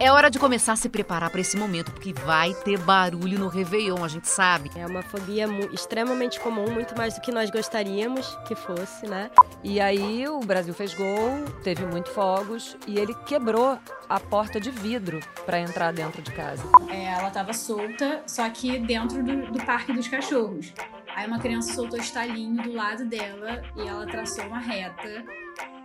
É 0.00 0.12
hora 0.12 0.30
de 0.30 0.38
começar 0.38 0.74
a 0.74 0.76
se 0.76 0.88
preparar 0.88 1.28
para 1.28 1.40
esse 1.40 1.56
momento, 1.56 1.90
porque 1.90 2.12
vai 2.12 2.54
ter 2.54 2.78
barulho 2.78 3.36
no 3.36 3.48
Réveillon, 3.48 4.04
a 4.04 4.06
gente 4.06 4.28
sabe. 4.28 4.70
É 4.76 4.86
uma 4.86 5.02
fobia 5.02 5.48
extremamente 5.72 6.38
comum, 6.38 6.70
muito 6.70 6.96
mais 6.96 7.14
do 7.14 7.20
que 7.20 7.32
nós 7.32 7.50
gostaríamos 7.50 8.38
que 8.46 8.54
fosse, 8.54 9.08
né? 9.08 9.28
E 9.64 9.80
aí 9.80 10.28
o 10.28 10.38
Brasil 10.38 10.72
fez 10.72 10.94
gol, 10.94 11.44
teve 11.64 11.84
muito 11.84 12.10
fogos 12.10 12.76
e 12.86 12.96
ele 12.96 13.12
quebrou 13.26 13.76
a 14.08 14.20
porta 14.20 14.60
de 14.60 14.70
vidro 14.70 15.18
para 15.44 15.58
entrar 15.58 15.92
dentro 15.92 16.22
de 16.22 16.30
casa. 16.30 16.62
É, 16.88 17.06
ela 17.06 17.26
estava 17.26 17.52
solta, 17.52 18.22
só 18.24 18.48
que 18.50 18.78
dentro 18.78 19.20
do, 19.20 19.50
do 19.50 19.66
Parque 19.66 19.92
dos 19.92 20.06
Cachorros. 20.06 20.72
Aí 21.16 21.26
uma 21.26 21.40
criança 21.40 21.74
soltou 21.74 21.98
estalinho 21.98 22.62
do 22.62 22.72
lado 22.72 23.04
dela 23.04 23.62
e 23.74 23.80
ela 23.80 24.06
traçou 24.06 24.44
uma 24.46 24.60
reta 24.60 25.24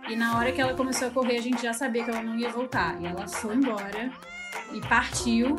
e 0.08 0.16
na 0.16 0.36
hora 0.36 0.52
que 0.52 0.60
ela 0.60 0.74
começou 0.74 1.08
a 1.08 1.10
correr, 1.10 1.38
a 1.38 1.42
gente 1.42 1.62
já 1.62 1.72
sabia 1.72 2.04
que 2.04 2.10
ela 2.10 2.22
não 2.22 2.36
ia 2.38 2.50
voltar. 2.50 3.00
E 3.00 3.06
ela 3.06 3.26
foi 3.26 3.54
embora 3.54 4.12
e 4.72 4.80
partiu. 4.80 5.56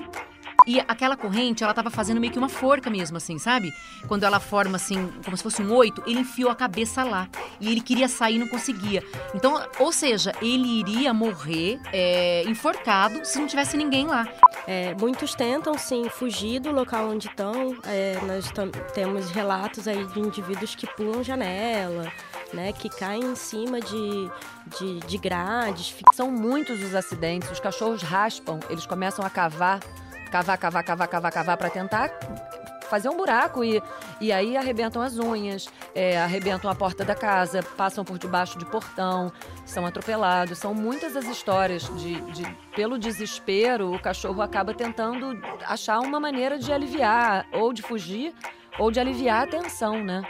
E 0.67 0.79
aquela 0.79 1.15
corrente, 1.15 1.63
ela 1.63 1.73
tava 1.73 1.91
fazendo 1.91 2.19
meio 2.19 2.33
que 2.33 2.39
uma 2.39 2.49
forca 2.49 2.89
mesmo, 2.89 3.17
assim, 3.17 3.37
sabe? 3.37 3.71
Quando 4.07 4.23
ela 4.23 4.39
forma 4.39 4.77
assim, 4.77 5.11
como 5.23 5.37
se 5.37 5.43
fosse 5.43 5.61
um 5.61 5.71
oito, 5.73 6.01
ele 6.07 6.19
enfiou 6.19 6.49
a 6.49 6.55
cabeça 6.55 7.03
lá. 7.03 7.27
E 7.59 7.71
ele 7.71 7.81
queria 7.81 8.07
sair 8.07 8.35
e 8.35 8.39
não 8.39 8.47
conseguia. 8.47 9.03
Então, 9.35 9.61
ou 9.77 9.91
seja, 9.91 10.31
ele 10.41 10.79
iria 10.79 11.13
morrer 11.13 11.79
é, 11.93 12.43
enforcado 12.47 13.23
se 13.23 13.39
não 13.39 13.45
tivesse 13.45 13.77
ninguém 13.77 14.07
lá. 14.07 14.27
É, 14.65 14.95
muitos 14.95 15.35
tentam, 15.35 15.77
sim, 15.77 16.09
fugir 16.09 16.59
do 16.59 16.71
local 16.71 17.09
onde 17.09 17.27
estão. 17.27 17.77
É, 17.83 18.19
nós 18.25 18.51
temos 18.93 19.29
relatos 19.29 19.87
aí 19.87 20.03
de 20.05 20.19
indivíduos 20.19 20.73
que 20.73 20.87
pulam 20.87 21.23
janela, 21.23 22.11
né, 22.55 22.71
que 22.71 22.89
caem 22.89 23.23
em 23.23 23.35
cima 23.35 23.79
de, 23.79 24.31
de, 24.79 24.99
de 25.01 25.17
grades. 25.17 25.93
São 26.13 26.31
muitos 26.31 26.81
os 26.81 26.95
acidentes, 26.95 27.51
os 27.51 27.59
cachorros 27.59 28.01
raspam, 28.01 28.59
eles 28.69 28.85
começam 28.85 29.25
a 29.25 29.29
cavar, 29.29 29.79
cavar, 30.31 30.57
cavar, 30.57 30.83
cavar, 30.83 31.07
cavar, 31.07 31.31
cavar 31.31 31.57
para 31.57 31.69
tentar 31.69 32.09
fazer 32.85 33.09
um 33.09 33.17
buraco 33.17 33.63
e, 33.63 33.81
e 34.21 34.31
aí 34.31 34.55
arrebentam 34.55 35.01
as 35.01 35.17
unhas, 35.17 35.67
é, 35.93 36.21
arrebentam 36.21 36.69
a 36.69 36.75
porta 36.75 37.03
da 37.03 37.15
casa, 37.15 37.61
passam 37.75 38.05
por 38.05 38.17
debaixo 38.17 38.57
de 38.57 38.65
portão, 38.65 39.31
são 39.65 39.85
atropelados. 39.85 40.57
São 40.57 40.73
muitas 40.73 41.15
as 41.15 41.25
histórias 41.25 41.83
de, 41.97 42.21
de 42.31 42.43
pelo 42.75 42.97
desespero, 42.97 43.93
o 43.93 43.99
cachorro 43.99 44.41
acaba 44.41 44.73
tentando 44.73 45.37
achar 45.65 45.99
uma 45.99 46.19
maneira 46.19 46.57
de 46.57 46.71
aliviar 46.71 47.47
ou 47.51 47.73
de 47.73 47.81
fugir 47.81 48.33
ou 48.77 48.91
de 48.91 48.99
aliviar 48.99 49.43
a 49.43 49.47
tensão, 49.47 50.03
né? 50.03 50.23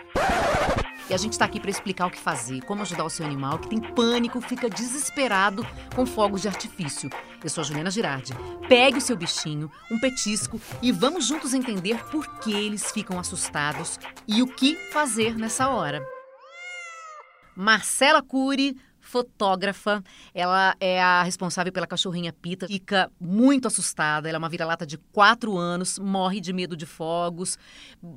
E 1.07 1.13
a 1.13 1.17
gente 1.17 1.33
está 1.33 1.45
aqui 1.45 1.59
para 1.59 1.69
explicar 1.69 2.07
o 2.07 2.09
que 2.09 2.17
fazer, 2.17 2.61
como 2.63 2.81
ajudar 2.81 3.05
o 3.05 3.09
seu 3.09 3.25
animal 3.25 3.59
que 3.59 3.69
tem 3.69 3.79
pânico, 3.79 4.41
fica 4.41 4.67
desesperado 4.67 5.65
com 5.95 6.03
fogos 6.03 6.41
de 6.41 6.47
artifício. 6.47 7.11
Eu 7.43 7.49
sou 7.49 7.61
a 7.61 7.65
Juliana 7.65 7.91
Girardi. 7.91 8.33
Pegue 8.67 8.97
o 8.97 9.01
seu 9.01 9.15
bichinho, 9.15 9.71
um 9.91 9.99
petisco 9.99 10.59
e 10.81 10.91
vamos 10.91 11.27
juntos 11.27 11.53
entender 11.53 12.03
por 12.05 12.39
que 12.39 12.51
eles 12.51 12.91
ficam 12.91 13.19
assustados 13.19 13.99
e 14.27 14.41
o 14.41 14.47
que 14.47 14.75
fazer 14.91 15.37
nessa 15.37 15.69
hora. 15.69 16.03
Marcela 17.55 18.23
Cury 18.23 18.75
fotógrafa. 19.15 20.03
Ela 20.33 20.75
é 20.77 21.01
a 21.01 21.23
responsável 21.23 21.71
pela 21.71 21.87
cachorrinha 21.87 22.33
Pita. 22.33 22.67
Fica 22.67 23.09
muito 23.17 23.65
assustada. 23.65 24.27
Ela 24.27 24.35
é 24.35 24.39
uma 24.39 24.49
vira-lata 24.49 24.85
de 24.85 24.97
quatro 24.97 25.57
anos, 25.57 25.97
morre 25.97 26.41
de 26.41 26.51
medo 26.51 26.75
de 26.75 26.85
fogos. 26.85 27.57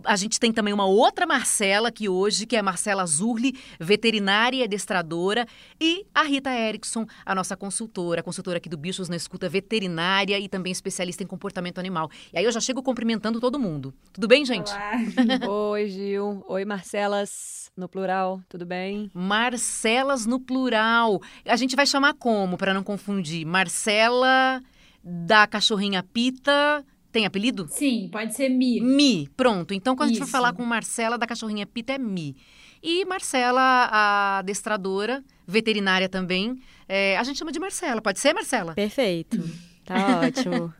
A 0.02 0.16
gente 0.16 0.40
tem 0.40 0.52
também 0.52 0.74
uma 0.74 0.86
outra 0.86 1.24
Marcela 1.24 1.90
aqui 1.90 2.08
hoje, 2.08 2.46
que 2.46 2.56
é 2.56 2.58
a 2.58 2.64
Marcela 2.64 3.06
Zurli, 3.06 3.54
veterinária 3.78 4.56
e 4.58 4.62
adestradora. 4.64 5.46
E 5.80 6.04
a 6.12 6.24
Rita 6.24 6.50
Erickson, 6.50 7.06
a 7.24 7.32
nossa 7.32 7.56
consultora, 7.56 8.20
consultora 8.20 8.58
aqui 8.58 8.68
do 8.68 8.76
Bichos 8.76 9.08
na 9.08 9.14
Escuta, 9.14 9.48
veterinária 9.48 10.36
e 10.36 10.48
também 10.48 10.72
especialista 10.72 11.22
em 11.22 11.28
comportamento 11.28 11.78
animal. 11.78 12.10
E 12.32 12.38
aí 12.38 12.44
eu 12.44 12.50
já 12.50 12.60
chego 12.60 12.82
cumprimentando 12.82 13.38
todo 13.38 13.56
mundo. 13.56 13.94
Tudo 14.12 14.26
bem, 14.26 14.44
gente? 14.44 14.72
Oi, 15.48 15.88
Gil. 15.88 16.44
Oi, 16.48 16.64
Marcelas, 16.64 17.70
no 17.76 17.88
plural. 17.88 18.40
Tudo 18.48 18.66
bem? 18.66 19.08
Marcelas 19.14 20.26
no 20.26 20.40
plural 20.40 20.87
plural. 20.88 21.20
A 21.44 21.56
gente 21.56 21.76
vai 21.76 21.86
chamar 21.86 22.14
como, 22.14 22.56
para 22.56 22.72
não 22.72 22.82
confundir? 22.82 23.44
Marcela 23.46 24.62
da 25.02 25.46
cachorrinha 25.46 26.02
Pita. 26.02 26.84
Tem 27.10 27.24
apelido? 27.24 27.66
Sim, 27.70 28.08
pode 28.12 28.34
ser 28.34 28.48
Mi. 28.50 28.80
Mi, 28.80 29.28
pronto. 29.36 29.72
Então, 29.72 29.96
quando 29.96 30.10
Isso. 30.10 30.22
a 30.22 30.24
gente 30.24 30.30
for 30.30 30.38
falar 30.38 30.52
com 30.52 30.64
Marcela 30.64 31.16
da 31.16 31.26
cachorrinha 31.26 31.66
Pita, 31.66 31.94
é 31.94 31.98
Mi. 31.98 32.36
E 32.82 33.04
Marcela, 33.06 33.60
a 33.60 34.38
adestradora, 34.38 35.24
veterinária 35.46 36.08
também. 36.08 36.60
É, 36.86 37.16
a 37.16 37.22
gente 37.22 37.38
chama 37.38 37.50
de 37.50 37.58
Marcela. 37.58 38.00
Pode 38.02 38.20
ser, 38.20 38.34
Marcela? 38.34 38.74
Perfeito. 38.74 39.42
Tá 39.84 40.20
ótimo. 40.22 40.72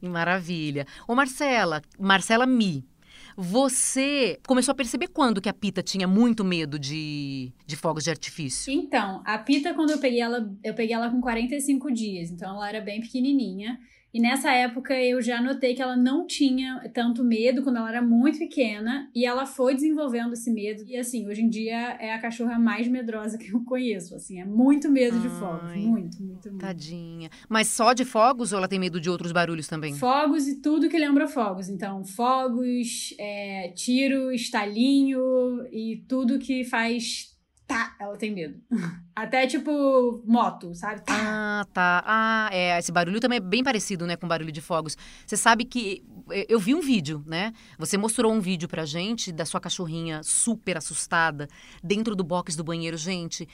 Maravilha. 0.00 0.86
Ô, 1.08 1.14
Marcela, 1.14 1.82
Marcela 1.98 2.46
Mi. 2.46 2.84
Você 3.36 4.38
começou 4.46 4.72
a 4.72 4.74
perceber 4.74 5.08
quando 5.08 5.40
que 5.40 5.48
a 5.48 5.52
Pita 5.52 5.82
tinha 5.82 6.06
muito 6.06 6.44
medo 6.44 6.78
de, 6.78 7.52
de 7.66 7.76
fogos 7.76 8.04
de 8.04 8.10
artifício? 8.10 8.72
Então, 8.72 9.22
a 9.24 9.38
Pita, 9.38 9.74
quando 9.74 9.90
eu 9.90 9.98
peguei 9.98 10.20
ela, 10.20 10.50
eu 10.62 10.74
peguei 10.74 10.94
ela 10.94 11.10
com 11.10 11.20
45 11.20 11.92
dias, 11.92 12.30
então 12.30 12.56
ela 12.56 12.68
era 12.68 12.80
bem 12.80 13.00
pequenininha. 13.00 13.78
E 14.14 14.20
nessa 14.20 14.52
época 14.52 14.94
eu 14.94 15.20
já 15.20 15.42
notei 15.42 15.74
que 15.74 15.82
ela 15.82 15.96
não 15.96 16.24
tinha 16.24 16.88
tanto 16.94 17.24
medo 17.24 17.64
quando 17.64 17.78
ela 17.78 17.88
era 17.88 18.00
muito 18.00 18.38
pequena 18.38 19.10
e 19.12 19.26
ela 19.26 19.44
foi 19.44 19.74
desenvolvendo 19.74 20.34
esse 20.34 20.52
medo. 20.52 20.84
E 20.86 20.96
assim, 20.96 21.26
hoje 21.26 21.42
em 21.42 21.48
dia 21.48 21.96
é 21.98 22.14
a 22.14 22.20
cachorra 22.20 22.56
mais 22.56 22.86
medrosa 22.86 23.36
que 23.38 23.52
eu 23.52 23.64
conheço, 23.64 24.14
assim, 24.14 24.40
é 24.40 24.44
muito 24.44 24.88
medo 24.88 25.16
Ai, 25.16 25.22
de 25.22 25.28
fogos, 25.30 25.74
muito, 25.74 26.22
muito, 26.22 26.48
muito. 26.48 26.58
Tadinha. 26.58 27.28
Mas 27.48 27.66
só 27.66 27.92
de 27.92 28.04
fogos 28.04 28.52
ou 28.52 28.58
ela 28.58 28.68
tem 28.68 28.78
medo 28.78 29.00
de 29.00 29.10
outros 29.10 29.32
barulhos 29.32 29.66
também? 29.66 29.94
Fogos 29.94 30.46
e 30.46 30.60
tudo 30.60 30.88
que 30.88 30.96
lembra 30.96 31.26
fogos. 31.26 31.68
Então, 31.68 32.04
fogos, 32.04 33.12
é, 33.18 33.72
tiro, 33.74 34.30
estalinho 34.30 35.66
e 35.72 36.04
tudo 36.06 36.38
que 36.38 36.62
faz 36.62 37.33
tá, 37.66 37.96
ela 38.00 38.16
tem 38.16 38.32
medo. 38.32 38.60
Até 39.14 39.46
tipo 39.46 40.22
moto, 40.26 40.74
sabe? 40.74 41.00
Tá. 41.02 41.14
Ah, 41.14 41.66
tá. 41.72 42.02
Ah, 42.06 42.48
é. 42.52 42.78
Esse 42.78 42.90
barulho 42.90 43.20
também 43.20 43.36
é 43.36 43.40
bem 43.40 43.62
parecido, 43.62 44.06
né, 44.06 44.16
com 44.16 44.26
barulho 44.26 44.50
de 44.50 44.60
fogos. 44.60 44.96
Você 45.26 45.36
sabe 45.36 45.64
que 45.64 46.04
eu 46.48 46.58
vi 46.58 46.74
um 46.74 46.80
vídeo, 46.80 47.22
né? 47.26 47.52
Você 47.78 47.96
mostrou 47.96 48.32
um 48.32 48.40
vídeo 48.40 48.68
pra 48.68 48.84
gente 48.84 49.32
da 49.32 49.44
sua 49.44 49.60
cachorrinha 49.60 50.22
super 50.22 50.76
assustada 50.76 51.48
dentro 51.82 52.16
do 52.16 52.24
box 52.24 52.56
do 52.56 52.64
banheiro, 52.64 52.96
gente. 52.96 53.48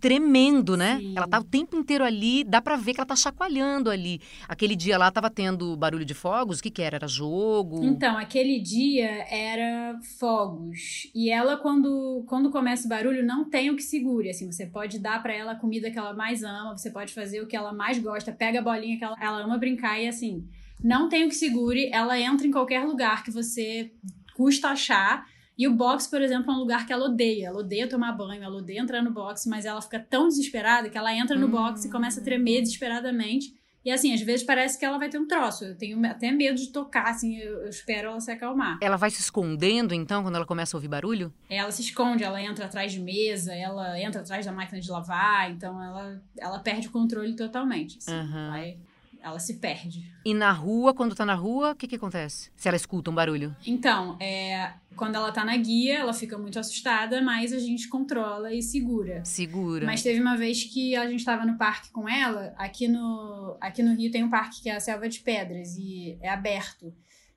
Tremendo, 0.00 0.76
né? 0.76 0.98
Sim. 0.98 1.14
Ela 1.16 1.26
tá 1.26 1.40
o 1.40 1.44
tempo 1.44 1.76
inteiro 1.76 2.04
ali, 2.04 2.44
dá 2.44 2.60
pra 2.60 2.76
ver 2.76 2.94
que 2.94 3.00
ela 3.00 3.06
tá 3.06 3.16
chacoalhando 3.16 3.90
ali. 3.90 4.20
Aquele 4.48 4.76
dia 4.76 4.96
lá 4.96 5.10
tava 5.10 5.28
tendo 5.28 5.76
barulho 5.76 6.04
de 6.04 6.14
fogos, 6.14 6.58
o 6.58 6.62
que 6.62 6.70
que 6.70 6.82
era? 6.82 6.96
Era 6.96 7.08
jogo? 7.08 7.84
Então, 7.84 8.16
aquele 8.16 8.60
dia 8.60 9.26
era 9.28 9.98
fogos. 10.18 11.10
E 11.14 11.30
ela, 11.30 11.56
quando, 11.56 12.24
quando 12.28 12.50
começa 12.50 12.86
o 12.86 12.88
barulho, 12.88 13.24
não 13.24 13.48
tem 13.48 13.70
o 13.70 13.76
que 13.76 13.82
segure, 13.82 14.30
assim. 14.30 14.50
Você 14.50 14.66
pode 14.66 14.98
dar 14.98 15.22
para 15.22 15.34
ela 15.34 15.52
a 15.52 15.56
comida 15.56 15.90
que 15.90 15.98
ela 15.98 16.14
mais 16.14 16.42
ama, 16.42 16.76
você 16.76 16.90
pode 16.90 17.12
fazer 17.12 17.40
o 17.40 17.46
que 17.46 17.56
ela 17.56 17.72
mais 17.72 17.98
gosta, 17.98 18.30
pega 18.30 18.60
a 18.60 18.62
bolinha 18.62 18.98
que 18.98 19.04
ela, 19.04 19.16
ela 19.20 19.42
ama 19.42 19.58
brincar 19.58 20.00
e 20.00 20.06
assim 20.06 20.46
não 20.82 21.08
tem 21.08 21.24
o 21.24 21.28
que 21.28 21.34
segure, 21.34 21.90
ela 21.92 22.18
entra 22.18 22.46
em 22.46 22.50
qualquer 22.50 22.84
lugar 22.84 23.22
que 23.22 23.30
você 23.30 23.92
custa 24.34 24.68
achar. 24.68 25.26
E 25.56 25.68
o 25.68 25.74
box, 25.74 26.08
por 26.08 26.22
exemplo, 26.22 26.50
é 26.50 26.54
um 26.54 26.58
lugar 26.58 26.86
que 26.86 26.92
ela 26.92 27.04
odeia. 27.04 27.48
Ela 27.48 27.58
odeia 27.58 27.88
tomar 27.88 28.12
banho, 28.12 28.42
ela 28.42 28.56
odeia 28.56 28.80
entrar 28.80 29.02
no 29.02 29.12
box, 29.12 29.46
mas 29.48 29.64
ela 29.64 29.80
fica 29.80 30.00
tão 30.00 30.26
desesperada 30.26 30.88
que 30.88 30.98
ela 30.98 31.14
entra 31.14 31.36
no 31.36 31.46
hum. 31.46 31.50
box 31.50 31.84
e 31.84 31.90
começa 31.90 32.20
a 32.20 32.24
tremer 32.24 32.62
desesperadamente. 32.62 33.52
E 33.84 33.90
assim, 33.90 34.14
às 34.14 34.20
vezes 34.20 34.46
parece 34.46 34.78
que 34.78 34.84
ela 34.84 34.96
vai 34.96 35.08
ter 35.08 35.18
um 35.18 35.26
troço. 35.26 35.64
Eu 35.64 35.76
tenho 35.76 36.04
até 36.06 36.30
medo 36.30 36.56
de 36.56 36.68
tocar, 36.68 37.08
assim, 37.08 37.36
eu, 37.38 37.62
eu, 37.62 37.68
espero 37.68 38.10
ela 38.10 38.20
se 38.20 38.30
acalmar. 38.30 38.78
Ela 38.80 38.96
vai 38.96 39.10
se 39.10 39.20
escondendo, 39.20 39.92
então, 39.92 40.22
quando 40.22 40.36
ela 40.36 40.46
começa 40.46 40.76
a 40.76 40.78
ouvir 40.78 40.88
barulho? 40.88 41.32
Ela 41.50 41.70
se 41.72 41.82
esconde, 41.82 42.22
ela 42.22 42.40
entra 42.40 42.66
atrás 42.66 42.92
de 42.92 43.00
mesa, 43.00 43.52
ela 43.52 44.00
entra 44.00 44.20
atrás 44.20 44.46
da 44.46 44.52
máquina 44.52 44.80
de 44.80 44.88
lavar, 44.88 45.50
então 45.50 45.82
ela, 45.82 46.22
ela 46.38 46.58
perde 46.60 46.86
o 46.86 46.92
controle 46.92 47.34
totalmente. 47.34 47.98
Assim, 47.98 48.14
uhum. 48.14 48.50
vai, 48.50 48.78
ela 49.22 49.38
se 49.38 49.54
perde. 49.54 50.12
E 50.24 50.34
na 50.34 50.50
rua, 50.50 50.92
quando 50.92 51.14
tá 51.14 51.24
na 51.24 51.34
rua, 51.34 51.70
o 51.70 51.74
que 51.76 51.86
que 51.86 51.96
acontece? 51.96 52.50
Se 52.56 52.68
ela 52.68 52.76
escuta 52.76 53.10
um 53.10 53.14
barulho? 53.14 53.56
Então, 53.66 54.18
é, 54.20 54.72
quando 54.96 55.14
ela 55.14 55.30
tá 55.30 55.44
na 55.44 55.56
guia, 55.56 55.98
ela 55.98 56.12
fica 56.12 56.36
muito 56.36 56.58
assustada, 56.58 57.22
mas 57.22 57.52
a 57.52 57.58
gente 57.58 57.88
controla 57.88 58.52
e 58.52 58.62
segura. 58.62 59.24
Segura. 59.24 59.86
Mas 59.86 60.02
teve 60.02 60.20
uma 60.20 60.36
vez 60.36 60.64
que 60.64 60.96
a 60.96 61.08
gente 61.08 61.24
tava 61.24 61.46
no 61.46 61.56
parque 61.56 61.90
com 61.90 62.08
ela, 62.08 62.52
aqui 62.56 62.88
no, 62.88 63.56
aqui 63.60 63.82
no 63.82 63.94
Rio 63.94 64.10
tem 64.10 64.24
um 64.24 64.30
parque 64.30 64.62
que 64.62 64.68
é 64.68 64.76
a 64.76 64.80
Selva 64.80 65.08
de 65.08 65.20
Pedras 65.20 65.76
e 65.76 66.18
é 66.20 66.28
aberto. 66.28 66.92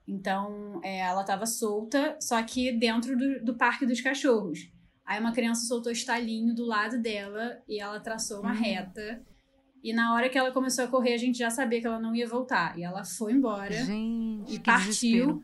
Então, 0.08 0.80
é, 0.84 1.00
ela 1.00 1.24
tava 1.24 1.46
solta, 1.46 2.18
só 2.20 2.42
que 2.44 2.72
dentro 2.72 3.18
do, 3.18 3.44
do 3.44 3.56
Parque 3.56 3.86
dos 3.86 4.02
Cachorros. 4.02 4.70
Aí 5.06 5.20
uma 5.20 5.34
criança 5.34 5.68
soltou 5.68 5.92
estalinho 5.92 6.56
do 6.56 6.66
lado 6.66 7.00
dela 7.00 7.60
e 7.68 7.80
ela 7.80 8.00
traçou 8.00 8.40
uma 8.40 8.52
hum. 8.52 8.56
reta 8.56 9.24
E 9.86 9.94
na 9.94 10.16
hora 10.16 10.28
que 10.30 10.36
ela 10.36 10.52
começou 10.52 10.84
a 10.84 10.88
correr, 10.88 11.14
a 11.14 11.18
gente 11.18 11.38
já 11.38 11.52
sabia 11.52 11.80
que 11.80 11.86
ela 11.86 12.00
não 12.00 12.16
ia 12.16 12.28
voltar. 12.28 12.76
E 12.76 12.82
ela 12.84 13.04
foi 13.04 13.34
embora 13.34 13.72
Gente, 13.72 14.56
e 14.56 14.60
partiu. 14.60 14.88
desespero. 14.88 15.44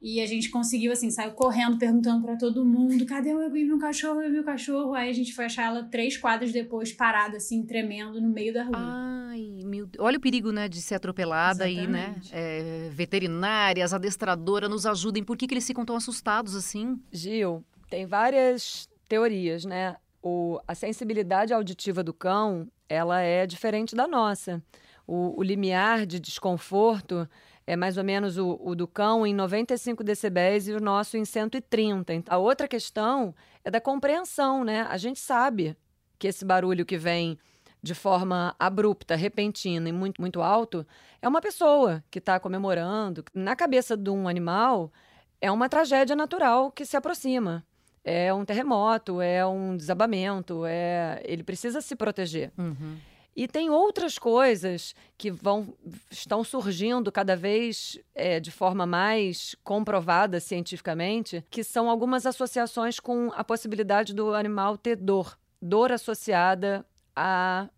E 0.00 0.22
a 0.22 0.26
gente 0.26 0.48
conseguiu, 0.48 0.90
assim, 0.90 1.10
saiu 1.10 1.32
correndo, 1.32 1.76
perguntando 1.76 2.24
pra 2.24 2.34
todo 2.34 2.64
mundo: 2.64 3.04
cadê 3.04 3.34
o 3.34 3.50
meu 3.50 3.78
cachorro? 3.78 4.22
Eu 4.22 4.32
vi 4.32 4.38
o 4.38 4.44
cachorro. 4.44 4.94
Aí 4.94 5.10
a 5.10 5.12
gente 5.12 5.34
foi 5.34 5.44
achar 5.44 5.64
ela 5.64 5.82
três 5.84 6.16
quadras 6.16 6.50
depois, 6.50 6.94
parada, 6.94 7.36
assim, 7.36 7.62
tremendo 7.62 8.18
no 8.22 8.30
meio 8.30 8.54
da 8.54 8.64
rua. 8.64 8.72
Ai, 8.74 9.60
meu 9.66 9.84
Deus. 9.84 10.02
Olha 10.02 10.16
o 10.16 10.20
perigo, 10.20 10.50
né, 10.50 10.66
de 10.66 10.80
ser 10.80 10.94
atropelada 10.94 11.64
aí, 11.64 11.86
né? 11.86 12.16
Exatamente. 12.22 12.30
É, 12.32 12.88
veterinárias, 12.90 13.92
adestradoras, 13.92 14.70
nos 14.70 14.86
ajudem. 14.86 15.22
Por 15.22 15.36
que, 15.36 15.46
que 15.46 15.52
eles 15.52 15.66
ficam 15.66 15.84
tão 15.84 15.96
assustados 15.96 16.56
assim? 16.56 16.98
Gil, 17.12 17.62
tem 17.90 18.06
várias 18.06 18.88
teorias, 19.06 19.66
né? 19.66 19.94
O, 20.26 20.58
a 20.66 20.74
sensibilidade 20.74 21.52
auditiva 21.52 22.02
do 22.02 22.14
cão, 22.14 22.66
ela 22.88 23.20
é 23.20 23.46
diferente 23.46 23.94
da 23.94 24.08
nossa. 24.08 24.62
O, 25.06 25.38
o 25.38 25.42
limiar 25.42 26.06
de 26.06 26.18
desconforto 26.18 27.28
é 27.66 27.76
mais 27.76 27.98
ou 27.98 28.04
menos 28.04 28.38
o, 28.38 28.58
o 28.58 28.74
do 28.74 28.88
cão 28.88 29.26
em 29.26 29.34
95 29.34 30.02
decibéis 30.02 30.66
e 30.66 30.72
o 30.72 30.80
nosso 30.80 31.18
em 31.18 31.26
130. 31.26 32.14
Então, 32.14 32.34
A 32.34 32.38
outra 32.38 32.66
questão 32.66 33.34
é 33.62 33.70
da 33.70 33.82
compreensão, 33.82 34.64
né? 34.64 34.86
A 34.88 34.96
gente 34.96 35.20
sabe 35.20 35.76
que 36.18 36.26
esse 36.26 36.42
barulho 36.42 36.86
que 36.86 36.96
vem 36.96 37.38
de 37.82 37.92
forma 37.92 38.56
abrupta, 38.58 39.14
repentina 39.14 39.90
e 39.90 39.92
muito, 39.92 40.22
muito 40.22 40.40
alto, 40.40 40.86
é 41.20 41.28
uma 41.28 41.42
pessoa 41.42 42.02
que 42.10 42.18
está 42.18 42.40
comemorando. 42.40 43.22
Na 43.34 43.54
cabeça 43.54 43.94
de 43.94 44.08
um 44.08 44.26
animal, 44.26 44.90
é 45.38 45.52
uma 45.52 45.68
tragédia 45.68 46.16
natural 46.16 46.72
que 46.72 46.86
se 46.86 46.96
aproxima. 46.96 47.62
É 48.04 48.32
um 48.34 48.44
terremoto, 48.44 49.20
é 49.20 49.46
um 49.46 49.76
desabamento, 49.76 50.64
é 50.66 51.22
ele 51.24 51.42
precisa 51.42 51.80
se 51.80 51.96
proteger. 51.96 52.52
Uhum. 52.58 52.98
E 53.36 53.48
tem 53.48 53.68
outras 53.68 54.16
coisas 54.16 54.94
que 55.18 55.30
vão 55.30 55.74
estão 56.10 56.44
surgindo 56.44 57.10
cada 57.10 57.34
vez 57.34 57.98
é, 58.14 58.38
de 58.38 58.52
forma 58.52 58.86
mais 58.86 59.56
comprovada 59.64 60.38
cientificamente, 60.38 61.44
que 61.50 61.64
são 61.64 61.90
algumas 61.90 62.26
associações 62.26 63.00
com 63.00 63.32
a 63.34 63.42
possibilidade 63.42 64.14
do 64.14 64.34
animal 64.34 64.76
ter 64.78 64.96
dor, 64.96 65.36
dor 65.60 65.90
associada 65.90 66.86
à 67.16 67.68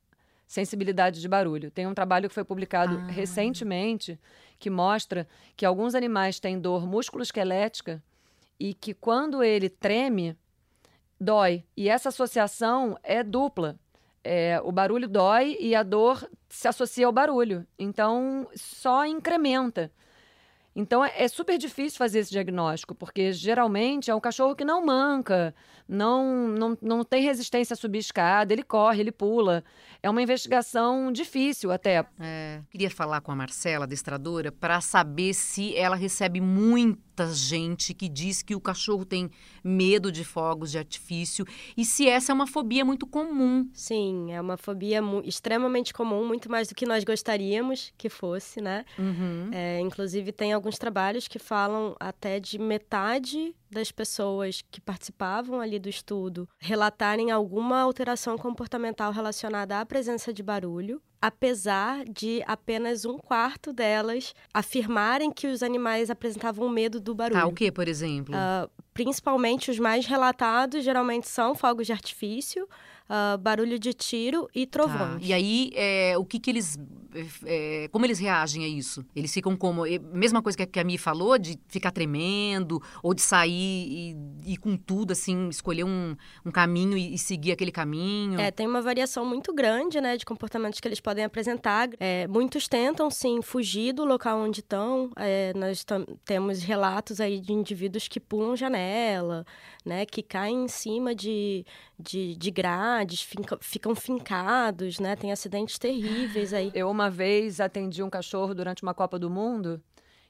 sensibilidade 0.46 1.20
de 1.22 1.28
barulho. 1.28 1.70
Tem 1.70 1.86
um 1.86 1.94
trabalho 1.94 2.28
que 2.28 2.34
foi 2.34 2.44
publicado 2.44 2.98
Ah. 2.98 3.06
recentemente 3.10 4.18
que 4.58 4.68
mostra 4.68 5.26
que 5.56 5.64
alguns 5.64 5.94
animais 5.94 6.38
têm 6.38 6.58
dor 6.60 6.86
musculoesquelética 6.86 8.02
e 8.58 8.74
que 8.74 8.94
quando 8.94 9.42
ele 9.42 9.68
treme, 9.68 10.36
dói. 11.20 11.64
E 11.76 11.88
essa 11.88 12.08
associação 12.08 12.98
é 13.02 13.22
dupla. 13.22 13.78
É, 14.22 14.60
o 14.64 14.72
barulho 14.72 15.08
dói 15.08 15.56
e 15.60 15.74
a 15.74 15.82
dor 15.82 16.28
se 16.48 16.66
associa 16.66 17.06
ao 17.06 17.12
barulho. 17.12 17.66
Então, 17.78 18.48
só 18.54 19.06
incrementa. 19.06 19.92
Então, 20.74 21.02
é, 21.02 21.10
é 21.16 21.26
super 21.26 21.56
difícil 21.56 21.96
fazer 21.96 22.18
esse 22.18 22.30
diagnóstico, 22.30 22.94
porque 22.94 23.32
geralmente 23.32 24.10
é 24.10 24.14
um 24.14 24.20
cachorro 24.20 24.54
que 24.54 24.64
não 24.64 24.84
manca, 24.84 25.54
não, 25.88 26.48
não, 26.48 26.78
não 26.82 27.02
tem 27.02 27.22
resistência 27.22 27.72
a 27.72 27.76
subir 27.76 28.00
escada, 28.00 28.52
ele 28.52 28.62
corre, 28.62 29.00
ele 29.00 29.10
pula. 29.10 29.64
É 30.02 30.10
uma 30.10 30.20
investigação 30.20 31.10
difícil 31.10 31.72
até. 31.72 32.04
É, 32.20 32.60
queria 32.68 32.90
falar 32.90 33.22
com 33.22 33.32
a 33.32 33.36
Marcela, 33.36 33.84
adestradora, 33.84 34.52
para 34.52 34.82
saber 34.82 35.32
se 35.32 35.74
ela 35.74 35.96
recebe 35.96 36.42
muita 37.16 37.34
gente 37.34 37.94
que 37.94 38.10
diz 38.10 38.42
que 38.42 38.54
o 38.54 38.60
cachorro 38.60 39.04
tem 39.04 39.30
medo 39.64 40.12
de 40.12 40.22
fogos 40.22 40.70
de 40.70 40.78
artifício 40.78 41.46
e 41.74 41.82
se 41.82 42.06
essa 42.06 42.30
é 42.30 42.34
uma 42.34 42.46
fobia 42.46 42.84
muito 42.84 43.06
comum. 43.06 43.66
Sim, 43.72 44.32
é 44.32 44.40
uma 44.40 44.58
fobia 44.58 45.00
extremamente 45.24 45.94
comum, 45.94 46.26
muito 46.26 46.50
mais 46.50 46.68
do 46.68 46.74
que 46.74 46.84
nós 46.84 47.04
gostaríamos 47.04 47.90
que 47.96 48.10
fosse, 48.10 48.60
né? 48.60 48.84
Uhum. 48.98 49.48
É, 49.50 49.80
inclusive, 49.80 50.30
tem 50.30 50.52
alguns 50.52 50.76
trabalhos 50.76 51.26
que 51.26 51.38
falam 51.38 51.96
até 51.98 52.38
de 52.38 52.58
metade 52.58 53.54
das 53.70 53.90
pessoas 53.90 54.62
que 54.70 54.80
participavam 54.80 55.60
ali 55.60 55.78
do 55.78 55.88
estudo 55.88 56.48
relatarem 56.58 57.30
alguma 57.30 57.80
alteração 57.80 58.36
comportamental 58.38 59.12
relacionada 59.12 59.80
à 59.80 59.86
presença 59.86 60.32
de 60.32 60.42
barulho, 60.42 61.02
apesar 61.20 62.04
de 62.04 62.42
apenas 62.46 63.04
um 63.04 63.18
quarto 63.18 63.72
delas 63.72 64.34
afirmarem 64.52 65.30
que 65.30 65.46
os 65.46 65.62
animais 65.62 66.10
apresentavam 66.10 66.68
medo 66.68 67.00
do 67.00 67.14
barulho. 67.14 67.40
Tá, 67.40 67.46
o 67.46 67.52
que, 67.52 67.72
por 67.72 67.88
exemplo? 67.88 68.34
Ah, 68.34 68.68
principalmente 68.94 69.70
os 69.70 69.78
mais 69.78 70.06
relatados 70.06 70.84
geralmente 70.84 71.28
são 71.28 71.54
fogos 71.54 71.86
de 71.86 71.92
artifício, 71.92 72.68
ah, 73.08 73.36
barulho 73.36 73.78
de 73.78 73.92
tiro 73.92 74.48
e 74.54 74.66
Tá. 74.66 74.72
trovões. 74.82 75.18
E 75.22 75.32
aí, 75.32 75.70
é, 75.74 76.14
o 76.18 76.24
que 76.24 76.38
que 76.38 76.50
eles... 76.50 76.78
é, 77.44 77.88
como 77.90 78.04
eles 78.04 78.18
reagem 78.18 78.64
a 78.64 78.68
isso? 78.68 79.04
Eles 79.14 79.32
ficam 79.32 79.56
como... 79.56 79.86
é, 79.86 79.98
Mesma 79.98 80.42
coisa 80.42 80.56
que 80.56 80.62
a- 80.62 80.66
que 80.66 80.80
a 80.80 80.84
Mi 80.84 80.98
falou, 80.98 81.38
de 81.38 81.58
ficar 81.68 81.90
tremendo, 81.90 82.80
ou 83.02 83.14
de 83.14 83.22
sair 83.22 83.52
e 83.54 84.52
ir 84.52 84.56
com 84.58 84.76
tudo, 84.76 85.12
assim, 85.12 85.48
escolher 85.48 85.84
um, 85.84 86.16
um 86.44 86.50
caminho 86.50 86.96
e, 86.96 87.14
e 87.14 87.18
seguir 87.18 87.52
aquele 87.52 87.72
caminho. 87.72 88.38
É, 88.40 88.50
tem 88.50 88.66
uma 88.66 88.82
variação 88.82 89.24
muito 89.24 89.52
grande, 89.54 90.00
né, 90.00 90.16
de 90.16 90.24
comportamentos 90.24 90.80
que 90.80 90.86
eles 90.88 91.00
podem 91.00 91.24
apresentar. 91.24 91.88
É, 91.98 92.26
muitos 92.26 92.68
tentam, 92.68 93.10
sim, 93.10 93.40
fugir 93.42 93.92
do 93.92 94.04
local 94.04 94.38
onde 94.40 94.60
estão. 94.60 95.10
É, 95.16 95.52
nós 95.54 95.84
temos 96.24 96.62
relatos 96.62 97.20
aí 97.20 97.40
de 97.40 97.52
indivíduos 97.52 98.08
que 98.08 98.20
pulam 98.20 98.56
janela, 98.56 99.44
né, 99.84 100.04
que 100.04 100.22
caem 100.22 100.64
em 100.64 100.68
cima 100.68 101.14
de, 101.14 101.64
de, 101.98 102.34
de 102.36 102.50
grades, 102.50 102.95
finca- 103.04 103.58
ficam 103.60 103.94
fincados, 103.94 104.98
né, 104.98 105.16
tem 105.16 105.32
acidentes 105.32 105.78
terríveis 105.78 106.52
aí. 106.52 106.70
Eu 106.74 106.90
uma 106.90 107.10
vez 107.10 107.60
atendi 107.60 108.02
um 108.02 108.10
cachorro 108.10 108.54
durante 108.54 108.82
uma 108.82 108.94
Copa 108.94 109.18
do 109.18 109.28
Mundo 109.30 109.82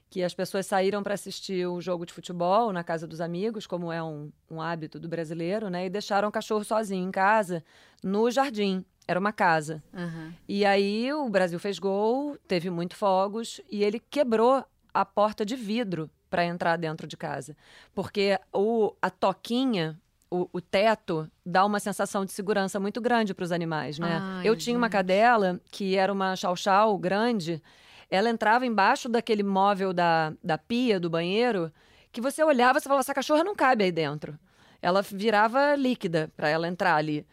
que 0.09 0.23
as 0.23 0.33
pessoas 0.33 0.65
saíram 0.65 1.03
para 1.03 1.13
assistir 1.13 1.67
o 1.67 1.81
jogo 1.81 2.05
de 2.05 2.13
futebol 2.13 2.71
na 2.71 2.83
casa 2.83 3.05
dos 3.05 3.19
amigos, 3.19 3.67
como 3.67 3.91
é 3.91 4.01
um, 4.01 4.31
um 4.49 4.61
hábito 4.61 4.99
do 4.99 5.07
brasileiro, 5.09 5.69
né? 5.69 5.85
E 5.85 5.89
deixaram 5.89 6.29
o 6.29 6.31
cachorro 6.31 6.63
sozinho 6.63 7.05
em 7.05 7.11
casa, 7.11 7.61
no 8.01 8.31
jardim. 8.31 8.85
Era 9.05 9.19
uma 9.19 9.33
casa. 9.33 9.83
Aham. 9.93 10.33
E 10.47 10.65
aí 10.65 11.11
o 11.13 11.29
Brasil 11.29 11.59
fez 11.59 11.77
gol, 11.77 12.37
teve 12.47 12.69
muito 12.69 12.95
fogos 12.95 13.59
e 13.69 13.83
ele 13.83 13.99
quebrou 13.99 14.63
a 14.93 15.05
porta 15.05 15.45
de 15.45 15.55
vidro 15.55 16.09
para 16.29 16.45
entrar 16.45 16.77
dentro 16.77 17.07
de 17.07 17.15
casa, 17.15 17.55
porque 17.93 18.37
o, 18.53 18.93
a 19.01 19.09
toquinha, 19.09 19.99
o, 20.29 20.47
o 20.51 20.61
teto 20.61 21.29
dá 21.45 21.65
uma 21.65 21.79
sensação 21.79 22.25
de 22.25 22.31
segurança 22.31 22.79
muito 22.79 22.99
grande 22.99 23.33
para 23.33 23.43
os 23.43 23.51
animais, 23.51 23.97
né? 23.99 24.19
Ai, 24.21 24.47
Eu 24.47 24.55
tinha 24.55 24.77
uma 24.77 24.89
cadela 24.89 25.59
que 25.71 25.95
era 25.95 26.11
uma 26.11 26.35
chau-chau 26.35 26.97
grande, 26.97 27.61
ela 28.09 28.29
entrava 28.29 28.65
embaixo 28.65 29.09
daquele 29.09 29.43
móvel 29.43 29.93
da, 29.93 30.33
da 30.43 30.57
pia 30.57 30.99
do 30.99 31.09
banheiro 31.09 31.71
que 32.11 32.21
você 32.21 32.43
olhava 32.43 32.79
e 32.79 32.81
falava, 32.81 33.01
essa 33.01 33.13
cachorra 33.13 33.43
não 33.43 33.55
cabe 33.55 33.83
aí 33.83 33.91
dentro. 33.91 34.37
Ela 34.81 35.01
virava 35.01 35.75
líquida 35.75 36.31
para 36.35 36.49
ela 36.49 36.67
entrar 36.67 36.95
ali. 36.95 37.25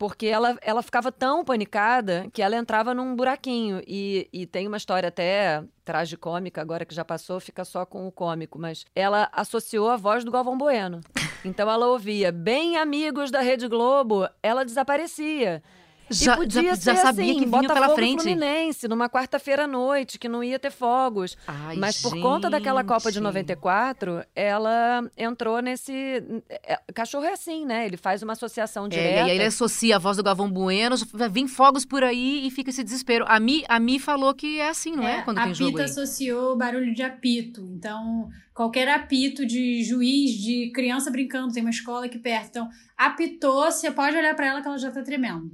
Porque 0.00 0.28
ela, 0.28 0.56
ela 0.62 0.80
ficava 0.82 1.12
tão 1.12 1.44
panicada 1.44 2.26
que 2.32 2.40
ela 2.40 2.56
entrava 2.56 2.94
num 2.94 3.14
buraquinho. 3.14 3.82
E, 3.86 4.26
e 4.32 4.46
tem 4.46 4.66
uma 4.66 4.78
história 4.78 5.10
até 5.10 5.62
tragicômica, 5.84 6.58
agora 6.58 6.86
que 6.86 6.94
já 6.94 7.04
passou, 7.04 7.38
fica 7.38 7.66
só 7.66 7.84
com 7.84 8.08
o 8.08 8.10
cômico. 8.10 8.58
Mas 8.58 8.86
ela 8.96 9.28
associou 9.30 9.90
a 9.90 9.98
voz 9.98 10.24
do 10.24 10.30
Galvão 10.30 10.56
Bueno. 10.56 11.02
Então 11.42 11.70
ela 11.70 11.86
ouvia, 11.86 12.30
bem 12.30 12.76
amigos 12.76 13.30
da 13.30 13.40
Rede 13.40 13.66
Globo, 13.66 14.28
ela 14.42 14.62
desaparecia. 14.62 15.62
Já, 16.10 16.34
e 16.34 16.36
podia 16.36 16.62
já, 16.62 16.76
ser 16.76 16.94
já 16.96 17.02
sabia 17.02 17.24
assim, 17.24 17.34
que 17.34 17.46
vinha 17.46 17.62
Botafogo 17.62 17.80
pela 17.80 17.94
frente. 17.94 18.22
Fluminense, 18.22 18.88
numa 18.88 19.08
quarta-feira 19.08 19.64
à 19.64 19.66
noite, 19.66 20.18
que 20.18 20.28
não 20.28 20.42
ia 20.42 20.58
ter 20.58 20.70
fogos. 20.72 21.36
Ai, 21.46 21.76
Mas 21.76 22.02
por 22.02 22.18
conta 22.20 22.50
daquela 22.50 22.82
Copa 22.84 23.10
de 23.10 23.14
gente. 23.14 23.22
94, 23.24 24.24
ela 24.34 25.08
entrou 25.16 25.60
nesse. 25.60 25.92
é, 26.48 26.78
Cachorro 26.94 27.24
é 27.24 27.32
assim, 27.32 27.64
né? 27.64 27.86
Ele 27.86 27.96
faz 27.96 28.22
uma 28.22 28.32
associação 28.32 28.86
É, 28.86 28.88
direta. 28.88 29.14
e 29.28 29.30
aí 29.30 29.36
ele 29.36 29.44
associa 29.44 29.96
a 29.96 29.98
voz 29.98 30.16
do 30.16 30.22
Galvão 30.22 30.50
Bueno, 30.50 30.96
vem 31.30 31.46
fogos 31.46 31.84
por 31.84 32.02
aí 32.02 32.46
e 32.46 32.50
fica 32.50 32.70
esse 32.70 32.82
desespero. 32.82 33.24
A 33.28 33.38
Mi, 33.38 33.64
a 33.68 33.78
Mi 33.78 33.98
falou 33.98 34.34
que 34.34 34.58
é 34.60 34.68
assim, 34.68 34.96
não 34.96 35.06
é? 35.06 35.22
Quando 35.22 35.38
a 35.38 35.44
tem 35.44 35.54
jogo 35.54 35.70
Pita 35.72 35.82
aí. 35.84 35.90
associou 35.90 36.56
barulho 36.56 36.92
de 36.94 37.02
apito. 37.02 37.60
Então, 37.72 38.28
qualquer 38.54 38.88
apito 38.88 39.46
de 39.46 39.84
juiz, 39.84 40.32
de 40.32 40.70
criança 40.74 41.10
brincando, 41.10 41.52
tem 41.52 41.62
uma 41.62 41.70
escola 41.70 42.06
aqui 42.06 42.18
perto. 42.18 42.48
Então, 42.50 42.68
apitou, 42.96 43.70
você 43.70 43.90
pode 43.90 44.16
olhar 44.16 44.34
pra 44.34 44.46
ela 44.46 44.60
que 44.62 44.68
ela 44.68 44.78
já 44.78 44.90
tá 44.90 45.02
tremendo. 45.02 45.50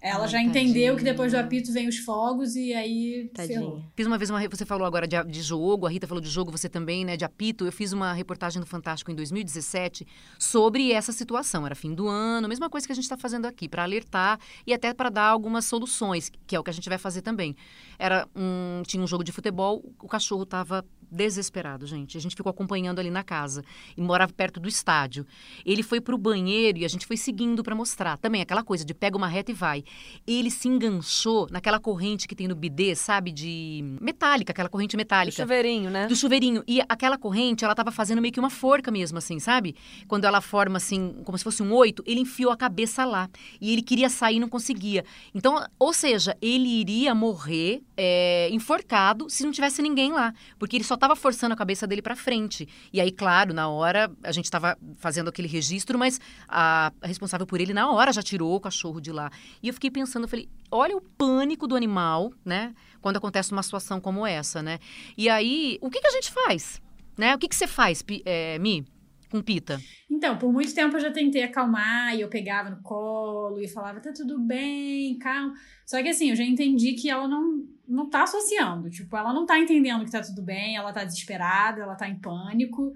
Ela 0.00 0.22
Ai, 0.22 0.28
já 0.28 0.40
entendeu 0.40 0.96
que 0.96 1.02
depois 1.02 1.32
do 1.32 1.36
tadinha. 1.36 1.46
apito 1.46 1.72
vem 1.72 1.88
os 1.88 1.98
fogos 1.98 2.54
e 2.54 2.72
aí 2.72 3.30
ferrou. 3.34 3.70
Tadinha. 3.72 3.90
Fiz 3.96 4.06
uma 4.06 4.16
vez 4.16 4.30
uma. 4.30 4.48
Você 4.48 4.64
falou 4.64 4.86
agora 4.86 5.08
de, 5.08 5.22
de 5.24 5.42
jogo, 5.42 5.86
a 5.86 5.90
Rita 5.90 6.06
falou 6.06 6.22
de 6.22 6.30
jogo, 6.30 6.52
você 6.52 6.68
também, 6.68 7.04
né? 7.04 7.16
De 7.16 7.24
apito. 7.24 7.66
Eu 7.66 7.72
fiz 7.72 7.92
uma 7.92 8.12
reportagem 8.12 8.60
no 8.60 8.66
Fantástico 8.66 9.10
em 9.10 9.14
2017 9.14 10.06
sobre 10.38 10.92
essa 10.92 11.10
situação. 11.10 11.66
Era 11.66 11.74
fim 11.74 11.94
do 11.94 12.06
ano, 12.06 12.48
mesma 12.48 12.70
coisa 12.70 12.86
que 12.86 12.92
a 12.92 12.94
gente 12.94 13.04
está 13.04 13.16
fazendo 13.16 13.46
aqui, 13.46 13.68
para 13.68 13.82
alertar 13.82 14.38
e 14.66 14.72
até 14.72 14.94
para 14.94 15.08
dar 15.08 15.26
algumas 15.26 15.64
soluções, 15.64 16.30
que 16.46 16.54
é 16.54 16.60
o 16.60 16.62
que 16.62 16.70
a 16.70 16.72
gente 16.72 16.88
vai 16.88 16.98
fazer 16.98 17.22
também. 17.22 17.56
Era 17.98 18.28
um, 18.36 18.82
tinha 18.86 19.02
um 19.02 19.06
jogo 19.06 19.24
de 19.24 19.32
futebol, 19.32 19.84
o 20.00 20.06
cachorro 20.06 20.44
estava 20.44 20.84
desesperado, 21.10 21.86
gente. 21.86 22.16
A 22.16 22.20
gente 22.20 22.34
ficou 22.34 22.50
acompanhando 22.50 22.98
ali 22.98 23.10
na 23.10 23.22
casa 23.22 23.64
e 23.96 24.00
morava 24.00 24.32
perto 24.32 24.58
do 24.58 24.68
estádio. 24.68 25.26
Ele 25.64 25.82
foi 25.82 26.00
pro 26.00 26.16
banheiro 26.16 26.78
e 26.78 26.84
a 26.84 26.88
gente 26.88 27.06
foi 27.06 27.16
seguindo 27.16 27.62
para 27.62 27.74
mostrar. 27.74 28.18
Também 28.18 28.40
aquela 28.40 28.62
coisa 28.62 28.84
de 28.84 28.94
pega 28.94 29.16
uma 29.16 29.28
reta 29.28 29.50
e 29.50 29.54
vai. 29.54 29.84
Ele 30.26 30.50
se 30.50 30.68
enganchou 30.68 31.48
naquela 31.50 31.78
corrente 31.78 32.26
que 32.26 32.34
tem 32.34 32.48
no 32.48 32.54
bidê, 32.54 32.94
sabe, 32.94 33.30
de 33.30 33.80
metálica, 34.00 34.52
aquela 34.52 34.68
corrente 34.68 34.96
metálica. 34.96 35.36
Do 35.36 35.48
chuveirinho, 35.48 35.90
né? 35.90 36.06
Do 36.06 36.16
chuveirinho. 36.16 36.62
E 36.66 36.80
aquela 36.88 37.18
corrente, 37.18 37.64
ela 37.64 37.74
tava 37.74 37.90
fazendo 37.90 38.20
meio 38.20 38.32
que 38.32 38.40
uma 38.40 38.50
forca 38.50 38.90
mesmo, 38.90 39.18
assim, 39.18 39.38
sabe? 39.38 39.76
Quando 40.06 40.24
ela 40.24 40.40
forma 40.40 40.76
assim, 40.76 41.14
como 41.24 41.36
se 41.36 41.44
fosse 41.44 41.62
um 41.62 41.72
oito, 41.74 42.02
ele 42.06 42.20
enfiou 42.20 42.50
a 42.50 42.56
cabeça 42.56 43.04
lá. 43.04 43.28
E 43.60 43.72
ele 43.72 43.82
queria 43.82 44.08
sair 44.08 44.36
e 44.36 44.40
não 44.40 44.48
conseguia. 44.48 45.04
Então, 45.34 45.64
ou 45.78 45.92
seja, 45.92 46.36
ele 46.40 46.68
iria 46.68 47.14
morrer 47.14 47.82
é, 47.96 48.48
enforcado 48.50 49.28
se 49.28 49.44
não 49.44 49.52
tivesse 49.52 49.82
ninguém 49.82 50.12
lá. 50.12 50.34
Porque 50.58 50.76
ele 50.76 50.84
só 50.84 50.96
estava 50.98 51.16
forçando 51.16 51.54
a 51.54 51.56
cabeça 51.56 51.86
dele 51.86 52.02
para 52.02 52.14
frente. 52.14 52.68
E 52.92 53.00
aí, 53.00 53.10
claro, 53.10 53.54
na 53.54 53.68
hora, 53.68 54.10
a 54.22 54.32
gente 54.32 54.44
estava 54.44 54.76
fazendo 54.98 55.28
aquele 55.28 55.48
registro, 55.48 55.98
mas 55.98 56.20
a 56.46 56.92
responsável 57.02 57.46
por 57.46 57.60
ele, 57.60 57.72
na 57.72 57.90
hora, 57.90 58.12
já 58.12 58.22
tirou 58.22 58.54
o 58.54 58.60
cachorro 58.60 59.00
de 59.00 59.12
lá. 59.12 59.30
E 59.62 59.68
eu 59.68 59.74
fiquei 59.74 59.90
pensando, 59.90 60.24
eu 60.24 60.28
falei, 60.28 60.48
olha 60.70 60.96
o 60.96 61.00
pânico 61.00 61.66
do 61.66 61.74
animal, 61.74 62.32
né? 62.44 62.74
Quando 63.00 63.16
acontece 63.16 63.52
uma 63.52 63.62
situação 63.62 64.00
como 64.00 64.26
essa, 64.26 64.62
né? 64.62 64.78
E 65.16 65.28
aí, 65.28 65.78
o 65.80 65.90
que, 65.90 66.00
que 66.00 66.06
a 66.06 66.12
gente 66.12 66.30
faz? 66.30 66.80
Né? 67.16 67.34
O 67.34 67.38
que, 67.38 67.48
que 67.48 67.56
você 67.56 67.66
faz, 67.66 68.04
é, 68.24 68.58
Mi? 68.58 68.86
Com 69.28 69.42
Pita? 69.42 69.80
Então, 70.10 70.36
por 70.38 70.52
muito 70.52 70.74
tempo 70.74 70.96
eu 70.96 71.00
já 71.00 71.10
tentei 71.10 71.42
acalmar 71.42 72.14
e 72.14 72.20
eu 72.20 72.28
pegava 72.28 72.70
no 72.70 72.82
colo 72.82 73.60
e 73.60 73.68
falava, 73.68 74.00
tá 74.00 74.12
tudo 74.12 74.38
bem, 74.38 75.18
calma. 75.18 75.54
Só 75.86 76.02
que 76.02 76.08
assim, 76.08 76.30
eu 76.30 76.36
já 76.36 76.44
entendi 76.44 76.94
que 76.94 77.08
ela 77.08 77.28
não, 77.28 77.64
não 77.86 78.08
tá 78.08 78.22
associando. 78.24 78.90
Tipo, 78.90 79.16
ela 79.16 79.32
não 79.32 79.46
tá 79.46 79.58
entendendo 79.58 80.04
que 80.04 80.10
tá 80.10 80.20
tudo 80.20 80.42
bem, 80.42 80.76
ela 80.76 80.92
tá 80.92 81.04
desesperada, 81.04 81.82
ela 81.82 81.94
tá 81.94 82.08
em 82.08 82.18
pânico. 82.18 82.92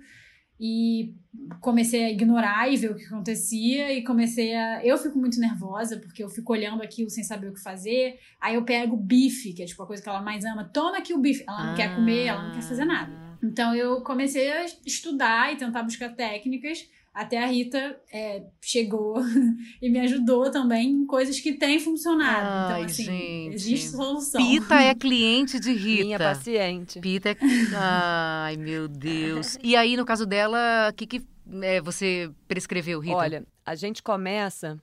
E 0.65 1.15
comecei 1.61 2.05
a 2.05 2.11
ignorar 2.11 2.73
e 2.73 2.77
ver 2.77 2.93
o 2.93 2.95
que 2.95 3.05
acontecia 3.07 3.93
e 3.93 4.05
comecei 4.05 4.55
a... 4.55 4.85
Eu 4.85 4.97
fico 4.97 5.19
muito 5.19 5.41
nervosa 5.41 5.97
porque 5.97 6.23
eu 6.23 6.29
fico 6.29 6.53
olhando 6.53 6.83
aquilo 6.83 7.11
sem 7.11 7.25
saber 7.25 7.49
o 7.49 7.55
que 7.55 7.61
fazer. 7.61 8.19
Aí 8.41 8.55
eu 8.55 8.65
pego 8.65 8.97
bife, 8.97 9.53
que 9.53 9.62
é 9.62 9.67
tipo 9.67 9.83
a 9.83 9.87
coisa 9.87 10.01
que 10.01 10.09
ela 10.09 10.23
mais 10.23 10.45
ama. 10.45 10.65
Toma 10.73 10.99
aqui 10.99 11.12
o 11.12 11.19
bife. 11.19 11.45
Ela 11.49 11.65
não 11.65 11.73
ah. 11.73 11.77
quer 11.77 11.97
comer, 11.97 12.27
ela 12.27 12.43
não 12.45 12.53
quer 12.55 12.62
fazer 12.62 12.85
nada. 12.85 13.22
Então 13.43 13.75
eu 13.75 14.03
comecei 14.03 14.53
a 14.53 14.65
estudar 14.87 15.53
e 15.53 15.57
tentar 15.57 15.83
buscar 15.83 16.15
técnicas. 16.15 16.87
Até 17.13 17.45
a 17.45 17.47
Rita 17.47 18.01
é, 18.11 18.43
chegou 18.63 19.17
e 19.83 19.91
me 19.91 20.01
ajudou 20.01 20.51
também 20.51 20.89
em 20.89 21.07
coisas 21.07 21.39
que 21.39 21.53
têm 21.53 21.79
funcionado. 21.79 22.41
Então, 22.41 22.77
Ai, 22.77 22.81
então, 22.81 22.85
assim, 22.87 23.05
gente. 23.05 23.55
existe 23.55 23.89
solução. 23.91 24.41
Pita 24.41 24.81
é 24.81 24.95
cliente 24.95 25.61
de 25.61 25.73
Rita. 25.73 26.05
Minha 26.05 26.19
paciente. 26.19 27.01
Pita 27.01 27.31
é. 27.31 27.37
Ai, 27.77 28.57
meu 28.57 28.89
Deus. 28.89 29.59
E 29.63 29.77
aí, 29.77 29.95
no 29.95 30.07
caso 30.07 30.25
dela, 30.25 30.89
o 30.89 30.95
que, 30.95 31.07
que 31.07 31.23
é, 31.61 31.83
você 31.83 32.31
prescreveu, 32.49 32.99
Rita? 32.99 33.17
Olha, 33.17 33.47
a 33.67 33.75
gente 33.75 34.03
começa 34.03 34.81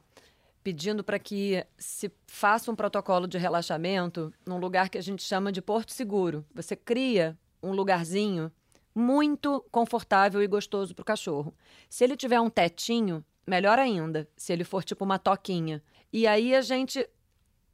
pedindo 0.63 1.03
para 1.03 1.17
que 1.17 1.65
se 1.79 2.11
faça 2.27 2.71
um 2.71 2.75
protocolo 2.75 3.27
de 3.27 3.39
relaxamento 3.39 4.31
num 4.45 4.59
lugar 4.59 4.89
que 4.89 4.99
a 4.99 5.01
gente 5.01 5.23
chama 5.23 5.51
de 5.51 5.63
Porto 5.63 5.91
Seguro. 5.91 6.45
Você 6.53 6.75
cria 6.75 7.35
um 7.61 7.71
lugarzinho 7.71 8.51
muito 8.93 9.63
confortável 9.71 10.41
e 10.41 10.47
gostoso 10.47 10.93
para 10.93 11.03
o 11.03 11.05
cachorro. 11.05 11.53
Se 11.89 12.03
ele 12.03 12.17
tiver 12.17 12.39
um 12.39 12.49
tetinho, 12.49 13.23
melhor 13.47 13.79
ainda, 13.79 14.27
se 14.35 14.51
ele 14.51 14.63
for 14.63 14.83
tipo 14.83 15.03
uma 15.05 15.19
toquinha. 15.19 15.81
E 16.11 16.27
aí 16.27 16.55
a 16.55 16.61
gente 16.61 17.07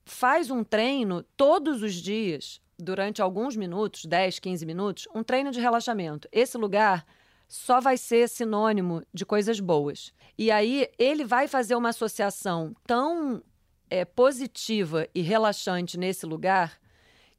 faz 0.05 0.51
um 0.51 0.63
treino 0.63 1.23
todos 1.35 1.81
os 1.81 1.93
dias, 1.93 2.61
durante 2.77 3.21
alguns 3.21 3.55
minutos, 3.55 4.05
10, 4.05 4.39
15 4.39 4.65
minutos, 4.65 5.07
um 5.15 5.23
treino 5.23 5.51
de 5.51 5.59
relaxamento. 5.59 6.27
Esse 6.31 6.57
lugar 6.57 7.05
só 7.47 7.79
vai 7.79 7.97
ser 7.97 8.27
sinônimo 8.27 9.03
de 9.13 9.25
coisas 9.25 9.59
boas. 9.59 10.13
E 10.37 10.51
aí 10.51 10.87
ele 10.97 11.23
vai 11.23 11.47
fazer 11.47 11.75
uma 11.75 11.89
associação 11.89 12.75
tão 12.85 13.41
é, 13.89 14.03
positiva 14.03 15.07
e 15.13 15.21
relaxante 15.21 15.97
nesse 15.97 16.25
lugar 16.25 16.79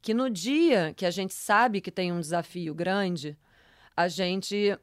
que 0.07 0.13
no 0.13 0.29
dia 0.29 0.93
que 0.95 1.05
a 1.05 1.11
gente 1.11 1.33
sabe 1.33 1.81
que 1.81 1.91
tem 1.91 2.13
um 2.13 2.21
desafio 2.21 2.73
grande, 2.73 3.37
a 3.93 4.07
gente 4.07 4.79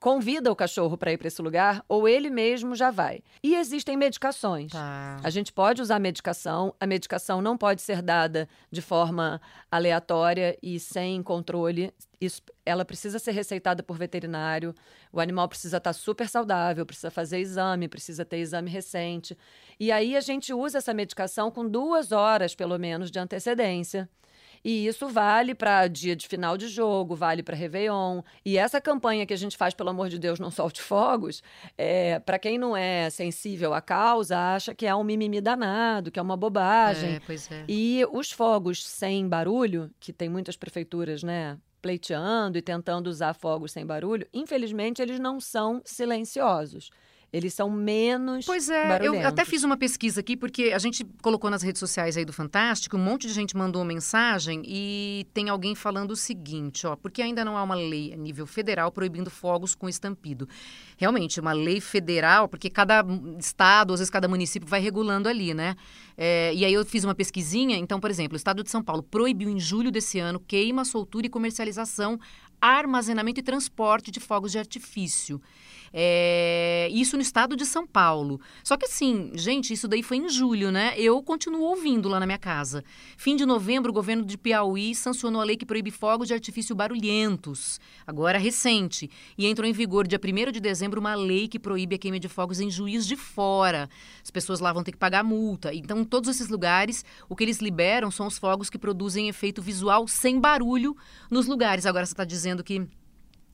convida 0.00 0.50
o 0.50 0.56
cachorro 0.56 0.96
para 0.96 1.12
ir 1.12 1.18
para 1.18 1.28
esse 1.28 1.40
lugar 1.40 1.84
ou 1.88 2.08
ele 2.08 2.30
mesmo 2.30 2.74
já 2.74 2.90
vai. 2.90 3.20
E 3.42 3.54
existem 3.54 3.96
medicações. 3.96 4.72
Tá. 4.72 5.18
A 5.22 5.30
gente 5.30 5.52
pode 5.52 5.80
usar 5.82 5.98
medicação, 5.98 6.74
a 6.78 6.86
medicação 6.86 7.40
não 7.40 7.56
pode 7.56 7.82
ser 7.82 8.02
dada 8.02 8.48
de 8.70 8.82
forma 8.82 9.40
aleatória 9.70 10.56
e 10.62 10.78
sem 10.78 11.22
controle. 11.22 11.92
Isso, 12.20 12.42
ela 12.64 12.84
precisa 12.84 13.18
ser 13.18 13.32
receitada 13.32 13.82
por 13.82 13.98
veterinário. 13.98 14.74
O 15.12 15.20
animal 15.20 15.48
precisa 15.48 15.76
estar 15.76 15.90
tá 15.90 15.94
super 15.94 16.28
saudável, 16.28 16.86
precisa 16.86 17.10
fazer 17.10 17.38
exame, 17.38 17.88
precisa 17.88 18.24
ter 18.24 18.38
exame 18.38 18.70
recente. 18.70 19.36
E 19.78 19.92
aí 19.92 20.16
a 20.16 20.20
gente 20.20 20.52
usa 20.52 20.78
essa 20.78 20.94
medicação 20.94 21.50
com 21.50 21.68
duas 21.68 22.12
horas, 22.12 22.54
pelo 22.54 22.78
menos, 22.78 23.10
de 23.10 23.18
antecedência. 23.18 24.08
E 24.66 24.84
isso 24.84 25.06
vale 25.06 25.54
para 25.54 25.86
dia 25.86 26.16
de 26.16 26.26
final 26.26 26.56
de 26.56 26.66
jogo, 26.66 27.14
vale 27.14 27.40
para 27.40 27.54
Réveillon. 27.54 28.20
E 28.44 28.58
essa 28.58 28.80
campanha 28.80 29.24
que 29.24 29.32
a 29.32 29.36
gente 29.36 29.56
faz, 29.56 29.72
pelo 29.72 29.90
amor 29.90 30.08
de 30.08 30.18
Deus, 30.18 30.40
não 30.40 30.50
solte 30.50 30.82
fogos, 30.82 31.40
é, 31.78 32.18
para 32.18 32.36
quem 32.36 32.58
não 32.58 32.76
é 32.76 33.08
sensível 33.08 33.72
à 33.72 33.80
causa, 33.80 34.36
acha 34.36 34.74
que 34.74 34.84
é 34.84 34.92
um 34.92 35.04
mimimi 35.04 35.40
danado, 35.40 36.10
que 36.10 36.18
é 36.18 36.22
uma 36.22 36.36
bobagem. 36.36 37.14
É, 37.14 37.20
pois 37.24 37.48
é. 37.48 37.64
E 37.68 38.04
os 38.10 38.32
fogos 38.32 38.84
sem 38.84 39.28
barulho, 39.28 39.88
que 40.00 40.12
tem 40.12 40.28
muitas 40.28 40.56
prefeituras, 40.56 41.22
né? 41.22 41.56
pleiteando 41.80 42.58
e 42.58 42.62
tentando 42.62 43.06
usar 43.06 43.34
fogos 43.34 43.70
sem 43.70 43.86
barulho, 43.86 44.26
infelizmente 44.34 45.00
eles 45.00 45.20
não 45.20 45.38
são 45.38 45.80
silenciosos. 45.84 46.90
Eles 47.32 47.52
são 47.52 47.68
menos. 47.68 48.46
Pois 48.46 48.70
é, 48.70 48.98
eu 49.02 49.26
até 49.26 49.44
fiz 49.44 49.64
uma 49.64 49.76
pesquisa 49.76 50.20
aqui, 50.20 50.36
porque 50.36 50.72
a 50.74 50.78
gente 50.78 51.04
colocou 51.20 51.50
nas 51.50 51.62
redes 51.62 51.80
sociais 51.80 52.16
aí 52.16 52.24
do 52.24 52.32
Fantástico, 52.32 52.96
um 52.96 53.00
monte 53.00 53.26
de 53.26 53.32
gente 53.32 53.56
mandou 53.56 53.84
mensagem 53.84 54.62
e 54.64 55.26
tem 55.34 55.48
alguém 55.48 55.74
falando 55.74 56.12
o 56.12 56.16
seguinte, 56.16 56.86
ó, 56.86 56.94
porque 56.96 57.20
ainda 57.20 57.44
não 57.44 57.56
há 57.56 57.62
uma 57.62 57.74
lei 57.74 58.12
a 58.12 58.16
nível 58.16 58.46
federal 58.46 58.90
proibindo 58.92 59.28
fogos 59.28 59.74
com 59.74 59.88
estampido. 59.88 60.48
Realmente, 60.96 61.40
uma 61.40 61.52
lei 61.52 61.80
federal, 61.80 62.48
porque 62.48 62.70
cada 62.70 63.04
estado, 63.38 63.92
às 63.92 64.00
vezes 64.00 64.10
cada 64.10 64.28
município 64.28 64.68
vai 64.68 64.80
regulando 64.80 65.28
ali, 65.28 65.52
né? 65.52 65.76
É, 66.16 66.54
e 66.54 66.64
aí 66.64 66.72
eu 66.72 66.84
fiz 66.86 67.04
uma 67.04 67.14
pesquisinha, 67.14 67.76
então, 67.76 68.00
por 68.00 68.10
exemplo, 68.10 68.34
o 68.34 68.36
estado 68.36 68.62
de 68.62 68.70
São 68.70 68.82
Paulo 68.82 69.02
proibiu 69.02 69.50
em 69.50 69.60
julho 69.60 69.90
desse 69.90 70.18
ano 70.18 70.40
queima, 70.40 70.84
soltura 70.84 71.26
e 71.26 71.28
comercialização 71.28 72.18
armazenamento 72.60 73.40
e 73.40 73.42
transporte 73.42 74.10
de 74.10 74.20
fogos 74.20 74.52
de 74.52 74.58
artifício. 74.58 75.40
É, 75.98 76.90
isso 76.92 77.16
no 77.16 77.22
estado 77.22 77.56
de 77.56 77.64
São 77.64 77.86
Paulo. 77.86 78.38
Só 78.62 78.76
que 78.76 78.84
assim, 78.84 79.30
gente, 79.32 79.72
isso 79.72 79.88
daí 79.88 80.02
foi 80.02 80.18
em 80.18 80.28
julho, 80.28 80.70
né? 80.70 80.92
Eu 80.98 81.22
continuo 81.22 81.62
ouvindo 81.62 82.06
lá 82.06 82.20
na 82.20 82.26
minha 82.26 82.36
casa. 82.36 82.84
Fim 83.16 83.34
de 83.34 83.46
novembro, 83.46 83.90
o 83.90 83.94
governo 83.94 84.22
de 84.22 84.36
Piauí 84.36 84.94
sancionou 84.94 85.40
a 85.40 85.44
lei 85.44 85.56
que 85.56 85.64
proíbe 85.64 85.90
fogos 85.90 86.28
de 86.28 86.34
artifício 86.34 86.76
barulhentos. 86.76 87.80
Agora 88.06 88.36
recente. 88.36 89.10
E 89.38 89.46
entrou 89.46 89.66
em 89.66 89.72
vigor 89.72 90.06
dia 90.06 90.20
1 90.22 90.52
de 90.52 90.60
dezembro 90.60 91.00
uma 91.00 91.14
lei 91.14 91.48
que 91.48 91.58
proíbe 91.58 91.94
a 91.94 91.98
queima 91.98 92.20
de 92.20 92.28
fogos 92.28 92.60
em 92.60 92.70
juiz 92.70 93.06
de 93.06 93.16
fora. 93.16 93.88
As 94.22 94.30
pessoas 94.30 94.60
lá 94.60 94.74
vão 94.74 94.82
ter 94.82 94.92
que 94.92 94.98
pagar 94.98 95.24
multa. 95.24 95.72
Então, 95.72 96.04
todos 96.04 96.28
esses 96.28 96.50
lugares, 96.50 97.06
o 97.26 97.34
que 97.34 97.42
eles 97.42 97.60
liberam 97.60 98.10
são 98.10 98.26
os 98.26 98.36
fogos 98.36 98.68
que 98.68 98.78
produzem 98.78 99.30
efeito 99.30 99.62
visual 99.62 100.06
sem 100.06 100.38
barulho 100.38 100.94
nos 101.30 101.46
lugares. 101.46 101.86
Agora 101.86 102.04
você 102.04 102.12
está 102.12 102.24
dizendo 102.24 102.62
que 102.62 102.86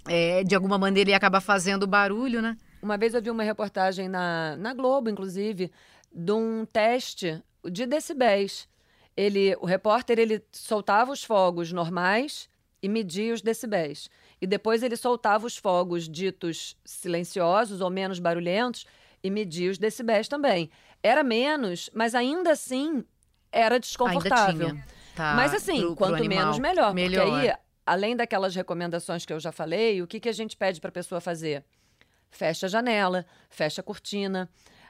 é, 0.08 0.42
de 0.44 0.54
alguma 0.54 0.78
maneira 0.78 1.10
ia 1.10 1.16
acabar 1.16 1.40
fazendo 1.40 1.86
barulho, 1.86 2.42
né? 2.42 2.56
Uma 2.82 2.98
vez 2.98 3.14
eu 3.14 3.22
vi 3.22 3.30
uma 3.30 3.42
reportagem 3.42 4.08
na, 4.08 4.56
na 4.56 4.74
Globo, 4.74 5.08
inclusive, 5.08 5.70
de 6.12 6.32
um 6.32 6.64
teste 6.64 7.42
de 7.64 7.86
decibéis. 7.86 8.68
Ele, 9.16 9.56
o 9.60 9.66
repórter 9.66 10.18
ele 10.18 10.42
soltava 10.50 11.12
os 11.12 11.22
fogos 11.22 11.72
normais 11.72 12.48
e 12.82 12.88
media 12.88 13.32
os 13.32 13.40
decibéis. 13.40 14.10
E 14.40 14.46
depois 14.46 14.82
ele 14.82 14.96
soltava 14.96 15.46
os 15.46 15.56
fogos 15.56 16.08
ditos 16.08 16.76
silenciosos 16.84 17.80
ou 17.80 17.90
menos 17.90 18.18
barulhentos 18.18 18.86
e 19.22 19.30
media 19.30 19.70
os 19.70 19.78
decibéis 19.78 20.26
também. 20.26 20.68
Era 21.02 21.22
menos, 21.22 21.88
mas 21.94 22.14
ainda 22.14 22.52
assim 22.52 23.04
era 23.52 23.78
desconfortável. 23.78 24.76
Tá, 25.14 25.34
mas 25.36 25.54
assim, 25.54 25.80
pro, 25.80 25.96
quanto 25.96 26.16
pro 26.16 26.28
menos, 26.28 26.58
melhor. 26.58 26.94
melhor. 26.94 27.24
Porque 27.26 27.36
aí 27.36 27.54
além 27.86 28.16
daquelas 28.16 28.54
recomendações 28.54 29.24
que 29.24 29.32
eu 29.32 29.40
já 29.40 29.52
falei, 29.52 30.02
o 30.02 30.06
que, 30.06 30.20
que 30.20 30.28
a 30.28 30.32
gente 30.32 30.56
pede 30.56 30.80
para 30.80 30.88
a 30.88 30.92
pessoa 30.92 31.20
fazer? 31.20 31.64
Fecha 32.30 32.66
a 32.66 32.68
janela, 32.68 33.26
fecha 33.50 33.80
a 33.80 33.84
cortina. 33.84 34.48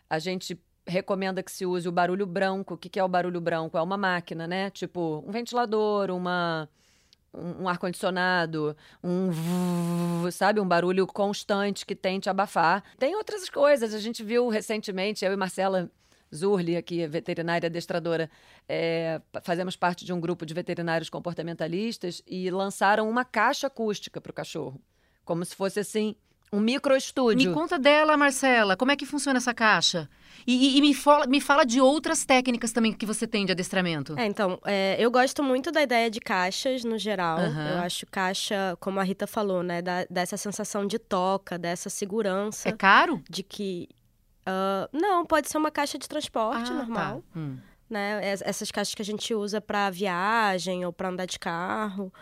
A 0.08 0.18
gente 0.18 0.60
recomenda 0.86 1.42
que 1.42 1.50
se 1.50 1.66
use 1.66 1.88
o 1.88 1.92
barulho 1.92 2.26
branco. 2.26 2.74
O 2.74 2.78
que, 2.78 2.88
que 2.88 3.00
é 3.00 3.04
o 3.04 3.08
barulho 3.08 3.40
branco? 3.40 3.76
É 3.76 3.82
uma 3.82 3.96
máquina, 3.96 4.46
né? 4.46 4.70
Tipo 4.70 5.24
um 5.26 5.30
ventilador, 5.30 6.10
uma 6.10 6.68
um, 7.34 7.68
ar-condicionado, 7.68 8.76
um 9.02 10.30
sabe, 10.30 10.60
um 10.60 10.68
barulho 10.68 11.06
constante 11.06 11.86
que 11.86 11.94
tente 11.94 12.28
abafar. 12.28 12.82
Tem 12.98 13.16
outras 13.16 13.48
coisas. 13.48 13.94
A 13.94 13.98
gente 13.98 14.22
viu 14.22 14.48
recentemente, 14.48 15.24
eu 15.24 15.32
e 15.32 15.36
Marcela 15.36 15.90
Zurli, 16.34 16.76
aqui, 16.76 17.06
veterinária 17.06 17.66
adestradora, 17.66 18.30
é, 18.68 19.20
fazemos 19.42 19.76
parte 19.76 20.04
de 20.04 20.12
um 20.12 20.20
grupo 20.20 20.46
de 20.46 20.54
veterinários 20.54 21.10
comportamentalistas 21.10 22.22
e 22.26 22.50
lançaram 22.50 23.08
uma 23.08 23.24
caixa 23.24 23.66
acústica 23.66 24.20
para 24.20 24.30
o 24.30 24.34
cachorro. 24.34 24.80
Como 25.24 25.44
se 25.44 25.54
fosse 25.54 25.80
assim 25.80 26.16
um 26.52 26.60
microestúdio. 26.60 27.48
Me 27.48 27.54
conta 27.54 27.78
dela, 27.78 28.14
Marcela. 28.14 28.76
Como 28.76 28.92
é 28.92 28.96
que 28.96 29.06
funciona 29.06 29.38
essa 29.38 29.54
caixa? 29.54 30.08
E, 30.46 30.74
e, 30.74 30.78
e 30.78 30.80
me, 30.82 30.92
fala, 30.92 31.26
me 31.26 31.40
fala 31.40 31.64
de 31.64 31.80
outras 31.80 32.26
técnicas 32.26 32.72
também 32.72 32.92
que 32.92 33.06
você 33.06 33.26
tem 33.26 33.46
de 33.46 33.52
adestramento. 33.52 34.14
É, 34.18 34.26
então, 34.26 34.60
é, 34.66 34.96
eu 34.98 35.10
gosto 35.10 35.42
muito 35.42 35.72
da 35.72 35.82
ideia 35.82 36.10
de 36.10 36.20
caixas 36.20 36.84
no 36.84 36.98
geral. 36.98 37.38
Uhum. 37.38 37.68
Eu 37.68 37.78
acho 37.78 38.06
caixa, 38.06 38.76
como 38.78 39.00
a 39.00 39.02
Rita 39.02 39.26
falou, 39.26 39.62
né? 39.62 39.80
Da, 39.80 40.04
dessa 40.10 40.36
sensação 40.36 40.86
de 40.86 40.98
toca, 40.98 41.56
dessa 41.58 41.88
segurança. 41.88 42.68
É 42.68 42.72
caro? 42.72 43.22
De 43.30 43.42
que. 43.42 43.88
Uh, 44.46 44.88
não, 44.92 45.24
pode 45.24 45.48
ser 45.48 45.58
uma 45.58 45.70
caixa 45.70 45.98
de 45.98 46.08
transporte 46.08 46.70
ah, 46.70 46.74
normal. 46.74 47.22
Tá. 47.32 47.38
Hum. 47.38 47.58
Né? 47.88 48.20
Essas 48.22 48.70
caixas 48.70 48.94
que 48.94 49.02
a 49.02 49.04
gente 49.04 49.34
usa 49.34 49.60
para 49.60 49.90
viagem 49.90 50.84
ou 50.84 50.92
para 50.92 51.08
andar 51.08 51.26
de 51.26 51.38
carro. 51.38 52.12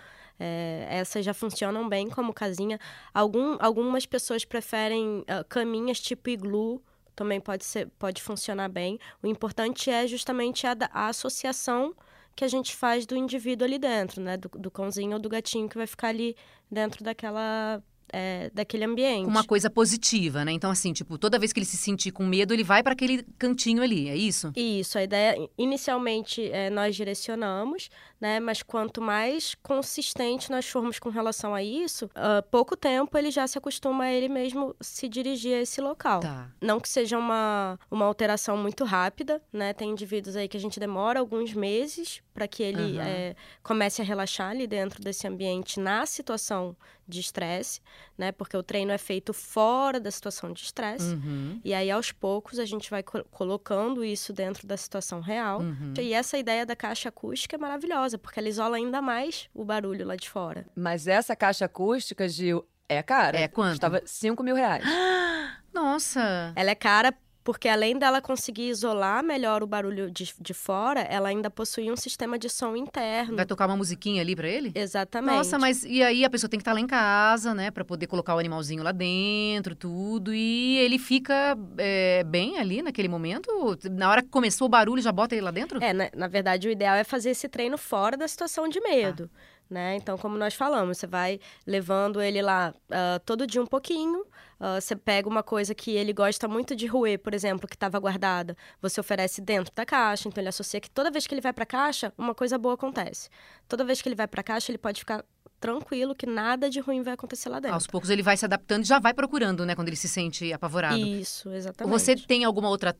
É, 0.42 0.86
essas 0.88 1.22
já 1.22 1.34
funcionam 1.34 1.86
bem 1.88 2.08
como 2.08 2.32
casinha. 2.32 2.80
Algum, 3.12 3.56
algumas 3.60 4.06
pessoas 4.06 4.44
preferem 4.44 5.18
uh, 5.20 5.44
caminhas 5.48 6.00
tipo 6.00 6.30
iglu, 6.30 6.82
também 7.14 7.38
pode, 7.38 7.64
ser, 7.66 7.88
pode 7.98 8.22
funcionar 8.22 8.68
bem. 8.70 8.98
O 9.22 9.26
importante 9.26 9.90
é 9.90 10.06
justamente 10.06 10.66
a, 10.66 10.74
a 10.90 11.08
associação 11.08 11.94
que 12.34 12.42
a 12.42 12.48
gente 12.48 12.74
faz 12.74 13.04
do 13.04 13.14
indivíduo 13.14 13.66
ali 13.66 13.78
dentro, 13.78 14.22
né? 14.22 14.38
Do, 14.38 14.48
do 14.48 14.70
cãozinho 14.70 15.12
ou 15.12 15.18
do 15.18 15.28
gatinho 15.28 15.68
que 15.68 15.76
vai 15.76 15.86
ficar 15.86 16.08
ali 16.08 16.34
dentro 16.70 17.04
daquela 17.04 17.82
é, 18.12 18.50
daquele 18.52 18.84
ambiente. 18.84 19.26
Uma 19.26 19.44
coisa 19.44 19.70
positiva, 19.70 20.44
né? 20.44 20.52
Então, 20.52 20.70
assim, 20.70 20.92
tipo, 20.92 21.18
toda 21.18 21.38
vez 21.38 21.52
que 21.52 21.58
ele 21.58 21.66
se 21.66 21.76
sentir 21.76 22.10
com 22.10 22.24
medo, 22.24 22.52
ele 22.52 22.64
vai 22.64 22.82
para 22.82 22.92
aquele 22.92 23.22
cantinho 23.38 23.82
ali, 23.82 24.08
é 24.08 24.16
isso? 24.16 24.52
Isso, 24.56 24.98
a 24.98 25.02
ideia, 25.02 25.36
inicialmente, 25.56 26.50
é, 26.50 26.70
nós 26.70 26.94
direcionamos, 26.96 27.88
né? 28.20 28.38
Mas 28.38 28.62
quanto 28.62 29.00
mais 29.00 29.54
consistente 29.62 30.50
nós 30.50 30.68
formos 30.68 30.98
com 30.98 31.08
relação 31.08 31.54
a 31.54 31.62
isso, 31.62 32.06
uh, 32.06 32.42
pouco 32.50 32.76
tempo 32.76 33.16
ele 33.16 33.30
já 33.30 33.46
se 33.46 33.56
acostuma 33.56 34.04
a 34.04 34.12
ele 34.12 34.28
mesmo 34.28 34.76
se 34.80 35.08
dirigir 35.08 35.54
a 35.54 35.60
esse 35.60 35.80
local. 35.80 36.20
Tá. 36.20 36.50
Não 36.60 36.78
que 36.78 36.88
seja 36.88 37.16
uma, 37.16 37.78
uma 37.90 38.04
alteração 38.04 38.56
muito 38.56 38.84
rápida, 38.84 39.42
né? 39.52 39.72
Tem 39.72 39.90
indivíduos 39.90 40.36
aí 40.36 40.48
que 40.48 40.56
a 40.56 40.60
gente 40.60 40.78
demora 40.78 41.20
alguns 41.20 41.54
meses 41.54 42.22
para 42.34 42.46
que 42.46 42.62
ele 42.62 42.98
uhum. 42.98 43.00
é, 43.00 43.34
comece 43.62 44.02
a 44.02 44.04
relaxar 44.04 44.50
ali 44.50 44.66
dentro 44.66 45.02
desse 45.02 45.26
ambiente 45.26 45.80
na 45.80 46.04
situação 46.06 46.76
de 47.10 47.20
estresse, 47.20 47.80
né? 48.16 48.32
Porque 48.32 48.56
o 48.56 48.62
treino 48.62 48.92
é 48.92 48.98
feito 48.98 49.34
fora 49.34 49.98
da 49.98 50.10
situação 50.10 50.52
de 50.52 50.62
estresse. 50.62 51.14
Uhum. 51.14 51.60
E 51.64 51.74
aí, 51.74 51.90
aos 51.90 52.12
poucos, 52.12 52.58
a 52.58 52.64
gente 52.64 52.88
vai 52.88 53.02
co 53.02 53.24
colocando 53.24 54.04
isso 54.04 54.32
dentro 54.32 54.66
da 54.66 54.76
situação 54.76 55.20
real. 55.20 55.60
Uhum. 55.60 55.92
E 55.98 56.14
essa 56.14 56.38
ideia 56.38 56.64
da 56.64 56.76
caixa 56.76 57.08
acústica 57.08 57.56
é 57.56 57.58
maravilhosa, 57.58 58.09
porque 58.18 58.38
ela 58.40 58.48
isola 58.48 58.76
ainda 58.76 59.00
mais 59.00 59.48
o 59.54 59.64
barulho 59.64 60.06
lá 60.06 60.16
de 60.16 60.28
fora. 60.28 60.66
Mas 60.74 61.06
essa 61.06 61.34
caixa 61.36 61.64
acústica, 61.64 62.28
Gil, 62.28 62.66
é 62.88 63.02
cara. 63.02 63.38
É 63.38 63.48
quanto? 63.48 63.70
Custava 63.72 64.02
5 64.04 64.42
mil 64.42 64.54
reais. 64.54 64.84
Nossa! 65.72 66.52
Ela 66.56 66.70
é 66.70 66.74
cara 66.74 67.14
porque 67.42 67.68
além 67.68 67.98
dela 67.98 68.20
conseguir 68.20 68.68
isolar 68.68 69.22
melhor 69.22 69.62
o 69.62 69.66
barulho 69.66 70.10
de, 70.10 70.32
de 70.38 70.54
fora, 70.54 71.00
ela 71.00 71.28
ainda 71.28 71.50
possui 71.50 71.90
um 71.90 71.96
sistema 71.96 72.38
de 72.38 72.48
som 72.48 72.76
interno. 72.76 73.36
Vai 73.36 73.46
tocar 73.46 73.66
uma 73.66 73.76
musiquinha 73.76 74.20
ali 74.20 74.36
para 74.36 74.48
ele? 74.48 74.72
Exatamente. 74.74 75.34
Nossa, 75.34 75.58
mas 75.58 75.84
e 75.84 76.02
aí 76.02 76.24
a 76.24 76.30
pessoa 76.30 76.48
tem 76.48 76.58
que 76.58 76.62
estar 76.62 76.72
tá 76.72 76.74
lá 76.74 76.80
em 76.80 76.86
casa, 76.86 77.54
né, 77.54 77.70
para 77.70 77.84
poder 77.84 78.06
colocar 78.06 78.34
o 78.34 78.38
animalzinho 78.38 78.82
lá 78.82 78.92
dentro, 78.92 79.74
tudo, 79.74 80.34
e 80.34 80.78
ele 80.78 80.98
fica 80.98 81.56
é, 81.78 82.22
bem 82.24 82.58
ali 82.58 82.82
naquele 82.82 83.08
momento? 83.08 83.50
Na 83.90 84.10
hora 84.10 84.22
que 84.22 84.28
começou 84.28 84.66
o 84.66 84.70
barulho, 84.70 85.02
já 85.02 85.12
bota 85.12 85.34
ele 85.34 85.42
lá 85.42 85.50
dentro? 85.50 85.82
É, 85.82 85.92
na, 85.92 86.10
na 86.14 86.28
verdade, 86.28 86.68
o 86.68 86.70
ideal 86.70 86.96
é 86.96 87.04
fazer 87.04 87.30
esse 87.30 87.48
treino 87.48 87.78
fora 87.78 88.16
da 88.16 88.28
situação 88.28 88.68
de 88.68 88.80
medo. 88.80 89.30
Ah. 89.34 89.59
Né? 89.70 89.94
Então, 89.94 90.18
como 90.18 90.36
nós 90.36 90.54
falamos, 90.54 90.98
você 90.98 91.06
vai 91.06 91.38
levando 91.64 92.20
ele 92.20 92.42
lá 92.42 92.74
uh, 92.88 93.20
todo 93.24 93.46
dia 93.46 93.62
um 93.62 93.66
pouquinho. 93.66 94.22
Uh, 94.58 94.80
você 94.80 94.96
pega 94.96 95.28
uma 95.28 95.44
coisa 95.44 95.72
que 95.74 95.92
ele 95.92 96.12
gosta 96.12 96.48
muito 96.48 96.74
de 96.74 96.86
roer, 96.88 97.20
por 97.20 97.32
exemplo, 97.32 97.68
que 97.68 97.76
estava 97.76 97.96
guardada, 98.00 98.56
você 98.82 99.00
oferece 99.00 99.40
dentro 99.40 99.72
da 99.72 99.86
caixa. 99.86 100.28
Então, 100.28 100.42
ele 100.42 100.48
associa 100.48 100.80
que 100.80 100.90
toda 100.90 101.08
vez 101.08 101.24
que 101.24 101.32
ele 101.32 101.40
vai 101.40 101.52
para 101.52 101.62
a 101.62 101.66
caixa, 101.66 102.12
uma 102.18 102.34
coisa 102.34 102.58
boa 102.58 102.74
acontece. 102.74 103.30
Toda 103.68 103.84
vez 103.84 104.02
que 104.02 104.08
ele 104.08 104.16
vai 104.16 104.26
para 104.26 104.40
a 104.40 104.44
caixa, 104.44 104.72
ele 104.72 104.78
pode 104.78 104.98
ficar 104.98 105.24
tranquilo 105.60 106.14
que 106.14 106.26
nada 106.26 106.70
de 106.70 106.80
ruim 106.80 107.02
vai 107.02 107.12
acontecer 107.12 107.50
lá 107.50 107.60
dentro. 107.60 107.74
Aos 107.74 107.86
poucos 107.86 108.08
ele 108.08 108.22
vai 108.22 108.36
se 108.36 108.44
adaptando 108.44 108.82
e 108.82 108.86
já 108.86 108.98
vai 108.98 109.12
procurando, 109.12 109.66
né? 109.66 109.74
Quando 109.74 109.88
ele 109.88 109.96
se 109.96 110.08
sente 110.08 110.50
apavorado. 110.52 110.96
Isso, 110.96 111.50
exatamente. 111.50 111.92
Você 111.92 112.16
tem 112.16 112.44
alguma 112.44 112.68
outra 112.68 112.96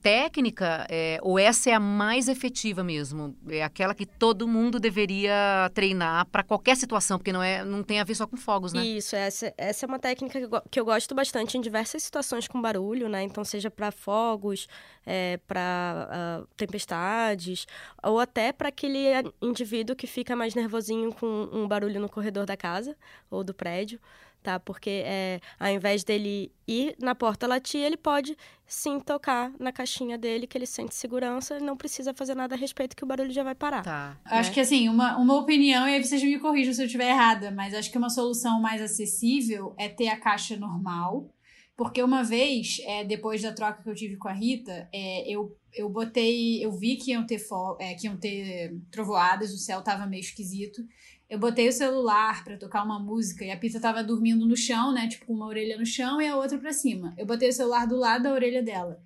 técnica 0.00 0.86
é, 0.88 1.18
ou 1.22 1.38
essa 1.38 1.70
é 1.70 1.72
a 1.72 1.80
mais 1.80 2.28
efetiva 2.28 2.84
mesmo? 2.84 3.36
É 3.48 3.64
aquela 3.64 3.94
que 3.94 4.06
todo 4.06 4.46
mundo 4.46 4.78
deveria 4.78 5.70
treinar 5.74 6.26
para 6.26 6.44
qualquer 6.44 6.76
situação, 6.76 7.18
porque 7.18 7.32
não, 7.32 7.42
é, 7.42 7.64
não 7.64 7.82
tem 7.82 7.98
a 7.98 8.04
ver 8.04 8.14
só 8.14 8.26
com 8.26 8.36
fogos, 8.36 8.72
né? 8.72 8.84
Isso, 8.84 9.16
essa, 9.16 9.52
essa 9.58 9.84
é 9.84 9.86
uma 9.88 9.98
técnica 9.98 10.38
que 10.38 10.44
eu, 10.44 10.62
que 10.70 10.80
eu 10.80 10.84
gosto 10.84 11.14
bastante 11.14 11.58
em 11.58 11.60
diversas 11.60 12.02
situações 12.02 12.46
com 12.46 12.62
barulho, 12.62 13.08
né? 13.08 13.22
Então, 13.24 13.44
seja 13.44 13.70
para 13.70 13.90
fogos, 13.90 14.68
é, 15.04 15.38
para 15.48 16.08
uh, 16.08 16.44
ah, 16.44 16.46
tempestades, 16.56 17.66
ou 18.02 18.20
até 18.20 18.52
para 18.52 18.68
aquele 18.68 19.04
indivíduo 19.42 19.96
que 19.96 20.06
fica 20.06 20.36
mais 20.36 20.54
nervosinho 20.54 21.12
com 21.12 21.48
um 21.52 21.66
barulho 21.66 22.03
no 22.04 22.08
corredor 22.10 22.46
da 22.46 22.56
casa 22.56 22.96
ou 23.30 23.42
do 23.42 23.54
prédio, 23.54 23.98
tá? 24.42 24.60
Porque 24.60 25.02
é, 25.04 25.40
ao 25.58 25.70
invés 25.70 26.04
dele 26.04 26.52
ir 26.68 26.94
na 27.00 27.14
porta 27.14 27.46
latir, 27.46 27.80
ele 27.80 27.96
pode 27.96 28.36
sim 28.66 29.00
tocar 29.00 29.50
na 29.58 29.72
caixinha 29.72 30.18
dele, 30.18 30.46
que 30.46 30.56
ele 30.56 30.66
sente 30.66 30.94
segurança, 30.94 31.56
ele 31.56 31.64
não 31.64 31.76
precisa 31.76 32.12
fazer 32.14 32.34
nada 32.34 32.54
a 32.54 32.58
respeito, 32.58 32.94
que 32.94 33.02
o 33.02 33.06
barulho 33.06 33.32
já 33.32 33.42
vai 33.42 33.54
parar. 33.54 33.82
Tá. 33.82 34.10
Né? 34.24 34.38
Acho 34.38 34.52
que 34.52 34.60
assim, 34.60 34.88
uma, 34.88 35.16
uma 35.16 35.34
opinião, 35.38 35.88
e 35.88 35.94
aí 35.94 36.04
vocês 36.04 36.22
me 36.22 36.38
corrijam 36.38 36.74
se 36.74 36.82
eu 36.82 36.86
estiver 36.86 37.08
errada, 37.08 37.50
mas 37.50 37.74
acho 37.74 37.90
que 37.90 37.98
uma 37.98 38.10
solução 38.10 38.60
mais 38.60 38.80
acessível 38.82 39.74
é 39.78 39.88
ter 39.88 40.08
a 40.08 40.20
caixa 40.20 40.56
normal. 40.56 41.30
Porque 41.76 42.00
uma 42.00 42.22
vez, 42.22 42.76
é, 42.84 43.02
depois 43.02 43.42
da 43.42 43.52
troca 43.52 43.82
que 43.82 43.90
eu 43.90 43.94
tive 43.94 44.16
com 44.16 44.28
a 44.28 44.32
Rita, 44.32 44.88
é, 44.92 45.28
eu, 45.28 45.58
eu 45.72 45.88
botei. 45.88 46.64
Eu 46.64 46.70
vi 46.70 46.94
que 46.94 47.10
iam 47.10 47.26
ter, 47.26 47.40
é, 47.80 47.94
que 47.94 48.06
iam 48.06 48.16
ter 48.16 48.76
trovoadas, 48.92 49.52
o 49.52 49.58
céu 49.58 49.82
tava 49.82 50.06
meio 50.06 50.20
esquisito. 50.20 50.80
Eu 51.28 51.38
botei 51.38 51.68
o 51.68 51.72
celular 51.72 52.44
para 52.44 52.56
tocar 52.56 52.84
uma 52.84 52.98
música 52.98 53.44
e 53.44 53.50
a 53.50 53.56
Pita 53.56 53.80
tava 53.80 54.04
dormindo 54.04 54.46
no 54.46 54.56
chão, 54.56 54.92
né? 54.92 55.08
Tipo, 55.08 55.26
com 55.26 55.32
uma 55.32 55.46
orelha 55.46 55.78
no 55.78 55.86
chão 55.86 56.20
e 56.20 56.28
a 56.28 56.36
outra 56.36 56.58
para 56.58 56.72
cima. 56.72 57.14
Eu 57.16 57.26
botei 57.26 57.48
o 57.48 57.52
celular 57.52 57.86
do 57.86 57.96
lado 57.96 58.24
da 58.24 58.32
orelha 58.32 58.62
dela, 58.62 59.00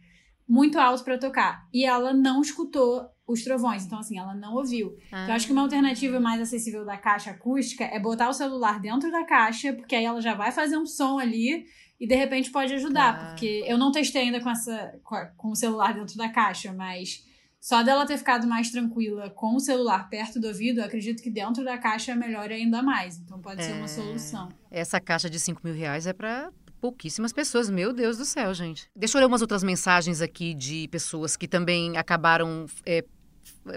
muito 0.47 0.79
alto 0.79 1.05
para 1.05 1.19
tocar. 1.19 1.67
E 1.73 1.85
ela 1.85 2.13
não 2.13 2.41
escutou 2.41 3.09
os 3.27 3.45
trovões. 3.45 3.85
Então, 3.85 3.99
assim, 3.99 4.19
ela 4.19 4.35
não 4.35 4.55
ouviu. 4.55 4.97
Ah. 5.13 5.25
Então, 5.25 5.35
acho 5.35 5.47
que 5.47 5.53
uma 5.53 5.63
alternativa 5.63 6.19
mais 6.19 6.41
acessível 6.41 6.85
da 6.85 6.97
caixa 6.97 7.31
acústica 7.31 7.85
é 7.85 8.01
botar 8.01 8.29
o 8.29 8.33
celular 8.33 8.81
dentro 8.81 9.11
da 9.13 9.25
caixa, 9.25 9.73
porque 9.73 9.95
aí 9.95 10.05
ela 10.05 10.21
já 10.21 10.35
vai 10.35 10.51
fazer 10.51 10.79
um 10.79 10.87
som 10.87 11.19
ali 11.19 11.67
e 12.01 12.07
de 12.07 12.15
repente 12.15 12.51
pode 12.51 12.73
ajudar. 12.75 13.15
Ah. 13.15 13.27
Porque 13.29 13.65
eu 13.67 13.77
não 13.77 13.93
testei 13.93 14.23
ainda 14.23 14.41
com, 14.41 14.51
essa, 14.51 14.99
com 15.37 15.51
o 15.51 15.55
celular 15.57 15.95
dentro 15.95 16.17
da 16.17 16.29
caixa, 16.29 16.73
mas 16.73 17.28
só 17.61 17.83
dela 17.83 18.07
ter 18.07 18.17
ficado 18.17 18.47
mais 18.47 18.71
tranquila 18.71 19.31
com 19.31 19.57
o 19.57 19.61
celular 19.61 20.09
perto 20.09 20.41
do 20.41 20.49
ouvido, 20.49 20.81
eu 20.81 20.85
acredito 20.85 21.23
que 21.23 21.31
dentro 21.31 21.65
da 21.65 21.77
caixa 21.77 22.15
melhore 22.15 22.55
ainda 22.55 22.83
mais. 22.83 23.19
Então 23.19 23.41
pode 23.41 23.61
é... 23.61 23.65
ser 23.65 23.73
uma 23.73 23.85
é. 23.85 23.89
solução. 23.89 24.49
Essa 24.71 25.01
caixa 25.01 25.29
de 25.29 25.41
5 25.41 25.61
mil 25.65 25.75
reais 25.75 26.07
é 26.07 26.13
para 26.13 26.53
pouquíssimas 26.81 27.33
pessoas. 27.33 27.69
Meu 27.69 27.93
Deus 27.93 28.17
do 28.17 28.25
céu, 28.25 28.55
gente. 28.55 28.89
Deixa 28.95 29.19
eu 29.19 29.21
ler 29.21 29.27
umas 29.27 29.43
outras 29.43 29.63
mensagens 29.63 30.21
aqui 30.21 30.55
de 30.55 30.89
pessoas 30.89 31.37
que 31.37 31.49
também 31.49 31.97
acabaram 31.97 32.67
é, 32.87 33.05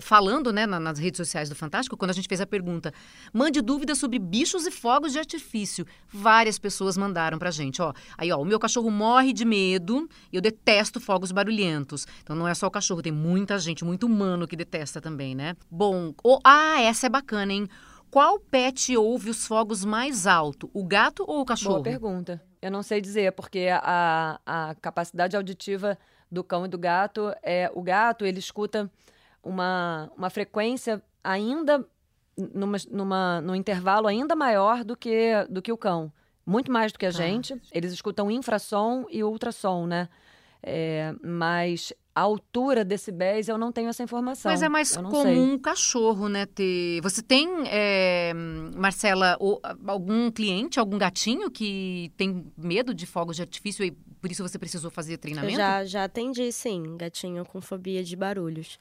falando 0.02 0.54
né, 0.54 0.66
nas 0.66 1.00
redes 1.00 1.18
sociais 1.18 1.50
do 1.50 1.56
Fantástico, 1.56 1.98
quando 1.98 2.12
a 2.12 2.14
gente 2.14 2.28
fez 2.28 2.40
a 2.42 2.46
pergunta, 2.46 2.94
mande 3.34 3.62
dúvidas 3.62 3.98
sobre 3.98 4.20
bichos 4.20 4.66
e 4.66 4.72
fogos 4.72 5.12
de 5.12 5.20
artifício. 5.20 5.86
Várias 6.12 6.58
pessoas 6.58 6.98
mandaram 6.98 7.38
pra 7.38 7.52
gente, 7.52 7.82
ó. 7.82 7.94
Aí, 8.18 8.32
ó, 8.32 8.38
o 8.38 8.46
meu 8.46 8.60
cachorro 8.60 8.90
morre 8.90 9.34
de 9.34 9.46
medo 9.46 10.08
e 10.32 10.36
eu 10.36 10.42
detesto 10.42 11.00
fogos 11.00 11.32
barulhentos. 11.32 12.08
Então 12.24 12.36
não 12.36 12.48
é 12.48 12.54
só 12.54 12.68
o 12.68 12.72
cachorro, 12.72 13.02
tem 13.02 13.12
muita 13.12 13.58
gente, 13.60 13.84
muito 13.84 14.06
humano 14.06 14.48
que 14.48 14.56
detesta 14.56 15.02
também, 15.02 15.36
né? 15.36 15.56
Bom, 15.70 16.14
oh, 16.24 16.40
ah, 16.44 16.82
essa 16.82 17.08
é 17.08 17.10
bacana, 17.10 17.54
hein? 17.54 17.68
Qual 18.12 18.40
pet 18.40 18.96
ouve 18.98 19.30
os 19.30 19.48
fogos 19.48 19.86
mais 19.86 20.28
alto, 20.28 20.70
o 20.74 20.84
gato 20.86 21.24
ou 21.26 21.42
o 21.42 21.46
cachorro? 21.46 21.76
Boa 21.76 21.84
pergunta. 21.84 22.42
Eu 22.62 22.70
não 22.70 22.84
sei 22.84 23.00
dizer, 23.00 23.32
porque 23.32 23.70
a, 23.72 24.40
a 24.46 24.76
capacidade 24.76 25.36
auditiva 25.36 25.98
do 26.30 26.44
cão 26.44 26.66
e 26.66 26.70
do 26.70 26.78
gato 26.78 27.34
é 27.42 27.72
o 27.74 27.82
gato, 27.82 28.26
ele 28.26 28.40
escuta 28.40 28.92
uma, 29.44 30.12
uma 30.16 30.30
frequência 30.30 31.02
ainda 31.24 31.86
numa, 32.54 32.78
numa, 32.90 33.42
num 33.42 33.56
intervalo 33.56 34.08
ainda 34.08 34.36
maior 34.36 34.84
do 34.84 34.96
que, 34.96 35.32
do 35.50 35.62
que 35.62 35.72
o 35.72 35.78
cão. 35.78 36.12
Muito 36.46 36.72
mais 36.72 36.92
do 36.92 37.00
que 37.00 37.06
a 37.06 37.10
ah. 37.10 37.12
gente. 37.12 37.60
Eles 37.72 37.94
escutam 37.94 38.32
infrassom 38.32 39.06
e 39.10 39.24
ultrassom, 39.24 39.86
né? 39.86 40.10
É, 40.64 41.14
mas 41.24 41.92
a 42.14 42.22
altura 42.22 42.84
decibéis 42.84 43.48
eu 43.48 43.58
não 43.58 43.72
tenho 43.72 43.90
essa 43.90 44.04
informação. 44.04 44.52
Mas 44.52 44.62
é 44.62 44.70
mais 44.70 44.96
comum 44.96 45.54
um 45.54 45.58
cachorro, 45.58 46.28
né? 46.28 46.46
Ter. 46.46 47.02
Você 47.02 47.22
tem, 47.22 47.48
é, 47.68 48.34
Marcela, 48.76 49.38
algum 49.88 50.30
cliente, 50.30 50.80
algum 50.80 50.98
gatinho 50.98 51.50
que 51.50 52.12
tem 52.18 52.46
medo 52.58 52.94
de 52.94 53.06
fogos 53.06 53.38
de 53.38 53.42
artifício 53.42 53.84
e 53.84 53.92
por 53.92 54.30
isso 54.30 54.48
você 54.48 54.60
precisou 54.60 54.92
fazer 54.92 55.18
treinamento? 55.18 55.54
Eu 55.54 55.58
já, 55.58 55.86
já 55.86 56.04
atendi, 56.04 56.52
sim, 56.52 56.96
gatinho 56.98 57.46
com 57.46 57.60
fobia 57.60 58.04
de 58.04 58.16
barulhos. 58.16 58.80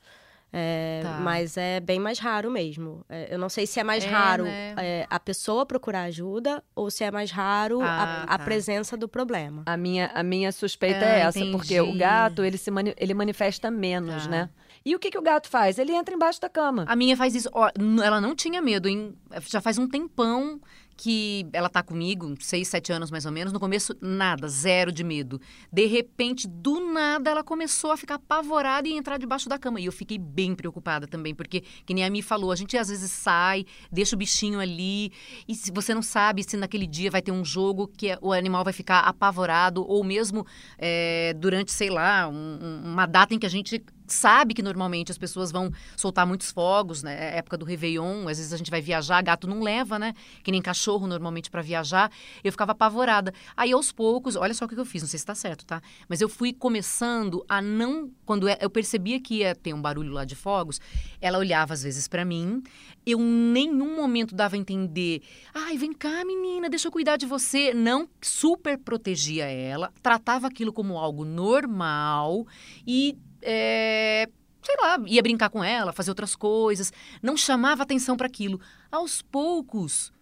É, 0.52 1.00
Tá. 1.02 1.18
Mas 1.20 1.56
é 1.56 1.78
bem 1.80 1.98
mais 2.00 2.18
raro 2.18 2.50
mesmo. 2.50 3.04
É, 3.08 3.32
eu 3.34 3.38
não 3.38 3.48
sei 3.48 3.66
se 3.66 3.78
é 3.78 3.84
mais 3.84 4.04
É, 4.04 4.08
raro 4.08 4.44
né? 4.44 4.74
é, 4.78 5.06
a 5.08 5.20
pessoa 5.20 5.64
procurar 5.64 6.02
ajuda 6.02 6.62
ou 6.74 6.90
se 6.90 7.04
é 7.04 7.10
mais 7.10 7.30
raro 7.30 7.80
Ah, 7.82 8.24
a, 8.28 8.34
a 8.34 8.38
tá. 8.38 8.44
presença 8.44 8.96
do 8.96 9.08
problema. 9.08 9.62
A 9.66 9.76
minha, 9.76 10.10
a 10.14 10.22
minha 10.22 10.50
suspeita 10.52 11.04
Ah, 11.04 11.08
é 11.08 11.20
essa, 11.20 11.44
porque 11.52 11.80
o 11.80 11.84
entendi. 11.84 11.98
gato, 11.98 12.44
ele, 12.44 12.58
se 12.58 12.70
mani- 12.70 12.94
ele 12.96 13.14
manifesta 13.14 13.70
menos, 13.70 14.24
Tá. 14.24 14.30
né? 14.30 14.50
E 14.84 14.94
o 14.96 14.98
que, 14.98 15.10
que 15.10 15.18
o 15.18 15.22
gato 15.22 15.48
faz? 15.48 15.78
Ele 15.78 15.92
entra 15.92 16.14
embaixo 16.14 16.40
da 16.40 16.48
cama. 16.48 16.84
A 16.88 16.96
minha 16.96 17.14
faz 17.16 17.34
isso. 17.34 17.50
Ó, 17.52 17.68
ela 18.02 18.20
não 18.20 18.34
tinha 18.34 18.62
medo, 18.62 18.88
hein? 18.88 19.14
Já 19.46 19.60
faz 19.60 19.76
um 19.78 19.86
tempão 19.86 20.58
que 21.02 21.46
ela 21.54 21.70
tá 21.70 21.82
comigo, 21.82 22.34
seis, 22.38 22.68
sete 22.68 22.92
anos 22.92 23.10
mais 23.10 23.24
ou 23.24 23.32
menos. 23.32 23.54
No 23.54 23.58
começo, 23.58 23.96
nada, 24.02 24.46
zero 24.48 24.92
de 24.92 25.02
medo. 25.02 25.40
De 25.72 25.86
repente, 25.86 26.46
do 26.46 26.92
nada, 26.92 27.30
ela 27.30 27.42
começou 27.42 27.90
a 27.90 27.96
ficar 27.96 28.16
apavorada 28.16 28.86
e 28.86 28.92
entrar 28.92 29.16
debaixo 29.16 29.48
da 29.48 29.58
cama. 29.58 29.80
E 29.80 29.86
eu 29.86 29.92
fiquei 29.92 30.18
bem 30.18 30.54
preocupada 30.54 31.06
também, 31.06 31.34
porque, 31.34 31.62
que 31.86 31.94
nem 31.94 32.04
a 32.04 32.10
Mi 32.10 32.20
falou, 32.20 32.52
a 32.52 32.56
gente 32.56 32.76
às 32.76 32.88
vezes 32.88 33.10
sai, 33.10 33.64
deixa 33.90 34.14
o 34.14 34.18
bichinho 34.18 34.60
ali, 34.60 35.10
e 35.48 35.54
se 35.54 35.72
você 35.72 35.94
não 35.94 36.02
sabe 36.02 36.42
se 36.42 36.54
naquele 36.58 36.86
dia 36.86 37.10
vai 37.10 37.22
ter 37.22 37.32
um 37.32 37.46
jogo 37.46 37.88
que 37.88 38.18
o 38.20 38.30
animal 38.30 38.62
vai 38.62 38.74
ficar 38.74 39.00
apavorado, 39.00 39.82
ou 39.88 40.04
mesmo 40.04 40.46
é, 40.76 41.32
durante, 41.38 41.72
sei 41.72 41.88
lá, 41.88 42.28
um- 42.28 42.82
uma 42.84 43.06
data 43.06 43.34
em 43.34 43.38
que 43.38 43.46
a 43.46 43.50
gente 43.50 43.82
sabe 44.14 44.54
que 44.54 44.62
normalmente 44.62 45.10
as 45.10 45.18
pessoas 45.18 45.50
vão 45.50 45.72
soltar 45.96 46.26
muitos 46.26 46.50
fogos, 46.50 47.02
né? 47.02 47.34
É 47.34 47.38
época 47.38 47.56
do 47.56 47.64
Réveillon, 47.64 48.28
às 48.28 48.38
vezes 48.38 48.52
a 48.52 48.56
gente 48.56 48.70
vai 48.70 48.80
viajar, 48.80 49.22
gato 49.22 49.46
não 49.46 49.60
leva, 49.60 49.98
né? 49.98 50.14
Que 50.42 50.50
nem 50.50 50.60
cachorro 50.62 51.06
normalmente 51.06 51.50
para 51.50 51.62
viajar. 51.62 52.10
Eu 52.42 52.52
ficava 52.52 52.72
apavorada. 52.72 53.32
Aí 53.56 53.72
aos 53.72 53.92
poucos, 53.92 54.36
olha 54.36 54.54
só 54.54 54.64
o 54.64 54.68
que 54.68 54.78
eu 54.78 54.84
fiz, 54.84 55.02
não 55.02 55.08
sei 55.08 55.18
se 55.18 55.26
tá 55.26 55.34
certo, 55.34 55.64
tá? 55.64 55.82
Mas 56.08 56.20
eu 56.20 56.28
fui 56.28 56.52
começando 56.52 57.44
a 57.48 57.60
não, 57.60 58.10
quando 58.24 58.48
eu 58.48 58.70
percebia 58.70 59.20
que 59.20 59.36
ia 59.36 59.54
ter 59.54 59.74
um 59.74 59.80
barulho 59.80 60.12
lá 60.12 60.24
de 60.24 60.34
fogos, 60.34 60.80
ela 61.20 61.38
olhava 61.38 61.74
às 61.74 61.82
vezes 61.82 62.08
para 62.08 62.24
mim, 62.24 62.62
eu 63.06 63.18
nenhum 63.18 63.96
momento 63.96 64.34
dava 64.34 64.56
a 64.56 64.58
entender, 64.58 65.22
ai, 65.54 65.76
vem 65.76 65.92
cá, 65.92 66.24
menina, 66.24 66.68
deixa 66.68 66.88
eu 66.88 66.92
cuidar 66.92 67.16
de 67.16 67.26
você. 67.26 67.72
Não 67.72 68.08
super 68.20 68.78
protegia 68.78 69.44
ela, 69.44 69.92
tratava 70.02 70.46
aquilo 70.46 70.72
como 70.72 70.98
algo 70.98 71.24
normal 71.24 72.46
e 72.86 73.16
é, 73.42 74.28
sei 74.62 74.76
lá, 74.80 74.98
ia 75.06 75.22
brincar 75.22 75.50
com 75.50 75.64
ela, 75.64 75.92
fazer 75.92 76.10
outras 76.10 76.36
coisas, 76.36 76.92
não 77.22 77.36
chamava 77.36 77.82
atenção 77.82 78.16
para 78.16 78.26
aquilo. 78.26 78.60
Aos 78.90 79.22
poucos, 79.22 80.12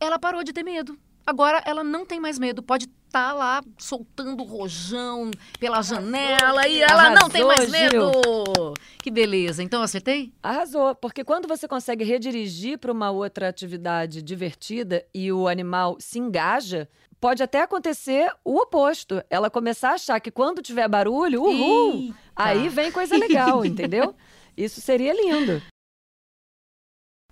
ela 0.00 0.18
parou 0.18 0.42
de 0.42 0.52
ter 0.52 0.62
medo. 0.62 0.98
Agora 1.26 1.62
ela 1.64 1.84
não 1.84 2.04
tem 2.04 2.18
mais 2.18 2.38
medo, 2.38 2.62
pode 2.62 2.88
estar 3.12 3.34
lá 3.34 3.62
soltando 3.76 4.42
rojão 4.42 5.30
pela 5.60 5.82
janela 5.82 6.66
e 6.66 6.80
ela 6.80 7.10
não 7.10 7.28
tem 7.28 7.44
mais 7.44 7.72
Arrasou, 7.72 8.08
medo. 8.08 8.74
Que 9.02 9.10
beleza. 9.10 9.62
Então 9.62 9.82
acertei? 9.82 10.32
Arrasou, 10.42 10.94
porque 10.94 11.22
quando 11.22 11.46
você 11.46 11.68
consegue 11.68 12.04
redirigir 12.04 12.78
para 12.78 12.90
uma 12.90 13.10
outra 13.10 13.48
atividade 13.48 14.22
divertida 14.22 15.04
e 15.14 15.30
o 15.30 15.46
animal 15.46 15.98
se 16.00 16.18
engaja, 16.18 16.88
pode 17.20 17.42
até 17.42 17.60
acontecer 17.60 18.32
o 18.42 18.56
oposto. 18.56 19.22
Ela 19.28 19.50
começar 19.50 19.90
a 19.90 19.94
achar 19.94 20.18
que 20.18 20.30
quando 20.30 20.62
tiver 20.62 20.88
barulho, 20.88 21.42
uhul, 21.42 21.94
Eita. 21.94 22.14
aí 22.34 22.70
vem 22.70 22.90
coisa 22.90 23.14
legal, 23.18 23.62
entendeu? 23.66 24.14
Isso 24.56 24.80
seria 24.80 25.12
lindo. 25.12 25.62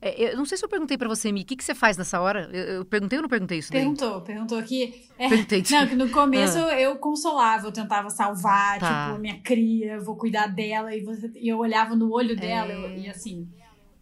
É, 0.03 0.33
eu 0.33 0.37
não 0.37 0.47
sei 0.47 0.57
se 0.57 0.65
eu 0.65 0.69
perguntei 0.69 0.97
para 0.97 1.09
você, 1.09 1.31
Mi, 1.31 1.43
o 1.43 1.45
que, 1.45 1.55
que 1.57 1.63
você 1.65 1.75
faz 1.75 1.97
nessa 1.97 2.21
hora? 2.21 2.49
Eu, 2.53 2.65
eu 2.77 2.85
perguntei 2.85 3.19
ou 3.19 3.23
não 3.23 3.29
perguntei 3.29 3.59
isso 3.59 3.71
daí? 3.71 3.81
Perguntou, 3.83 4.21
perguntou 4.23 4.59
aqui. 4.59 5.05
É, 5.19 5.29
Perguntei. 5.29 5.63
Não, 5.71 5.87
que 5.87 5.95
no 5.95 6.09
começo 6.11 6.57
eu 6.59 6.97
consolava, 6.97 7.67
eu 7.67 7.73
tentava 7.73 8.09
salvar, 8.09 8.77
Ah. 8.77 8.81
Tá. 8.81 9.07
tipo, 9.09 9.21
minha 9.21 9.39
cria, 9.41 9.95
eu 9.95 10.05
vou 10.05 10.17
cuidar 10.17 10.47
dela, 10.47 10.95
e, 10.95 11.03
você- 11.05 11.31
e 11.37 11.49
eu 11.49 11.59
olhava 11.59 11.95
no 11.95 12.11
olho 12.13 12.35
dela, 12.35 12.73
eu- 12.73 12.97
e 12.97 13.09
assim. 13.11 13.47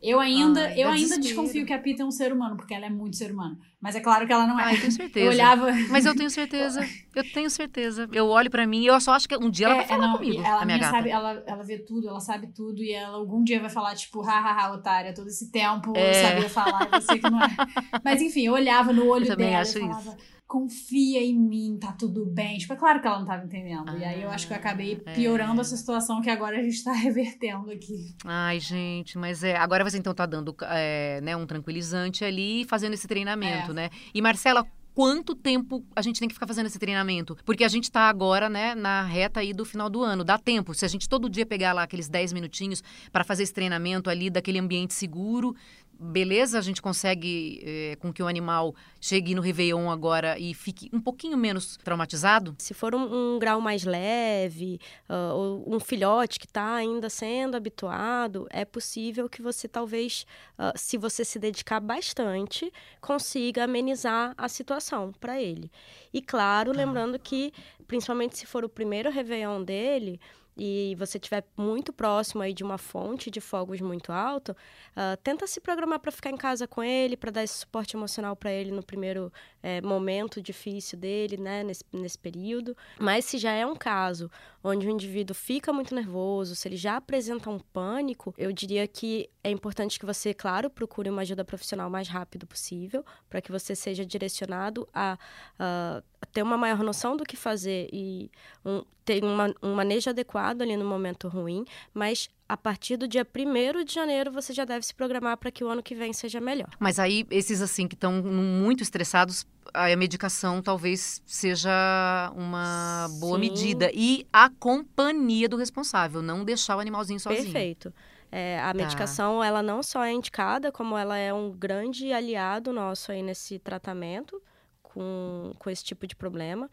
Eu 0.00 0.20
ainda, 0.20 0.60
Ai, 0.66 0.74
eu 0.82 0.88
ainda 0.88 0.94
desespero. 1.18 1.22
desconfio 1.22 1.66
que 1.66 1.72
a 1.72 1.78
Pita 1.78 2.02
é 2.02 2.06
um 2.06 2.10
ser 2.10 2.32
humano, 2.32 2.56
porque 2.56 2.72
ela 2.72 2.86
é 2.86 2.90
muito 2.90 3.16
ser 3.16 3.32
humano. 3.32 3.58
Mas 3.80 3.96
é 3.96 4.00
claro 4.00 4.26
que 4.26 4.32
ela 4.32 4.46
não 4.46 4.58
é. 4.58 4.64
Ah, 4.64 4.74
eu 4.74 4.80
tenho 4.80 4.92
certeza. 4.92 5.26
Eu 5.26 5.30
olhava. 5.32 5.72
Mas 5.90 6.04
eu 6.06 6.14
tenho 6.14 6.30
certeza. 6.30 6.80
Eu 7.14 7.32
tenho 7.32 7.50
certeza. 7.50 8.08
Eu 8.12 8.26
olho 8.28 8.48
pra 8.50 8.66
mim 8.66 8.82
e 8.82 8.86
eu 8.86 9.00
só 9.00 9.12
acho 9.12 9.28
que 9.28 9.36
um 9.36 9.50
dia 9.50 9.66
ela 9.66 9.74
vai 9.76 9.84
É, 9.84 9.88
falar 9.88 10.06
não, 10.06 10.14
e 10.16 10.18
comigo, 10.18 10.42
ela, 10.44 10.62
a 10.62 10.64
minha 10.64 10.78
gata. 10.78 10.90
sabe, 10.96 11.10
ela, 11.10 11.42
ela 11.46 11.62
vê 11.64 11.78
tudo, 11.78 12.08
ela 12.08 12.20
sabe 12.20 12.48
tudo, 12.54 12.82
e 12.82 12.92
ela 12.92 13.16
algum 13.16 13.42
dia 13.42 13.60
vai 13.60 13.70
falar, 13.70 13.94
tipo, 13.96 14.20
hahaha, 14.20 14.72
otária, 14.74 15.12
todo 15.14 15.26
esse 15.28 15.50
tempo 15.50 15.90
eu 15.90 15.96
É. 15.96 16.22
sabia 16.28 16.48
falar, 16.48 16.88
você 16.90 17.18
que 17.18 17.28
não 17.28 17.42
é. 17.42 17.48
Mas 18.04 18.20
enfim, 18.22 18.46
eu 18.46 18.52
olhava 18.52 18.92
no 18.92 19.06
olho 19.06 19.24
Eu 19.24 19.28
também 19.30 19.48
dela 19.50 19.62
acho 19.62 19.78
e 19.78 19.80
falava, 19.80 20.16
confia 20.48 21.22
em 21.22 21.38
mim, 21.38 21.76
tá 21.78 21.92
tudo 21.92 22.24
bem. 22.24 22.56
Tipo, 22.56 22.72
é 22.72 22.76
claro 22.76 23.00
que 23.02 23.06
ela 23.06 23.18
não 23.18 23.26
tava 23.26 23.44
entendendo. 23.44 23.96
e 23.98 24.02
aí 24.04 24.22
eu 24.22 24.30
acho 24.30 24.46
que 24.46 24.52
eu 24.54 24.56
acabei 24.56 25.00
Ah, 25.06 25.12
piorando 25.12 25.60
é. 25.60 25.60
essa 25.60 25.76
situação 25.76 26.22
que 26.22 26.30
agora 26.30 26.58
a 26.58 26.62
gente 26.62 26.82
tá 26.82 26.90
revertendo 26.96 27.70
aqui. 27.70 28.14
Ai, 28.24 28.58
gente, 28.58 29.18
mas 29.18 29.44
é. 29.44 29.56
Agora 29.56 29.84
você 29.84 29.98
então 29.98 30.14
tá 30.14 30.24
dando 30.24 30.56
é, 30.62 31.20
né, 31.20 31.36
um 31.36 31.46
tranquilizante 31.46 32.24
ali 32.24 32.62
e 32.62 32.64
fazendo 32.64 32.94
esse 32.94 33.06
treinamento, 33.06 33.72
É. 33.72 33.74
né? 33.74 33.90
E 34.14 34.22
Marcela, 34.22 34.66
quanto 34.94 35.34
tempo 35.36 35.84
a 35.94 36.00
gente 36.02 36.18
tem 36.18 36.26
que 36.28 36.34
ficar 36.34 36.46
fazendo 36.46 36.66
esse 36.66 36.78
treinamento? 36.78 37.36
Porque 37.44 37.62
a 37.62 37.68
gente 37.68 37.90
tá 37.90 38.08
agora, 38.08 38.48
né, 38.48 38.74
na 38.74 39.02
reta 39.02 39.40
aí 39.40 39.52
do 39.52 39.64
final 39.66 39.90
do 39.90 40.02
ano. 40.02 40.24
Dá 40.24 40.38
tempo. 40.38 40.74
Se 40.74 40.84
a 40.84 40.88
gente 40.88 41.08
todo 41.08 41.28
dia 41.28 41.44
pegar 41.44 41.72
lá 41.74 41.82
aqueles 41.82 42.08
10 42.08 42.32
minutinhos 42.32 42.82
para 43.12 43.22
fazer 43.22 43.42
esse 43.42 43.52
treinamento 43.52 44.08
ali 44.08 44.30
daquele 44.30 44.58
ambiente 44.58 44.94
seguro. 44.94 45.54
Beleza, 46.00 46.58
a 46.58 46.62
gente 46.62 46.80
consegue 46.80 47.60
é, 47.64 47.96
com 47.96 48.12
que 48.12 48.22
o 48.22 48.28
animal 48.28 48.72
chegue 49.00 49.34
no 49.34 49.42
Réveillon 49.42 49.90
agora 49.90 50.38
e 50.38 50.54
fique 50.54 50.88
um 50.92 51.00
pouquinho 51.00 51.36
menos 51.36 51.76
traumatizado? 51.78 52.54
Se 52.58 52.72
for 52.72 52.94
um, 52.94 53.34
um 53.34 53.38
grau 53.38 53.60
mais 53.60 53.82
leve, 53.82 54.78
ah, 55.08 55.32
ou 55.34 55.64
um 55.66 55.80
filhote 55.80 56.38
que 56.38 56.46
está 56.46 56.76
ainda 56.76 57.10
sendo 57.10 57.56
habituado, 57.56 58.46
é 58.50 58.64
possível 58.64 59.28
que 59.28 59.42
você 59.42 59.66
talvez, 59.66 60.24
ah, 60.56 60.72
se 60.76 60.96
você 60.96 61.24
se 61.24 61.36
dedicar 61.36 61.80
bastante, 61.80 62.72
consiga 63.00 63.64
amenizar 63.64 64.34
a 64.38 64.48
situação 64.48 65.12
para 65.18 65.42
ele. 65.42 65.68
E 66.14 66.22
claro, 66.22 66.70
lembrando 66.70 67.18
que, 67.18 67.52
principalmente 67.88 68.38
se 68.38 68.46
for 68.46 68.64
o 68.64 68.68
primeiro 68.68 69.10
Réveillon 69.10 69.64
dele, 69.64 70.20
e 70.58 70.96
você 70.98 71.18
estiver 71.18 71.44
muito 71.56 71.92
próximo 71.92 72.42
aí 72.42 72.52
de 72.52 72.64
uma 72.64 72.76
fonte 72.76 73.30
de 73.30 73.40
fogos 73.40 73.80
muito 73.80 74.10
alto, 74.10 74.56
ah, 74.96 75.16
tenta 75.22 75.46
se 75.46 75.60
programar 75.60 76.00
para 76.00 76.10
ficar 76.10 76.30
em 76.30 76.36
casa 76.36 76.66
com 76.66 76.82
ele, 76.82 77.16
para 77.16 77.30
dar 77.30 77.44
esse 77.44 77.54
suporte 77.54 77.96
emocional 77.96 78.34
para 78.34 78.50
ele 78.50 78.72
no 78.72 78.82
primeiro 78.82 79.32
eh, 79.62 79.80
momento 79.80 80.42
difícil 80.42 80.98
dele, 80.98 81.36
né, 81.36 81.62
nesse, 81.62 81.84
nesse 81.92 82.18
período. 82.18 82.76
Mas 82.98 83.24
se 83.24 83.38
já 83.38 83.52
é 83.52 83.64
um 83.64 83.76
caso 83.76 84.28
onde 84.68 84.86
o 84.86 84.90
indivíduo 84.90 85.34
fica 85.34 85.72
muito 85.72 85.94
nervoso, 85.94 86.54
se 86.54 86.68
ele 86.68 86.76
já 86.76 86.96
apresenta 86.96 87.50
um 87.50 87.58
pânico, 87.58 88.34
eu 88.36 88.52
diria 88.52 88.86
que 88.86 89.28
é 89.42 89.50
importante 89.50 89.98
que 89.98 90.06
você, 90.06 90.34
claro, 90.34 90.68
procure 90.68 91.08
uma 91.10 91.22
ajuda 91.22 91.44
profissional 91.44 91.88
o 91.88 91.90
mais 91.90 92.08
rápido 92.08 92.46
possível, 92.46 93.04
para 93.28 93.40
que 93.40 93.50
você 93.50 93.74
seja 93.74 94.04
direcionado 94.04 94.88
a, 94.92 95.18
a 95.58 96.02
ter 96.32 96.42
uma 96.42 96.56
maior 96.56 96.82
noção 96.82 97.16
do 97.16 97.24
que 97.24 97.36
fazer 97.36 97.88
e 97.92 98.30
um, 98.64 98.84
ter 99.04 99.24
uma, 99.24 99.54
um 99.62 99.74
manejo 99.74 100.10
adequado 100.10 100.62
ali 100.62 100.76
no 100.76 100.84
momento 100.84 101.28
ruim, 101.28 101.64
mas 101.94 102.28
a 102.48 102.56
partir 102.56 102.96
do 102.96 103.06
dia 103.06 103.26
1 103.26 103.84
de 103.84 103.92
janeiro 103.92 104.32
você 104.32 104.52
já 104.52 104.64
deve 104.64 104.84
se 104.86 104.94
programar 104.94 105.36
para 105.36 105.50
que 105.50 105.62
o 105.62 105.68
ano 105.68 105.82
que 105.82 105.94
vem 105.94 106.12
seja 106.12 106.40
melhor. 106.40 106.70
Mas 106.78 106.98
aí, 106.98 107.26
esses 107.30 107.60
assim 107.60 107.86
que 107.86 107.94
estão 107.94 108.22
muito 108.22 108.82
estressados, 108.82 109.46
a 109.74 109.94
medicação 109.96 110.62
talvez 110.62 111.20
seja 111.26 112.32
uma 112.34 113.06
boa 113.20 113.34
Sim. 113.38 113.40
medida. 113.40 113.90
E 113.92 114.26
a 114.32 114.48
companhia 114.48 115.48
do 115.48 115.56
responsável, 115.56 116.22
não 116.22 116.44
deixar 116.44 116.76
o 116.76 116.80
animalzinho 116.80 117.20
sozinho. 117.20 117.44
Perfeito. 117.44 117.92
É, 118.32 118.60
a 118.60 118.68
Tá. 118.68 118.74
medicação, 118.74 119.44
ela 119.44 119.62
não 119.62 119.82
só 119.82 120.02
é 120.04 120.12
indicada, 120.12 120.72
como 120.72 120.96
ela 120.96 121.16
é 121.18 121.32
um 121.32 121.50
grande 121.50 122.12
aliado 122.12 122.72
nosso 122.72 123.12
aí 123.12 123.22
nesse 123.22 123.58
tratamento 123.58 124.40
com, 124.82 125.52
com 125.58 125.70
esse 125.70 125.84
tipo 125.84 126.06
de 126.06 126.16
problema. 126.16 126.70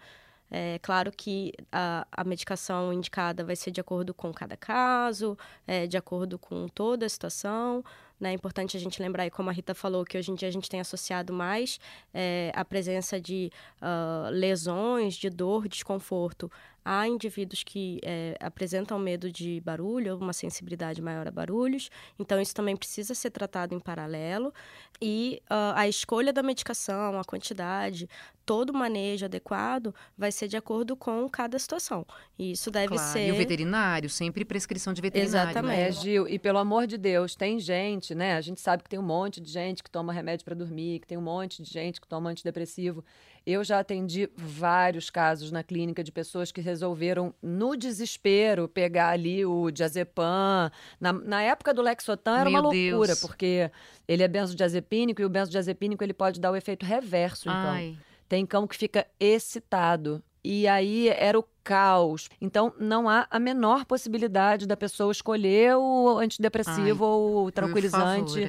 É 0.49 0.79
claro 0.79 1.11
que 1.11 1.53
a, 1.71 2.05
a 2.11 2.23
medicação 2.23 2.93
indicada 2.93 3.43
vai 3.43 3.55
ser 3.55 3.71
de 3.71 3.81
acordo 3.81 4.13
com 4.13 4.31
cada 4.33 4.55
caso, 4.55 5.37
é, 5.65 5.87
de 5.87 5.97
acordo 5.97 6.37
com 6.37 6.67
toda 6.67 7.05
a 7.05 7.09
situação. 7.09 7.83
né? 8.19 8.29
É 8.29 8.33
importante 8.33 8.77
a 8.77 8.79
gente 8.79 9.01
lembrar, 9.01 9.23
aí, 9.23 9.31
como 9.31 9.49
a 9.49 9.53
Rita 9.53 9.73
falou, 9.73 10.05
que 10.05 10.17
hoje 10.17 10.31
em 10.31 10.35
dia 10.35 10.47
a 10.47 10.51
gente 10.51 10.69
tem 10.69 10.79
associado 10.79 11.33
mais 11.33 11.79
é, 12.13 12.51
a 12.55 12.63
presença 12.63 13.19
de 13.19 13.51
ah, 13.81 14.29
lesões, 14.31 15.15
de 15.15 15.29
dor, 15.29 15.67
desconforto 15.67 16.49
Há 16.87 17.07
indivíduos 17.07 17.63
que 17.63 17.99
é, 18.03 18.37
apresentam 18.39 18.99
medo 18.99 19.31
de 19.31 19.59
barulho 19.61 20.15
uma 20.17 20.33
sensibilidade 20.33 21.01
maior 21.01 21.27
a 21.27 21.31
barulhos, 21.31 21.89
então 22.19 22.39
isso 22.39 22.53
também 22.53 22.77
precisa 22.77 23.15
ser 23.15 23.31
tratado 23.31 23.73
em 23.73 23.79
paralelo. 23.79 24.53
E 25.01 25.41
ah, 25.49 25.73
a 25.75 25.87
escolha 25.87 26.31
da 26.31 26.43
medicação, 26.43 27.19
a 27.19 27.23
quantidade, 27.23 28.07
todo 28.45 28.69
o 28.71 28.73
manejo 28.73 29.25
adequado 29.25 29.93
vai 30.17 30.31
ser 30.31 30.47
de 30.47 30.57
acordo 30.57 30.95
com 30.95 31.27
cada 31.29 31.57
situação. 31.59 32.05
E 32.37 32.51
isso 32.51 32.69
deve 32.69 32.95
Claro. 32.95 33.11
ser. 33.11 33.27
E 33.27 33.31
o 33.31 33.35
veterinário, 33.35 34.09
sempre 34.09 34.43
prescrição 34.45 34.93
de 34.93 35.01
veterinário. 35.01 35.49
Exatamente. 35.51 35.77
né? 35.77 35.87
É, 35.87 35.91
Gil, 35.91 36.27
e 36.27 36.37
pelo 36.37 36.57
amor 36.59 36.87
de 36.87 36.97
Deus, 36.97 37.35
tem 37.35 37.59
gente 37.59 37.95
né? 38.13 38.35
A 38.35 38.41
gente 38.41 38.59
sabe 38.61 38.83
que 38.83 38.89
tem 38.89 38.99
um 38.99 39.03
monte 39.03 39.39
de 39.39 39.49
gente 39.49 39.81
que 39.83 39.89
toma 39.89 40.11
remédio 40.11 40.43
para 40.45 40.53
dormir, 40.55 40.99
que 40.99 41.07
tem 41.07 41.17
um 41.17 41.21
monte 41.21 41.63
de 41.63 41.69
gente 41.71 41.99
que 42.01 42.07
toma 42.07 42.29
antidepressivo. 42.29 43.03
Eu 43.45 43.63
já 43.63 43.79
atendi 43.79 44.27
vários 44.35 45.09
casos 45.09 45.51
na 45.51 45.63
clínica 45.63 46.03
de 46.03 46.11
pessoas 46.11 46.51
que 46.51 46.61
resolveram, 46.61 47.33
no 47.41 47.75
desespero, 47.75 48.67
pegar 48.67 49.09
ali 49.09 49.45
o 49.45 49.69
diazepam. 49.71 50.71
Na, 50.99 51.13
na 51.13 51.41
época 51.43 51.73
do 51.73 51.81
Lexotan 51.81 52.39
era 52.39 52.49
Meu 52.49 52.59
uma 52.59 52.61
loucura, 52.61 53.07
Deus. 53.07 53.19
porque 53.21 53.69
ele 54.07 54.23
é 54.23 54.27
benzodiazepínico 54.27 55.21
e 55.21 55.25
o 55.25 55.29
benzodiazepínico 55.29 56.03
ele 56.03 56.13
pode 56.13 56.39
dar 56.39 56.51
o 56.51 56.55
efeito 56.55 56.85
reverso, 56.85 57.47
então. 57.49 57.71
Ai. 57.71 57.97
Tem 58.27 58.45
cão 58.45 58.65
que 58.67 58.75
fica 58.77 59.05
excitado. 59.19 60.23
E 60.43 60.67
aí 60.67 61.09
era 61.09 61.39
o 61.39 61.45
caos. 61.63 62.29
Então, 62.39 62.71
não 62.79 63.09
há 63.09 63.25
a 63.31 63.39
menor 63.39 63.85
possibilidade 63.85 64.67
da 64.67 64.77
pessoa 64.77 65.11
escolher 65.11 65.75
o 65.75 66.17
antidepressivo 66.19 67.03
ou 67.05 67.45
o 67.47 67.51
tranquilizante 67.51 68.41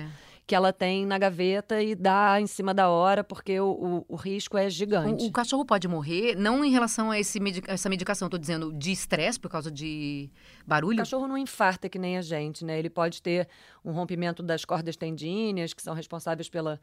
que 0.47 0.55
ela 0.55 0.73
tem 0.73 1.05
na 1.05 1.19
gaveta 1.19 1.83
e 1.83 1.97
dar 1.97 2.41
em 2.41 2.47
cima 2.47 2.73
da 2.73 2.89
hora, 2.89 3.25
porque 3.25 3.59
o, 3.59 3.67
o- 3.69 4.05
o 4.11 4.15
risco 4.15 4.57
é 4.57 4.71
gigante. 4.71 5.25
O, 5.25 5.29
o 5.29 5.33
cachorro 5.33 5.65
pode 5.65 5.89
morrer, 5.89 6.37
não 6.37 6.65
em 6.65 6.71
relação 6.71 7.11
a 7.11 7.19
esse 7.19 7.41
essa 7.67 7.89
medicação, 7.89 8.29
tô 8.29 8.39
dizendo 8.39 8.73
de 8.73 8.93
estresse 8.93 9.41
por 9.41 9.51
causa 9.51 9.73
de 9.73 10.31
O 10.65 10.69
barulho. 10.69 10.99
cachorro 10.99 11.27
não 11.27 11.37
infarta 11.37 11.89
que 11.89 11.99
nem 11.99 12.17
a 12.17 12.23
gente, 12.23 12.65
né? 12.65 12.79
Ele 12.79 12.89
pode 12.89 13.21
ter 13.21 13.49
um 13.85 13.91
rompimento 13.91 14.41
das 14.41 14.65
cordas 14.65 14.95
tendíneas, 14.97 15.75
que 15.75 15.83
são 15.83 15.95
responsáveis 15.95 16.49
pela, 16.49 16.81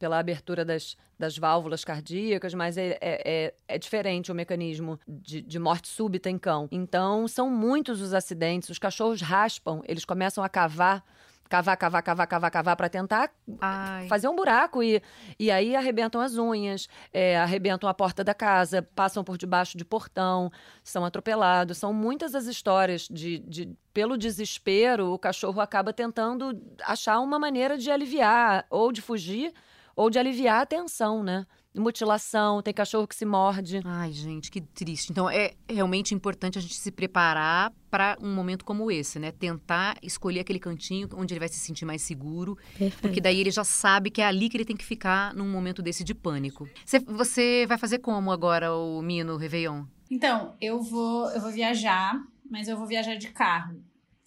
pela 0.00 0.18
abertura 0.18 0.64
das, 0.64 0.96
das 1.18 1.36
válvulas 1.36 1.84
cardíacas, 1.84 2.54
mas 2.54 2.78
é, 2.78 2.98
é, 3.00 3.22
é- 3.24 3.54
é 3.68 3.78
diferente 3.78 4.32
o 4.32 4.34
mecanismo 4.34 4.98
de, 5.06 5.42
de 5.42 5.58
morte 5.58 5.86
súbita 5.88 6.30
em 6.30 6.38
cão. 6.38 6.66
Então, 6.72 7.28
são 7.28 7.50
muitos 7.50 8.00
os 8.00 8.14
acidentes. 8.14 8.70
Os 8.70 8.78
cachorros 8.78 9.20
raspam, 9.20 9.82
eles 9.86 10.06
começam 10.06 10.42
a 10.42 10.48
cavar, 10.48 11.04
cavar, 11.50 11.76
cavar, 11.76 12.02
cavar, 12.02 12.26
cavar, 12.26 12.50
cavar, 12.50 12.76
para 12.76 12.88
tentar 12.88 13.30
Ai. 13.60 14.06
fazer 14.08 14.28
um 14.28 14.34
buraco 14.36 14.82
e, 14.82 15.02
e 15.38 15.50
aí 15.50 15.76
arrebentam 15.76 16.20
as 16.20 16.38
unhas, 16.38 16.88
é, 17.12 17.36
arrebentam 17.36 17.86
a 17.86 17.92
porta 17.92 18.24
da 18.24 18.32
casa, 18.32 18.80
passam 18.94 19.22
por 19.22 19.36
debaixo 19.36 19.76
de 19.76 19.84
portão, 19.84 20.50
são 20.82 21.04
atropelados. 21.04 21.76
São 21.76 21.92
muitas 21.92 22.34
as 22.34 22.46
histórias 22.46 23.06
de, 23.10 23.40
de 23.40 23.68
pelo 23.92 24.16
desespero, 24.16 25.12
o 25.12 25.18
cachorro 25.18 25.60
acaba 25.60 25.92
tentando 25.92 26.58
achar 26.84 27.18
uma 27.20 27.38
maneira 27.38 27.76
de 27.76 27.90
aliviar, 27.90 28.64
ou 28.70 28.90
de 28.92 29.02
fugir, 29.02 29.52
ou 30.00 30.08
de 30.08 30.18
aliviar 30.18 30.62
a 30.62 30.66
tensão, 30.66 31.22
né? 31.22 31.46
Mutilação, 31.76 32.62
tem 32.62 32.72
cachorro 32.72 33.06
que 33.06 33.14
se 33.14 33.26
morde. 33.26 33.82
Ai, 33.84 34.10
gente, 34.12 34.50
que 34.50 34.62
triste. 34.62 35.12
Então, 35.12 35.28
é 35.28 35.52
realmente 35.68 36.14
importante 36.14 36.56
a 36.56 36.60
gente 36.60 36.74
se 36.74 36.90
preparar 36.90 37.70
para 37.90 38.16
um 38.18 38.34
momento 38.34 38.64
como 38.64 38.90
esse, 38.90 39.18
né? 39.18 39.30
Tentar 39.30 39.98
escolher 40.02 40.40
aquele 40.40 40.58
cantinho 40.58 41.06
onde 41.14 41.34
ele 41.34 41.38
vai 41.38 41.48
se 41.48 41.58
sentir 41.58 41.84
mais 41.84 42.00
seguro, 42.00 42.56
porque 43.02 43.20
daí 43.20 43.38
ele 43.40 43.50
já 43.50 43.62
sabe 43.62 44.10
que 44.10 44.22
é 44.22 44.26
ali 44.26 44.48
que 44.48 44.56
ele 44.56 44.64
tem 44.64 44.74
que 44.74 44.86
ficar 44.86 45.34
num 45.34 45.46
momento 45.46 45.82
desse 45.82 46.02
de 46.02 46.14
pânico. 46.14 46.66
Você, 46.82 46.98
você 46.98 47.66
vai 47.68 47.76
fazer 47.76 47.98
como 47.98 48.32
agora 48.32 48.74
o 48.74 49.02
Mino 49.02 49.36
Réveillon? 49.36 49.84
Então, 50.10 50.54
eu 50.62 50.80
vou, 50.80 51.30
eu 51.32 51.42
vou 51.42 51.52
viajar, 51.52 52.18
mas 52.50 52.68
eu 52.68 52.76
vou 52.78 52.86
viajar 52.86 53.16
de 53.16 53.28
carro. 53.28 53.78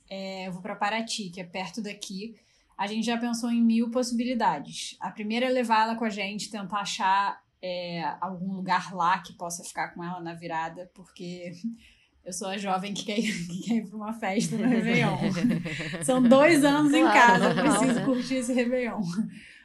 É, 0.08 0.48
eu 0.48 0.52
vou 0.52 0.62
para 0.62 0.76
Paraty, 0.76 1.32
que 1.32 1.42
é 1.42 1.44
perto 1.44 1.82
daqui. 1.82 2.36
A 2.78 2.88
gente 2.88 3.06
já 3.06 3.18
pensou 3.18 3.52
em 3.52 3.62
mil 3.62 3.90
possibilidades. 3.92 4.98
A 5.00 5.10
primeira 5.12 5.46
é 5.46 5.50
levar 5.50 5.84
ela 5.84 5.96
com 5.96 6.06
a 6.06 6.10
gente, 6.10 6.50
tentar 6.50 6.80
achar 6.80 7.42
é, 7.62 8.04
algum 8.20 8.54
lugar 8.54 8.94
lá 8.94 9.20
que 9.20 9.34
possa 9.34 9.64
ficar 9.64 9.90
com 9.90 10.04
ela 10.04 10.20
na 10.20 10.34
virada, 10.34 10.90
porque 10.94 11.54
eu 12.26 12.34
sou 12.34 12.48
a 12.50 12.58
jovem 12.58 12.94
que 12.94 13.06
quer, 13.06 13.20
ir- 13.20 13.48
que 13.48 13.62
quer 13.68 13.74
ir 13.76 13.88
para 13.88 13.96
uma 13.98 14.14
festa 14.14 14.58
no 14.58 14.68
Réveillon. 14.68 15.18
São 16.04 16.22
dois 16.22 16.64
anos 16.66 16.94
em 16.94 17.02
Claro, 17.02 17.14
casa, 17.14 17.46
eu 17.50 17.56
preciso 17.56 18.00
né? 18.00 18.06
curtir 18.06 18.36
esse 18.36 18.54
Réveillon. 18.54 19.02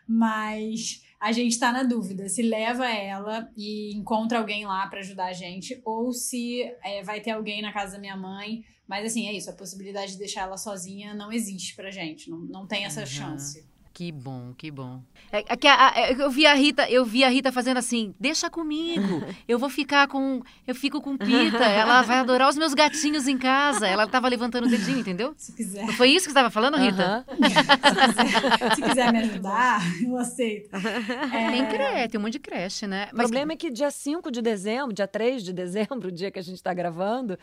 Mas 0.06 1.02
a 1.20 1.32
gente 1.32 1.58
tá 1.58 1.72
na 1.72 1.82
dúvida 1.82 2.28
se 2.28 2.42
leva 2.42 2.88
ela 2.88 3.50
e 3.56 3.94
encontra 3.96 4.38
alguém 4.38 4.64
lá 4.66 4.86
pra 4.86 5.00
ajudar 5.00 5.26
a 5.26 5.32
gente, 5.32 5.80
ou 5.84 6.12
se 6.12 6.62
é, 6.84 7.02
vai 7.02 7.20
ter 7.20 7.32
alguém 7.32 7.60
na 7.60 7.72
casa 7.72 7.94
da 7.94 7.98
minha 7.98 8.16
mãe. 8.16 8.64
Mas 8.88 9.04
assim, 9.04 9.28
é 9.28 9.32
isso, 9.34 9.50
a 9.50 9.52
possibilidade 9.52 10.12
de 10.12 10.18
deixar 10.18 10.42
ela 10.42 10.56
sozinha 10.56 11.14
não 11.14 11.30
existe 11.30 11.76
pra 11.76 11.90
gente, 11.90 12.30
não, 12.30 12.38
não 12.38 12.66
tem 12.66 12.84
essa 12.84 13.00
Uhum. 13.00 13.06
chance. 13.06 13.66
Que 13.92 14.12
bom, 14.12 14.54
que 14.56 14.70
bom. 14.70 15.02
É, 15.32 15.38
é 15.48 15.56
que 15.56 15.66
a- 15.66 15.88
a- 15.88 16.12
eu 16.12 16.30
vi 16.30 16.46
a 16.46 16.54
Rita, 16.54 16.88
eu 16.88 17.04
vi 17.04 17.24
a 17.24 17.28
Rita 17.28 17.50
fazendo 17.50 17.78
assim: 17.78 18.14
"Deixa 18.20 18.48
comigo. 18.48 19.20
Eu 19.48 19.58
vou 19.58 19.68
ficar 19.68 20.06
com, 20.06 20.40
eu 20.68 20.74
fico 20.74 21.00
com 21.00 21.16
Pita. 21.16 21.64
Ela 21.64 22.02
vai 22.02 22.18
adorar 22.18 22.48
os 22.48 22.56
meus 22.56 22.74
gatinhos 22.74 23.26
em 23.26 23.36
casa". 23.36 23.88
Ela 23.88 24.06
tava 24.06 24.28
levantando 24.28 24.66
o 24.66 24.70
dedinho, 24.70 24.98
entendeu? 25.00 25.34
Se 25.36 25.52
quiser, 25.52 25.84
Não 25.84 25.92
foi 25.94 26.10
isso 26.10 26.26
que 26.26 26.32
você 26.32 26.38
estava 26.38 26.48
falando, 26.50 26.76
Rita? 26.78 27.02
Aham. 27.02 27.24
se 28.76 28.82
quiser 28.82 29.10
me 29.12 29.18
ajudar, 29.18 29.80
eu 30.04 30.16
aceito. 30.16 30.70
É, 30.76 31.50
Tem 31.50 31.66
creche, 31.66 32.08
tem 32.08 32.20
um 32.20 32.22
monte 32.22 32.32
de 32.34 32.38
creche, 32.38 32.86
né? 32.86 33.08
O 33.12 33.16
problema 33.16 33.52
é 33.52 33.56
que 33.56 33.68
dia 33.70 33.90
5 33.90 34.30
de 34.30 34.40
dezembro, 34.40 34.92
dia 34.94 35.08
3 35.08 35.42
de 35.42 35.52
dezembro, 35.52 36.08
o 36.08 36.12
dia 36.12 36.30
que 36.30 36.38
a 36.38 36.42
gente 36.42 36.56
está 36.56 36.72
gravando, 36.72 37.36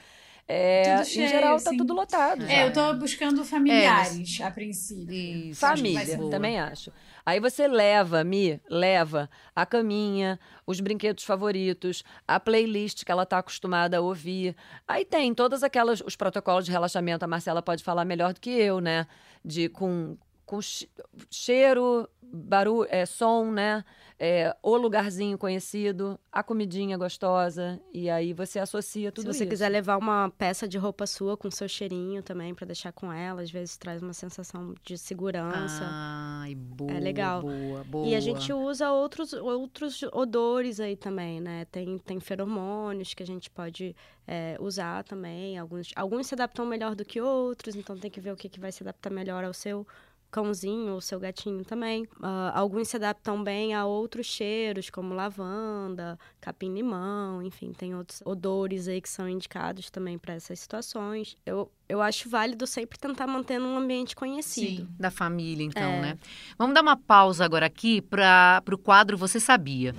é, 0.48 0.98
Tudo 0.98 1.06
cheio, 1.08 1.26
em 1.26 1.28
geral 1.30 1.60
tá 1.60 1.72
sim. 1.72 1.78
tudo 1.78 1.94
lotado. 1.94 2.46
já. 2.46 2.52
É, 2.54 2.68
eu 2.68 2.74
tô 2.74 2.94
buscando 2.96 3.44
familiares 3.44 4.40
a 4.42 4.52
princípio. 4.52 5.14
Isso, 5.14 5.60
Família, 5.60 6.18
também 6.30 6.60
acho. 6.60 6.92
Aí 7.26 7.40
você 7.40 7.68
leva, 7.68 8.24
Mi, 8.24 8.62
leva 8.70 9.30
a 9.56 9.66
caminha, 9.66 10.40
os 10.68 10.80
brinquedos 10.80 11.24
favoritos, 11.24 12.04
a 12.28 12.40
playlist 12.40 13.04
que 13.04 13.12
ela 13.12 13.26
tá 13.26 13.40
acostumada 13.40 13.98
a 13.98 14.02
ouvir. 14.02 14.56
Aí 14.88 15.04
tem 15.04 15.34
todas 15.34 15.64
aquelas, 15.64 16.02
os 16.02 16.16
protocolos 16.16 16.66
de 16.66 16.72
relaxamento, 16.72 17.26
a 17.26 17.28
Marcela 17.28 17.62
pode 17.62 17.84
falar 17.84 18.06
melhor 18.06 18.34
do 18.34 18.40
que 18.40 18.52
eu, 18.52 18.80
né? 18.80 19.08
De 19.44 19.70
com, 19.70 20.16
com 20.46 20.62
che- 20.62 20.88
cheiro, 21.32 22.08
barulho, 22.22 22.88
é, 22.92 23.06
som, 23.06 23.52
né? 23.52 23.84
É, 24.18 24.56
o 24.64 24.78
lugarzinho 24.78 25.38
conhecido, 25.38 26.18
a 26.32 26.42
comidinha 26.42 26.98
gostosa, 26.98 27.82
e 27.94 28.10
aí 28.10 28.32
você 28.32 28.60
associa 28.60 29.12
tudo 29.12 29.26
Se 29.26 29.38
você 29.40 29.44
isso. 29.44 29.50
quiser 29.50 29.68
levar 29.68 29.98
uma 29.98 30.32
peça 30.38 30.66
de 30.66 30.78
roupa 30.78 31.06
sua 31.06 31.36
com 31.36 31.52
seu 31.52 31.68
cheirinho 31.68 32.24
também 32.24 32.56
pra 32.56 32.66
deixar 32.66 32.94
com 32.94 33.12
ela, 33.12 33.42
às 33.42 33.52
vezes 33.52 33.76
traz 33.76 34.02
uma 34.02 34.14
sensação 34.14 34.74
de 34.86 34.98
segurança. 34.98 35.84
Ai, 35.84 36.56
boa. 36.56 36.92
É 36.92 37.00
legal. 37.00 37.42
Boa, 37.42 37.84
boa. 37.84 38.08
E 38.08 38.16
a 38.16 38.20
gente 38.22 38.54
usa 38.54 38.90
outros, 38.90 39.34
outros 39.34 40.02
odores 40.14 40.80
aí 40.80 40.96
também, 40.96 41.42
né? 41.42 41.66
Tem, 41.66 41.98
tem 41.98 42.18
feromônios 42.22 43.14
que 43.14 43.22
a 43.22 43.28
gente 43.28 43.50
pode 43.50 43.94
é, 44.26 44.56
usar 44.62 45.04
também. 45.04 45.58
Alguns, 45.58 45.92
alguns 45.94 46.28
se 46.28 46.36
adaptam 46.36 46.66
melhor 46.66 46.96
do 46.96 47.04
que 47.04 47.20
outros, 47.20 47.76
então 47.76 47.98
tem 47.98 48.10
que 48.10 48.22
ver 48.22 48.32
o 48.32 48.38
que, 48.38 48.48
que 48.48 48.62
vai 48.62 48.72
se 48.72 48.82
adaptar 48.82 49.10
melhor 49.10 49.44
ao 49.44 49.54
seu 49.54 49.86
cãozinho 50.32 50.94
ou 50.94 51.02
seu 51.02 51.20
gatinho 51.20 51.64
também. 51.64 52.06
Ah, 52.22 52.52
alguns 52.56 52.88
se 52.90 52.98
adaptam 52.98 53.44
bem 53.44 53.74
a 53.74 53.86
outros 53.86 54.26
cheiros, 54.26 54.90
como 54.90 55.14
lavanda, 55.14 56.20
capim-limão, 56.42 57.42
enfim, 57.42 57.72
tem 57.72 57.96
outros 57.96 58.22
odores 58.26 58.88
aí 58.88 59.02
que 59.02 59.10
são 59.10 59.28
indicados 59.30 59.90
também 59.90 60.18
para 60.18 60.34
essas 60.34 60.60
situações. 60.60 61.38
Eu, 61.46 61.72
eu 61.88 62.02
acho 62.02 62.30
válido 62.30 62.66
sempre 62.68 62.98
tentar 63.00 63.28
manter 63.28 63.60
num 63.60 63.78
ambiente 63.78 64.16
conhecido. 64.16 64.84
Sim. 64.84 64.90
Da 65.00 65.10
família, 65.12 65.64
então, 65.64 65.82
É. 65.90 66.02
né? 66.02 66.18
Vamos 66.58 66.74
dar 66.74 66.82
uma 66.82 66.98
pausa 66.98 67.46
agora 67.46 67.66
aqui 67.66 68.02
para 68.02 68.62
o 68.72 68.78
quadro 68.78 69.18
Você 69.18 69.40
Sabia. 69.40 69.96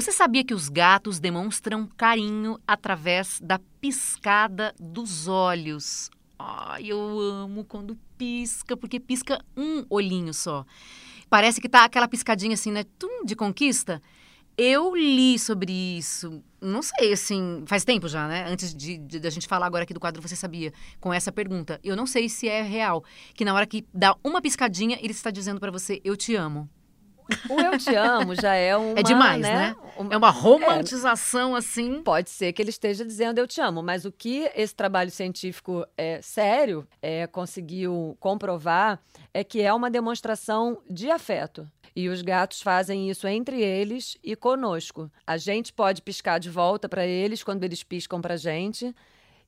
Você 0.00 0.12
sabia 0.12 0.42
que 0.42 0.54
os 0.54 0.70
gatos 0.70 1.20
demonstram 1.20 1.86
carinho 1.86 2.58
através 2.66 3.38
da 3.38 3.60
piscada 3.82 4.74
dos 4.80 5.28
olhos? 5.28 6.08
Ai, 6.38 6.86
eu 6.86 7.20
amo 7.20 7.64
quando 7.66 7.94
pisca, 8.16 8.78
porque 8.78 8.98
pisca 8.98 9.44
um 9.54 9.84
olhinho 9.90 10.32
só. 10.32 10.64
Parece 11.28 11.60
que 11.60 11.68
tá 11.68 11.84
aquela 11.84 12.08
piscadinha 12.08 12.54
assim, 12.54 12.72
né? 12.72 12.84
Tum, 12.98 13.26
de 13.26 13.36
conquista. 13.36 14.00
Eu 14.56 14.96
li 14.96 15.38
sobre 15.38 15.70
isso, 15.70 16.42
não 16.62 16.80
sei, 16.80 17.12
assim, 17.12 17.62
faz 17.66 17.84
tempo 17.84 18.08
já, 18.08 18.26
né? 18.26 18.46
Antes 18.48 18.74
de, 18.74 18.96
de- 18.96 19.20
da 19.20 19.28
gente 19.28 19.46
falar 19.46 19.66
agora 19.66 19.82
aqui 19.84 19.92
do 19.92 20.00
quadro 20.00 20.22
Você 20.22 20.34
Sabia, 20.34 20.72
com 20.98 21.12
essa 21.12 21.30
pergunta. 21.30 21.78
Eu 21.84 21.94
não 21.94 22.06
sei 22.06 22.26
se 22.30 22.48
é 22.48 22.62
real, 22.62 23.04
que 23.34 23.44
na 23.44 23.52
hora 23.52 23.66
que 23.66 23.84
dá 23.92 24.16
uma 24.24 24.40
piscadinha, 24.40 24.96
ele 25.02 25.12
está 25.12 25.30
dizendo 25.30 25.60
pra 25.60 25.70
você, 25.70 26.00
eu 26.02 26.16
te 26.16 26.34
amo. 26.34 26.66
O 27.48 27.60
eu 27.60 27.78
te 27.78 27.94
amo 27.94 28.34
já 28.34 28.54
é 28.54 28.76
uma, 28.76 28.98
é 28.98 29.02
demais, 29.02 29.40
né? 29.42 29.76
uma- 29.96 30.14
É 30.14 30.16
uma 30.16 30.30
romantização, 30.30 31.54
assim. 31.54 32.02
Pode 32.02 32.30
ser 32.30 32.52
que 32.52 32.62
ele 32.62 32.70
esteja 32.70 33.04
dizendo 33.04 33.38
eu 33.38 33.46
te 33.46 33.60
amo, 33.60 33.82
mas 33.82 34.04
o 34.04 34.12
que 34.12 34.50
esse 34.54 34.74
trabalho 34.74 35.10
científico 35.10 35.86
é 35.96 36.20
sério 36.22 36.86
é, 37.02 37.26
conseguiu 37.26 38.16
comprovar 38.20 39.00
é 39.32 39.44
que 39.44 39.60
é 39.62 39.72
uma 39.72 39.90
demonstração 39.90 40.78
de 40.88 41.10
afeto. 41.10 41.68
E 41.94 42.08
os 42.08 42.22
gatos 42.22 42.62
fazem 42.62 43.10
isso 43.10 43.26
entre 43.26 43.60
eles 43.60 44.16
e 44.22 44.36
conosco. 44.36 45.10
A 45.26 45.36
gente 45.36 45.72
pode 45.72 46.00
piscar 46.02 46.38
de 46.38 46.48
volta 46.48 46.88
para 46.88 47.04
eles 47.04 47.42
quando 47.42 47.64
eles 47.64 47.82
piscam 47.82 48.20
para 48.20 48.36
gente, 48.36 48.94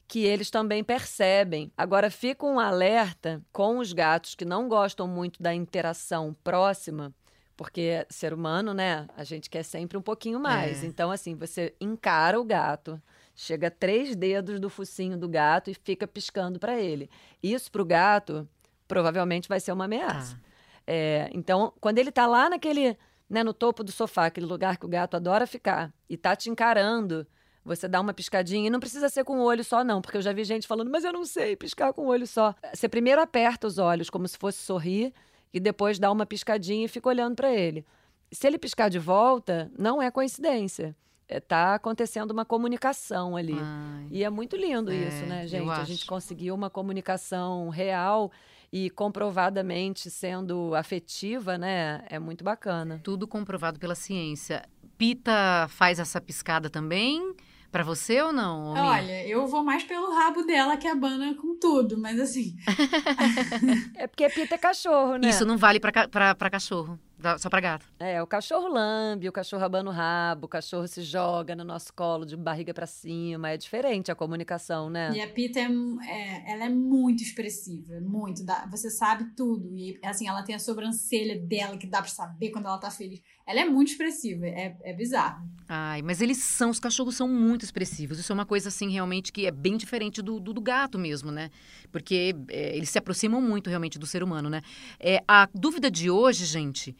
que 0.09 0.25
eles 0.25 0.51
também 0.51 0.83
percebem. 0.83 1.71
Agora 1.79 2.11
fica 2.11 2.45
um 2.45 2.59
alerta 2.59 3.41
com 3.53 3.79
os 3.79 3.93
gatos 3.93 4.35
que 4.35 4.45
não 4.45 4.69
gostam 4.69 5.07
muito 5.07 5.41
da 5.41 5.55
interação 5.55 6.37
próxima, 6.45 7.15
porque 7.57 8.07
ser 8.09 8.33
humano, 8.33 8.73
né? 8.75 9.07
A 9.17 9.25
gente 9.25 9.51
quer 9.51 9.63
sempre 9.63 9.97
um 9.97 10.03
pouquinho 10.03 10.41
mais. 10.41 10.83
É. 10.83 10.87
Então, 10.87 11.11
assim, 11.11 11.35
você 11.35 11.75
encara 11.81 12.41
o 12.41 12.45
gato, 12.45 13.01
chega 13.35 13.69
a 13.69 13.71
três 13.71 14.17
dedos 14.17 14.59
do 14.59 14.71
focinho 14.71 15.17
do 15.17 15.29
gato 15.29 15.71
e 15.71 15.75
fica 15.75 16.07
piscando 16.07 16.59
para 16.59 16.81
ele. 16.81 17.11
Isso 17.43 17.71
para 17.71 17.83
o 17.83 17.85
gato 17.85 18.49
provavelmente 18.89 19.49
vai 19.49 19.61
ser 19.61 19.73
uma 19.73 19.85
ameaça. 19.85 20.39
Ah. 20.39 20.53
É, 20.87 21.31
então, 21.33 21.73
quando 21.81 21.99
ele 21.99 22.09
está 22.09 22.27
lá 22.27 22.51
naquele, 22.51 22.97
né, 23.29 23.43
no 23.45 23.55
topo 23.55 23.85
do 23.85 23.93
sofá, 23.93 24.27
aquele 24.27 24.47
lugar 24.47 24.77
que 24.77 24.87
o 24.87 24.89
gato 24.89 25.17
adora 25.17 25.47
ficar, 25.47 25.93
e 26.09 26.17
tá 26.17 26.35
te 26.35 26.51
encarando, 26.51 27.27
você 27.65 27.87
dá 27.87 28.01
uma 28.01 28.13
piscadinha 28.13 28.67
e 28.67 28.71
não 28.71 28.81
precisa 28.81 29.09
ser 29.09 29.25
com 29.25 29.39
o 29.39 29.43
olho 29.43 29.63
só, 29.63 29.85
não, 29.85 30.03
porque 30.03 30.17
eu 30.17 30.23
já 30.23 30.33
vi 30.33 30.45
gente 30.45 30.67
falando, 30.67 30.91
mas 30.91 31.05
eu 31.05 31.13
não 31.13 31.25
sei 31.25 31.55
piscar 31.57 31.93
com 31.93 32.03
o 32.03 32.09
olho 32.09 32.27
só. 32.27 32.55
Você 32.75 32.89
primeiro 32.89 33.21
aperta 33.21 33.67
os 33.67 33.79
olhos 33.79 34.11
como 34.11 34.27
se 34.27 34.37
fosse 34.37 34.59
sorrir 34.59 35.15
e 35.53 35.61
depois 35.61 35.99
dá 35.99 36.11
uma 36.11 36.27
piscadinha 36.27 36.85
e 36.85 36.89
fica 36.89 37.09
olhando 37.09 37.37
para 37.37 37.53
ele. 37.53 37.85
Se 38.31 38.47
ele 38.47 38.59
piscar 38.59 38.89
de 38.89 38.99
volta, 38.99 39.71
não 39.79 40.01
é 40.01 40.11
coincidência. 40.11 40.97
Está 41.29 41.73
é, 41.73 41.75
acontecendo 41.75 42.31
uma 42.31 42.45
comunicação 42.45 43.37
ali. 43.37 43.57
Ai, 43.59 44.07
e 44.11 44.25
é 44.25 44.31
muito 44.31 44.57
lindo 44.57 44.91
é, 44.91 44.97
isso, 44.97 45.25
né, 45.27 45.47
gente? 45.47 45.71
A 45.71 45.85
gente 45.85 46.07
conseguiu 46.07 46.55
uma 46.55 46.71
comunicação 46.71 47.69
real 47.69 48.31
e 48.73 48.89
comprovadamente 48.91 50.11
sendo 50.11 50.75
afetiva, 50.75 51.59
né? 51.59 52.05
É 52.09 52.19
muito 52.19 52.43
bacana. 52.43 53.01
Tudo 53.03 53.29
comprovado 53.29 53.79
pela 53.79 53.95
ciência. 53.95 54.65
Pita 54.97 55.67
faz 55.69 55.99
essa 55.99 56.21
piscada 56.21 56.71
também? 56.71 57.35
Para 57.73 57.83
você 57.83 58.21
ou 58.21 58.35
não? 58.35 58.75
Olha, 58.75 59.27
eu 59.27 59.47
vou 59.47 59.65
mais 59.65 59.83
pelo 59.83 60.13
rabo 60.15 60.43
dela 60.43 60.77
que 60.77 60.87
abana 60.87 61.35
com 61.35 61.59
tudo, 61.59 61.99
mas 61.99 62.21
assim. 62.21 62.55
é 63.97 64.07
porque 64.07 64.29
Pita 64.29 64.57
é 64.57 64.59
cachorro, 64.59 65.17
né? 65.17 65.31
Isso 65.31 65.47
não 65.47 65.57
vale 65.57 65.81
para 65.81 66.51
cachorro. 66.51 67.01
Só 67.39 67.49
pra 67.49 67.61
gato. 67.61 67.87
É, 67.99 68.23
o 68.23 68.27
cachorro 68.27 68.69
lambe, 68.69 69.29
o 69.29 69.33
cachorro 69.33 69.65
abana 69.65 69.91
o 69.91 69.93
rabo, 69.93 70.47
o 70.47 70.49
cachorro 70.49 70.89
se 70.89 71.03
joga 71.03 71.55
no 71.55 71.65
nosso 71.65 71.93
colo 71.95 72.25
de 72.25 72.37
barriga 72.37 72.75
para 72.75 72.87
cima. 72.87 73.51
É 73.51 73.57
diferente 73.57 74.11
a 74.11 74.15
comunicação, 74.15 74.91
né? 74.91 75.13
E 75.15 75.21
a 75.21 75.29
Pita 75.29 75.61
é, 75.61 75.65
é, 75.65 76.53
ela 76.53 76.65
é 76.65 76.69
muito 76.69 77.23
expressiva, 77.23 78.01
muito. 78.01 78.45
Dá, 78.45 78.67
você 78.71 78.91
sabe 78.91 79.35
tudo. 79.37 79.77
E 79.77 79.99
assim, 80.05 80.29
ela 80.29 80.43
tem 80.43 80.55
a 80.55 80.59
sobrancelha 80.59 81.39
dela 81.39 81.77
que 81.77 81.87
dá 81.87 82.01
pra 82.01 82.11
saber 82.11 82.51
quando 82.51 82.67
ela 82.67 82.79
tá 82.79 82.91
feliz. 82.91 83.21
Ela 83.47 83.61
é 83.61 83.65
muito 83.65 83.93
expressiva, 83.93 84.47
é, 84.47 84.77
é 84.83 84.93
bizarro. 84.93 85.49
Ai, 85.69 86.03
mas 86.03 86.21
eles 86.21 86.39
são, 86.39 86.71
os 86.71 86.79
cachorros 86.79 87.17
são 87.17 87.29
muito 87.29 87.65
expressivos. 87.65 88.19
Isso 88.19 88.33
é 88.33 88.35
uma 88.35 88.47
coisa, 88.47 88.69
assim, 88.69 88.91
realmente 88.91 89.33
que 89.33 89.47
é 89.47 89.51
bem 89.51 89.77
diferente 89.77 90.21
do, 90.23 90.39
do, 90.39 90.53
do 90.53 90.61
gato 90.61 90.99
mesmo, 90.99 91.31
né? 91.31 91.51
Porque 91.91 92.35
é, 92.49 92.77
eles 92.77 92.91
se 92.91 92.99
aproximam 92.99 93.41
muito 93.41 93.71
realmente 93.71 93.99
do 93.99 94.07
ser 94.07 94.23
humano, 94.23 94.51
né? 94.51 94.63
É, 94.99 95.23
a 95.27 95.49
dúvida 95.55 95.91
de 95.91 96.11
hoje, 96.11 96.45
gente 96.45 96.97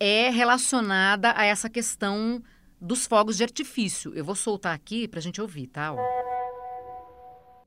é 0.00 0.30
relacionada 0.30 1.34
a 1.36 1.44
essa 1.44 1.68
questão 1.68 2.42
dos 2.80 3.06
fogos 3.06 3.36
de 3.36 3.42
artifício. 3.42 4.14
Eu 4.14 4.24
vou 4.24 4.34
soltar 4.34 4.74
aqui 4.74 5.06
para 5.06 5.18
a 5.18 5.22
gente 5.22 5.40
ouvir, 5.40 5.66
tá? 5.66 5.92
Ó. 5.92 5.98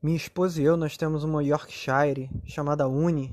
Minha 0.02 0.16
esposa 0.16 0.60
e 0.60 0.64
eu, 0.64 0.76
nós 0.76 0.96
temos 0.96 1.22
uma 1.22 1.42
Yorkshire 1.42 2.28
chamada 2.44 2.88
Uni, 2.88 3.32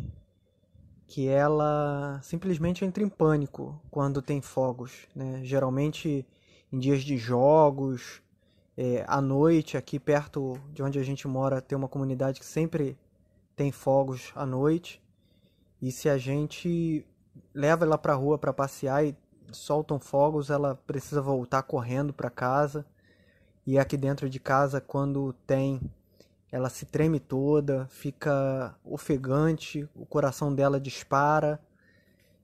que 1.07 1.27
ela 1.27 2.19
simplesmente 2.21 2.85
entra 2.85 3.03
em 3.03 3.09
pânico 3.09 3.81
quando 3.89 4.21
tem 4.21 4.39
fogos, 4.39 5.07
né? 5.15 5.41
Geralmente 5.43 6.25
em 6.71 6.79
dias 6.79 7.01
de 7.01 7.17
jogos, 7.17 8.21
é, 8.77 9.03
à 9.07 9.19
noite, 9.19 9.75
aqui 9.75 9.99
perto 9.99 10.57
de 10.71 10.81
onde 10.81 10.97
a 10.97 11.03
gente 11.03 11.27
mora, 11.27 11.59
tem 11.59 11.77
uma 11.77 11.89
comunidade 11.89 12.39
que 12.39 12.45
sempre 12.45 12.97
tem 13.55 13.71
fogos 13.71 14.31
à 14.35 14.45
noite. 14.45 15.01
E 15.81 15.91
se 15.91 16.07
a 16.07 16.17
gente 16.17 17.05
leva 17.53 17.85
ela 17.85 17.97
para 17.97 18.13
rua 18.13 18.37
para 18.37 18.53
passear 18.53 19.05
e 19.05 19.15
soltam 19.51 19.99
fogos, 19.99 20.49
ela 20.49 20.75
precisa 20.75 21.21
voltar 21.21 21.63
correndo 21.63 22.13
para 22.13 22.29
casa. 22.29 22.85
E 23.65 23.77
aqui 23.77 23.95
dentro 23.95 24.29
de 24.29 24.39
casa, 24.39 24.81
quando 24.81 25.33
tem, 25.45 25.79
ela 26.51 26.69
se 26.69 26.85
treme 26.85 27.19
toda, 27.19 27.87
fica 27.89 28.75
ofegante, 28.83 29.87
o 29.95 30.05
coração 30.05 30.53
dela 30.53 30.79
dispara 30.79 31.59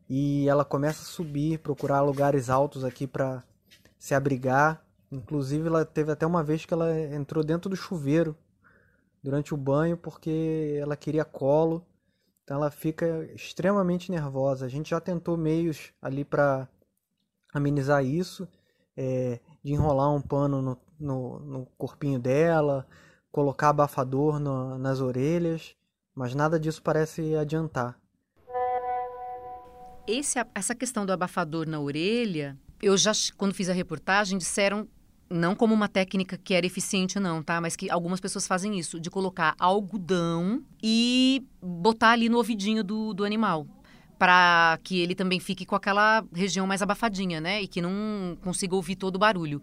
e 0.10 0.48
ela 0.48 0.64
começa 0.64 1.02
a 1.02 1.06
subir, 1.06 1.60
procurar 1.60 2.02
lugares 2.02 2.50
altos 2.50 2.86
aqui 2.86 3.08
para 3.08 3.44
se 3.98 4.14
abrigar. 4.14 4.86
Inclusive, 5.12 5.68
ela 5.68 5.86
teve 5.86 6.12
até 6.12 6.26
uma 6.26 6.44
vez 6.44 6.66
que 6.66 6.74
ela 6.74 6.98
entrou 7.00 7.44
dentro 7.44 7.70
do 7.70 7.76
chuveiro 7.76 8.36
durante 9.24 9.54
o 9.54 9.58
banho 9.58 9.98
porque 9.98 10.78
ela 10.80 10.96
queria 10.96 11.26
colo 11.26 11.86
então 12.48 12.56
ela 12.56 12.72
fica 12.72 13.30
extremamente 13.36 14.10
nervosa. 14.10 14.66
A 14.66 14.70
gente 14.70 14.92
já 14.92 15.02
tentou 15.02 15.36
meios 15.36 15.92
ali 16.02 16.24
para 16.24 16.66
amenizar 17.54 18.06
isso, 18.06 18.48
é, 18.96 19.42
de 19.62 19.74
enrolar 19.74 20.16
um 20.16 20.22
pano 20.22 20.62
no, 20.62 20.78
no, 20.98 21.40
no 21.42 21.66
corpinho 21.78 22.18
dela, 22.18 22.88
colocar 23.30 23.68
abafador 23.68 24.40
no, 24.40 24.78
nas 24.78 25.02
orelhas, 25.02 25.76
mas 26.16 26.34
nada 26.34 26.58
disso 26.58 26.82
parece 26.82 27.36
adiantar. 27.36 28.00
Esse, 30.08 30.40
essa 30.56 30.74
questão 30.74 31.06
do 31.06 31.12
abafador 31.12 31.68
na 31.68 31.82
orelha, 31.82 32.58
eu 32.82 32.96
já, 32.96 33.12
quando 33.36 33.54
fiz 33.54 33.68
a 33.68 33.74
reportagem, 33.74 34.38
disseram 34.38 34.88
não 35.30 35.56
como 35.56 35.74
uma 35.74 35.88
técnica 35.88 36.38
que 36.38 36.54
era 36.54 36.66
eficiente, 36.66 37.20
não, 37.20 37.44
tá? 37.44 37.60
Mas 37.60 37.76
que 37.76 37.90
algumas 37.90 38.20
pessoas 38.20 38.48
fazem 38.48 38.78
isso, 38.78 39.00
de 39.00 39.10
colocar 39.10 39.56
algodão 39.60 40.64
e 40.82 41.44
botar 41.62 42.12
ali 42.12 42.30
no 42.30 42.38
ouvidinho 42.38 42.84
do, 42.84 43.14
do 43.14 43.24
animal. 43.24 43.68
Para 44.18 44.80
que 44.84 45.00
ele 45.00 45.14
também 45.14 45.40
fique 45.40 45.66
com 45.66 45.76
aquela 45.76 46.26
região 46.34 46.66
mais 46.66 46.82
abafadinha, 46.82 47.40
né? 47.40 47.62
E 47.62 47.68
que 47.68 47.82
não 47.82 48.38
consiga 48.42 48.76
ouvir 48.76 48.96
todo 48.96 49.16
o 49.16 49.20
barulho. 49.20 49.62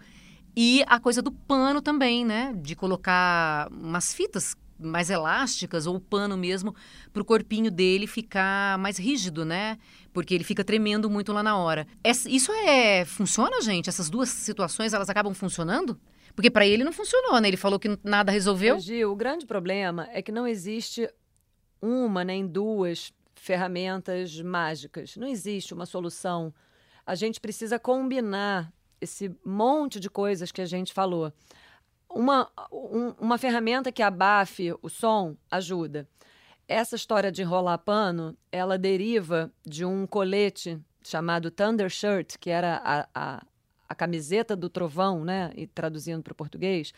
E 0.57 0.85
a 0.87 1.01
coisa 1.01 1.21
do 1.21 1.33
pano 1.33 1.83
também, 1.83 2.25
né? 2.25 2.55
De 2.57 2.77
colocar 2.77 3.69
umas 3.73 4.15
fitas 4.15 4.57
mais 4.79 5.11
elásticas 5.11 5.87
ou 5.87 5.97
o 5.97 6.01
pano 6.01 6.37
mesmo 6.37 6.75
para 7.13 7.23
o 7.23 7.25
corpinho 7.25 7.71
dele 7.71 8.07
ficar 8.07 8.79
mais 8.79 8.99
rígido, 8.99 9.45
né? 9.45 9.79
Porque 10.13 10.35
ele 10.35 10.45
fica 10.45 10.65
tremendo 10.65 11.09
muito 11.09 11.33
lá 11.33 11.43
na 11.43 11.57
hora. 11.57 11.87
Isso 12.05 12.53
é 12.53 13.05
funciona, 13.05 13.61
gente? 13.63 13.89
Essas 13.89 14.11
duas 14.11 14.29
situações 14.29 14.93
elas 14.93 15.09
acabam 15.09 15.35
funcionando? 15.35 15.99
Porque 16.35 16.51
para 16.51 16.67
ele 16.67 16.83
não 16.83 16.93
funcionou, 16.93 17.41
né? 17.41 17.49
Ele 17.49 17.57
falou 17.57 17.79
que 17.79 17.99
nada 18.03 18.33
resolveu. 18.33 18.79
Gil, 18.81 19.13
o 19.13 19.17
grande 19.17 19.47
problema 19.47 20.09
é 20.13 20.21
que 20.21 20.33
não 20.33 20.47
existe 20.47 21.09
uma 21.81 22.25
nem 22.25 22.47
duas 22.47 23.13
ferramentas 23.35 24.41
mágicas. 24.41 25.17
Não 25.17 25.29
existe 25.29 25.75
uma 25.75 25.87
solução. 25.87 26.53
A 27.07 27.15
gente 27.15 27.41
precisa 27.41 27.79
combinar 27.79 28.73
esse 29.01 29.31
monte 29.45 30.01
de 30.01 30.09
coisas 30.09 30.51
que 30.51 30.63
a 30.63 30.67
gente 30.67 30.93
falou 30.93 31.33
uma, 32.15 32.51
um, 32.73 33.09
uma 33.19 33.39
ferramenta 33.39 33.93
que 33.93 34.03
abafe 34.03 34.73
o 34.81 34.89
som 34.89 35.37
ajuda. 35.51 36.09
Essa 36.67 36.97
história 36.97 37.31
de 37.31 37.43
enrolar 37.43 37.79
pano, 37.79 38.37
ela 38.51 38.79
deriva 38.79 39.53
de 39.67 39.85
um 39.85 40.07
colete 40.07 40.81
chamado 41.03 41.51
Thunder 41.51 41.91
Shirt, 41.91 42.37
que 42.39 42.49
era 42.49 42.81
a, 42.83 43.09
a, 43.15 43.43
a 43.89 43.95
camiseta 43.95 44.57
do 44.57 44.71
trovão, 44.71 45.25
né? 45.25 45.53
E 45.55 45.67
traduzindo 45.67 46.23
para 46.23 46.33
o 46.33 46.37
português, 46.37 46.95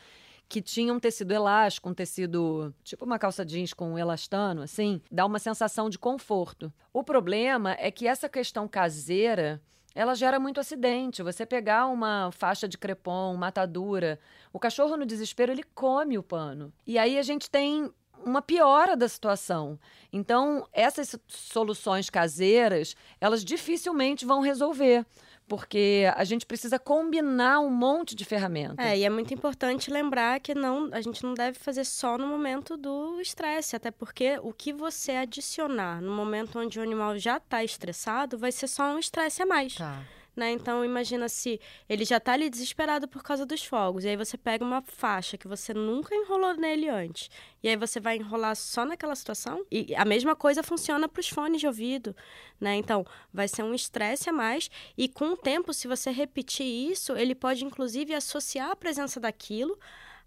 que 0.48 0.62
tinha 0.62 0.92
um 0.92 1.00
tecido 1.00 1.32
elástico, 1.32 1.88
um 1.88 1.94
tecido 1.94 2.72
tipo 2.84 3.04
uma 3.04 3.18
calça 3.18 3.44
jeans 3.44 3.72
com 3.72 3.92
um 3.92 3.98
elastano, 3.98 4.62
assim, 4.62 5.00
dá 5.10 5.26
uma 5.26 5.40
sensação 5.40 5.90
de 5.90 5.98
conforto. 5.98 6.72
O 6.92 7.02
problema 7.02 7.76
é 7.80 7.90
que 7.90 8.06
essa 8.06 8.28
questão 8.28 8.68
caseira 8.68 9.60
ela 9.96 10.14
gera 10.14 10.38
muito 10.38 10.60
acidente. 10.60 11.22
Você 11.22 11.46
pegar 11.46 11.86
uma 11.86 12.30
faixa 12.30 12.68
de 12.68 12.76
crepom, 12.76 13.34
uma 13.34 13.48
atadura, 13.48 14.20
o 14.52 14.58
cachorro 14.58 14.94
no 14.94 15.06
desespero 15.06 15.50
ele 15.50 15.64
come 15.74 16.18
o 16.18 16.22
pano. 16.22 16.70
E 16.86 16.98
aí 16.98 17.18
a 17.18 17.22
gente 17.22 17.50
tem 17.50 17.90
uma 18.22 18.42
piora 18.42 18.94
da 18.94 19.08
situação. 19.08 19.78
Então, 20.12 20.68
essas 20.70 21.16
soluções 21.26 22.10
caseiras, 22.10 22.94
elas 23.18 23.42
dificilmente 23.42 24.26
vão 24.26 24.40
resolver 24.40 25.06
porque 25.48 26.04
a 26.16 26.24
gente 26.24 26.44
precisa 26.44 26.78
combinar 26.78 27.60
um 27.60 27.70
monte 27.70 28.14
de 28.14 28.24
ferramentas. 28.24 28.84
É, 28.84 28.98
e 28.98 29.04
é 29.04 29.10
muito 29.10 29.32
importante 29.32 29.90
lembrar 29.90 30.40
que 30.40 30.54
não, 30.54 30.88
a 30.92 31.00
gente 31.00 31.22
não 31.22 31.34
deve 31.34 31.58
fazer 31.58 31.84
só 31.84 32.18
no 32.18 32.26
momento 32.26 32.76
do 32.76 33.20
estresse, 33.20 33.76
até 33.76 33.90
porque 33.90 34.38
o 34.42 34.52
que 34.52 34.72
você 34.72 35.12
adicionar 35.12 36.00
no 36.00 36.12
momento 36.12 36.58
onde 36.58 36.78
o 36.78 36.82
animal 36.82 37.16
já 37.18 37.36
está 37.36 37.62
estressado 37.62 38.36
vai 38.38 38.50
ser 38.50 38.66
só 38.66 38.94
um 38.94 38.98
estresse 38.98 39.42
a 39.42 39.46
mais. 39.46 39.74
Tá. 39.74 40.02
Né? 40.36 40.50
Então, 40.50 40.84
imagina 40.84 41.30
se 41.30 41.58
ele 41.88 42.04
já 42.04 42.18
está 42.18 42.34
ali 42.34 42.50
desesperado 42.50 43.08
por 43.08 43.22
causa 43.22 43.46
dos 43.46 43.64
fogos, 43.64 44.04
e 44.04 44.08
aí 44.10 44.16
você 44.18 44.36
pega 44.36 44.62
uma 44.62 44.82
faixa 44.82 45.38
que 45.38 45.48
você 45.48 45.72
nunca 45.72 46.14
enrolou 46.14 46.52
nele 46.54 46.90
antes, 46.90 47.30
e 47.62 47.68
aí 47.70 47.76
você 47.76 47.98
vai 47.98 48.18
enrolar 48.18 48.54
só 48.54 48.84
naquela 48.84 49.14
situação, 49.14 49.64
e 49.70 49.94
a 49.94 50.04
mesma 50.04 50.36
coisa 50.36 50.62
funciona 50.62 51.08
para 51.08 51.20
os 51.20 51.28
fones 51.30 51.58
de 51.58 51.66
ouvido, 51.66 52.14
né? 52.60 52.74
Então, 52.74 53.06
vai 53.32 53.48
ser 53.48 53.62
um 53.62 53.72
estresse 53.72 54.28
a 54.28 54.32
mais, 54.32 54.70
e 54.94 55.08
com 55.08 55.30
o 55.30 55.36
tempo, 55.38 55.72
se 55.72 55.88
você 55.88 56.10
repetir 56.10 56.66
isso, 56.66 57.16
ele 57.16 57.34
pode 57.34 57.64
inclusive 57.64 58.12
associar 58.12 58.70
a 58.70 58.76
presença 58.76 59.18
daquilo 59.18 59.78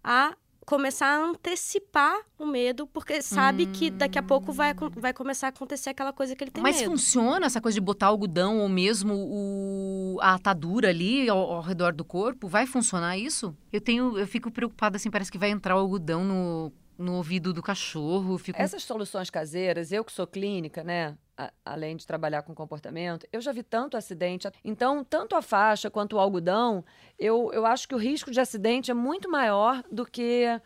a 0.02 0.34
começar 0.66 1.06
a 1.06 1.24
antecipar 1.24 2.16
o 2.38 2.46
medo, 2.46 2.86
porque 2.86 3.20
sabe 3.20 3.64
hum. 3.64 3.72
que 3.72 3.90
daqui 3.90 4.18
a 4.18 4.22
pouco 4.22 4.52
vai, 4.52 4.74
vai 4.96 5.12
começar 5.12 5.48
a 5.48 5.50
acontecer 5.50 5.90
aquela 5.90 6.12
coisa 6.12 6.36
que 6.36 6.44
ele 6.44 6.50
tem 6.50 6.62
Mas 6.62 6.76
medo. 6.76 6.90
Mas 6.90 7.00
funciona 7.00 7.46
essa 7.46 7.60
coisa 7.60 7.74
de 7.74 7.80
botar 7.80 8.06
algodão 8.06 8.58
ou 8.58 8.68
mesmo 8.68 9.14
o, 9.14 10.18
a 10.20 10.34
atadura 10.34 10.88
ali 10.88 11.28
ao, 11.28 11.38
ao, 11.38 11.62
redor 11.62 11.92
do 11.92 12.04
corpo? 12.04 12.48
Vai 12.48 12.66
funcionar 12.66 13.18
isso? 13.18 13.56
Eu 13.72 13.80
tenho, 13.80 14.18
eu 14.18 14.26
fico 14.26 14.50
preocupada 14.50 14.96
assim, 14.96 15.10
parece 15.10 15.30
que 15.30 15.38
vai 15.38 15.50
entrar 15.50 15.76
o 15.76 15.80
algodão 15.80 16.24
no 16.24 16.72
no 17.00 17.14
ouvido 17.14 17.52
do 17.52 17.62
cachorro. 17.62 18.36
Fico... 18.38 18.60
Essas 18.60 18.84
soluções 18.84 19.30
caseiras, 19.30 19.90
eu 19.90 20.04
que 20.04 20.12
sou 20.12 20.26
clínica, 20.26 20.84
né? 20.84 21.16
A, 21.36 21.50
além 21.64 21.96
de 21.96 22.06
trabalhar 22.06 22.42
com 22.42 22.54
comportamento, 22.54 23.26
eu 23.32 23.40
já 23.40 23.52
vi 23.52 23.62
tanto 23.62 23.96
acidente. 23.96 24.46
Então, 24.62 25.02
tanto 25.02 25.34
a 25.34 25.42
faixa 25.42 25.90
quanto 25.90 26.16
o 26.16 26.20
algodão, 26.20 26.84
eu, 27.18 27.50
eu 27.52 27.64
acho 27.64 27.88
que 27.88 27.94
o 27.94 27.98
risco 27.98 28.30
de 28.30 28.40
acidente 28.40 28.90
é 28.90 28.94
muito 28.94 29.30
maior 29.30 29.82
do 29.90 30.04
que 30.04 30.60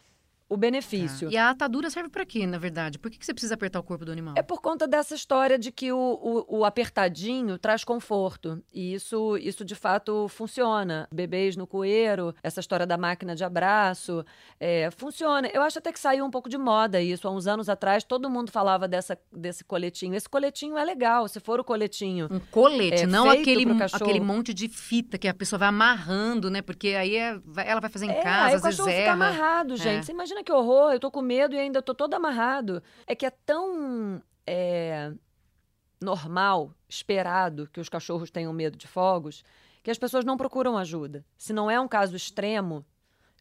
o 0.48 0.56
benefício. 0.56 1.28
Tá. 1.28 1.34
E 1.34 1.36
a 1.36 1.50
atadura 1.50 1.88
serve 1.90 2.08
para 2.08 2.24
quê, 2.24 2.46
na 2.46 2.58
verdade? 2.58 2.98
Por 2.98 3.10
que, 3.10 3.18
que 3.18 3.24
você 3.24 3.32
precisa 3.32 3.54
apertar 3.54 3.80
o 3.80 3.82
corpo 3.82 4.04
do 4.04 4.12
animal? 4.12 4.34
É 4.36 4.42
por 4.42 4.60
conta 4.60 4.86
dessa 4.86 5.14
história 5.14 5.58
de 5.58 5.72
que 5.72 5.92
o, 5.92 5.98
o, 5.98 6.58
o, 6.58 6.64
apertadinho 6.64 7.58
traz 7.58 7.82
conforto. 7.84 8.62
E 8.72 8.94
isso, 8.94 9.36
isso 9.38 9.64
de 9.64 9.74
fato 9.74 10.28
funciona. 10.28 11.08
Bebês 11.12 11.56
no 11.56 11.66
coeiro, 11.66 12.34
essa 12.42 12.60
história 12.60 12.86
da 12.86 12.96
máquina 12.98 13.34
de 13.34 13.42
abraço, 13.42 14.24
é, 14.60 14.90
funciona. 14.90 15.48
Eu 15.48 15.62
acho 15.62 15.78
até 15.78 15.92
que 15.92 15.98
saiu 15.98 16.24
um 16.24 16.30
pouco 16.30 16.48
de 16.48 16.58
moda 16.58 17.00
isso. 17.00 17.26
Há 17.26 17.30
uns 17.30 17.46
anos 17.46 17.68
atrás, 17.68 18.04
todo 18.04 18.30
mundo 18.30 18.50
falava 18.50 18.86
dessa, 18.86 19.18
desse 19.32 19.64
coletinho. 19.64 20.14
Esse 20.14 20.28
coletinho 20.28 20.76
é 20.76 20.84
legal, 20.84 21.26
se 21.26 21.40
for 21.40 21.58
o 21.58 21.64
coletinho. 21.64 22.28
Um 22.30 22.40
colete, 22.40 23.04
é, 23.04 23.06
não 23.06 23.28
aquele, 23.28 23.64
aquele 23.92 24.20
monte 24.20 24.52
de 24.52 24.68
fita 24.68 25.16
que 25.16 25.26
a 25.26 25.34
pessoa 25.34 25.58
vai 25.58 25.68
amarrando, 25.68 26.50
né? 26.50 26.60
Porque 26.60 26.88
aí 26.88 27.16
é, 27.16 27.40
ela 27.64 27.80
vai 27.80 27.90
fazer 27.90 28.06
em 28.06 28.10
é, 28.10 28.22
casa, 28.22 28.46
aí 28.46 28.54
às 28.54 28.62
vezes 28.62 28.78
o 28.78 28.82
cachorro 28.82 28.98
fica 28.98 29.12
amarrado, 29.12 29.76
gente. 29.76 29.98
É. 29.98 30.02
Você 30.02 30.12
imagina 30.12 30.33
que 30.42 30.52
horror, 30.52 30.92
eu 30.92 31.00
tô 31.00 31.10
com 31.10 31.22
medo 31.22 31.54
e 31.54 31.58
ainda 31.58 31.82
tô 31.82 31.94
todo 31.94 32.14
amarrado. 32.14 32.82
É 33.06 33.14
que 33.14 33.26
é 33.26 33.30
tão 33.30 34.22
é, 34.46 35.12
normal, 36.00 36.74
esperado, 36.88 37.68
que 37.72 37.80
os 37.80 37.88
cachorros 37.88 38.30
tenham 38.30 38.52
medo 38.52 38.76
de 38.76 38.86
fogos, 38.86 39.44
que 39.82 39.90
as 39.90 39.98
pessoas 39.98 40.24
não 40.24 40.36
procuram 40.36 40.78
ajuda. 40.78 41.24
Se 41.36 41.52
não 41.52 41.70
é 41.70 41.78
um 41.78 41.88
caso 41.88 42.16
extremo, 42.16 42.84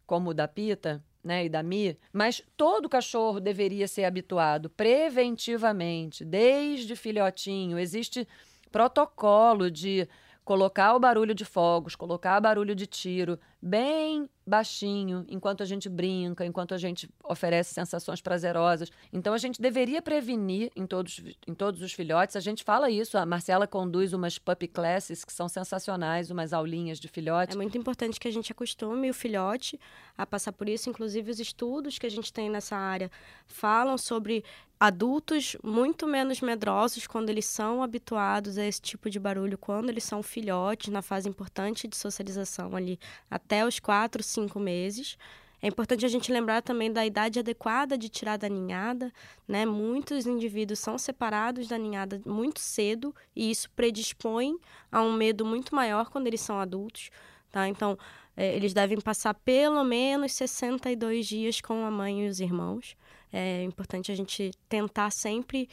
como 0.06 0.32
o 0.32 0.34
da 0.34 0.48
Pita, 0.48 1.04
né, 1.24 1.46
e 1.46 1.50
da 1.50 1.64
Mi, 1.64 1.98
mas 2.12 2.44
todo 2.58 2.90
cachorro 2.90 3.40
deveria 3.40 3.88
ser 3.88 4.04
habituado 4.04 4.70
preventivamente, 4.70 6.26
desde 6.26 6.96
filhotinho. 6.96 7.80
Existe 7.80 8.28
protocolo 8.70 9.72
de 9.72 10.08
colocar 10.44 10.94
o 10.96 11.00
barulho 11.00 11.34
de 11.34 11.46
fogos, 11.46 11.96
colocar 11.96 12.42
barulho 12.42 12.76
de 12.76 12.86
tiro 12.86 13.40
bem 13.64 14.30
baixinho, 14.46 15.26
enquanto 15.30 15.64
a 15.64 15.66
gente 15.66 15.88
brinca, 15.88 16.46
enquanto 16.46 16.74
a 16.74 16.78
gente 16.78 17.10
oferece 17.24 17.74
sensações 17.74 18.22
prazerosas. 18.22 18.92
Então 19.12 19.34
a 19.34 19.38
gente 19.38 19.62
deveria 19.62 20.02
prevenir 20.02 20.70
em 20.76 20.86
todos, 20.86 21.24
em 21.48 21.54
todos 21.54 21.82
os 21.82 21.94
filhotes. 21.94 22.36
A 22.36 22.42
gente 22.42 22.62
fala 22.62 22.92
isso, 22.92 23.18
a 23.18 23.26
Marcela 23.26 23.66
conduz 23.66 24.12
umas 24.12 24.38
puppy 24.38 24.68
classes 24.68 25.24
que 25.24 25.32
são 25.32 25.48
sensacionais, 25.48 26.30
umas 26.30 26.52
aulinhas 26.52 27.00
de 27.00 27.08
filhote. 27.08 27.54
É 27.54 27.56
muito 27.56 27.78
importante 27.78 28.20
que 28.20 28.28
a 28.28 28.32
gente 28.32 28.52
acostume 28.52 29.10
o 29.10 29.14
filhote 29.14 29.80
a 30.18 30.26
passar 30.26 30.52
por 30.52 30.68
isso, 30.68 30.90
inclusive 30.90 31.32
os 31.32 31.40
estudos 31.40 31.98
que 31.98 32.06
a 32.06 32.12
gente 32.12 32.34
tem 32.34 32.50
nessa 32.50 32.76
área 32.76 33.10
falam 33.48 33.98
sobre 33.98 34.44
adultos 34.84 35.56
muito 35.64 36.06
menos 36.06 36.42
medrosos 36.42 37.08
quando 37.08 37.30
eles 37.30 37.46
são 37.46 37.82
habituados 37.82 38.58
a 38.58 38.66
esse 38.66 38.82
tipo 38.82 39.10
de 39.10 39.18
barulho, 39.18 39.58
quando 39.58 39.90
eles 39.90 40.04
são 40.04 40.22
filhotes, 40.22 40.90
na 40.92 41.02
fase 41.02 41.30
importante 41.30 41.88
de 41.88 41.96
socialização 41.96 42.76
ali, 42.76 43.00
até 43.32 43.53
os 43.66 43.80
4, 43.80 44.24
5 44.24 44.58
meses. 44.60 45.18
É 45.62 45.68
importante 45.68 46.06
a 46.06 46.10
gente 46.10 46.30
lembrar 46.30 46.62
também 46.62 46.92
da 46.92 47.06
idade 47.06 47.40
adequada 47.40 47.98
de 47.98 48.10
tirar 48.10 48.36
da 48.36 48.50
ninhada, 48.50 49.14
né? 49.48 49.66
Muitos 49.66 50.26
indivíduos 50.26 50.80
são 50.80 50.98
separados 50.98 51.70
da 51.70 51.78
ninhada 51.78 52.22
muito 52.26 52.60
cedo 52.60 53.16
e 53.34 53.50
isso 53.50 53.70
predispõe 53.72 54.58
a 54.92 55.02
um 55.02 55.14
medo 55.14 55.46
muito 55.46 55.74
maior 55.74 56.10
quando 56.10 56.28
eles 56.28 56.42
são 56.42 56.60
adultos, 56.60 57.10
tá? 57.50 57.66
Então, 57.70 57.98
é, 58.36 58.54
eles 58.56 58.74
devem 58.74 59.00
passar 59.00 59.34
pelo 59.34 59.84
menos 59.86 60.34
62 60.34 61.26
dias 61.26 61.62
com 61.62 61.86
a 61.86 61.92
mãe 61.92 62.26
e 62.26 62.28
os 62.28 62.42
irmãos. 62.42 62.98
É 63.32 63.64
importante 63.64 64.12
a 64.12 64.16
gente 64.16 64.52
tentar 64.68 65.12
sempre 65.12 65.70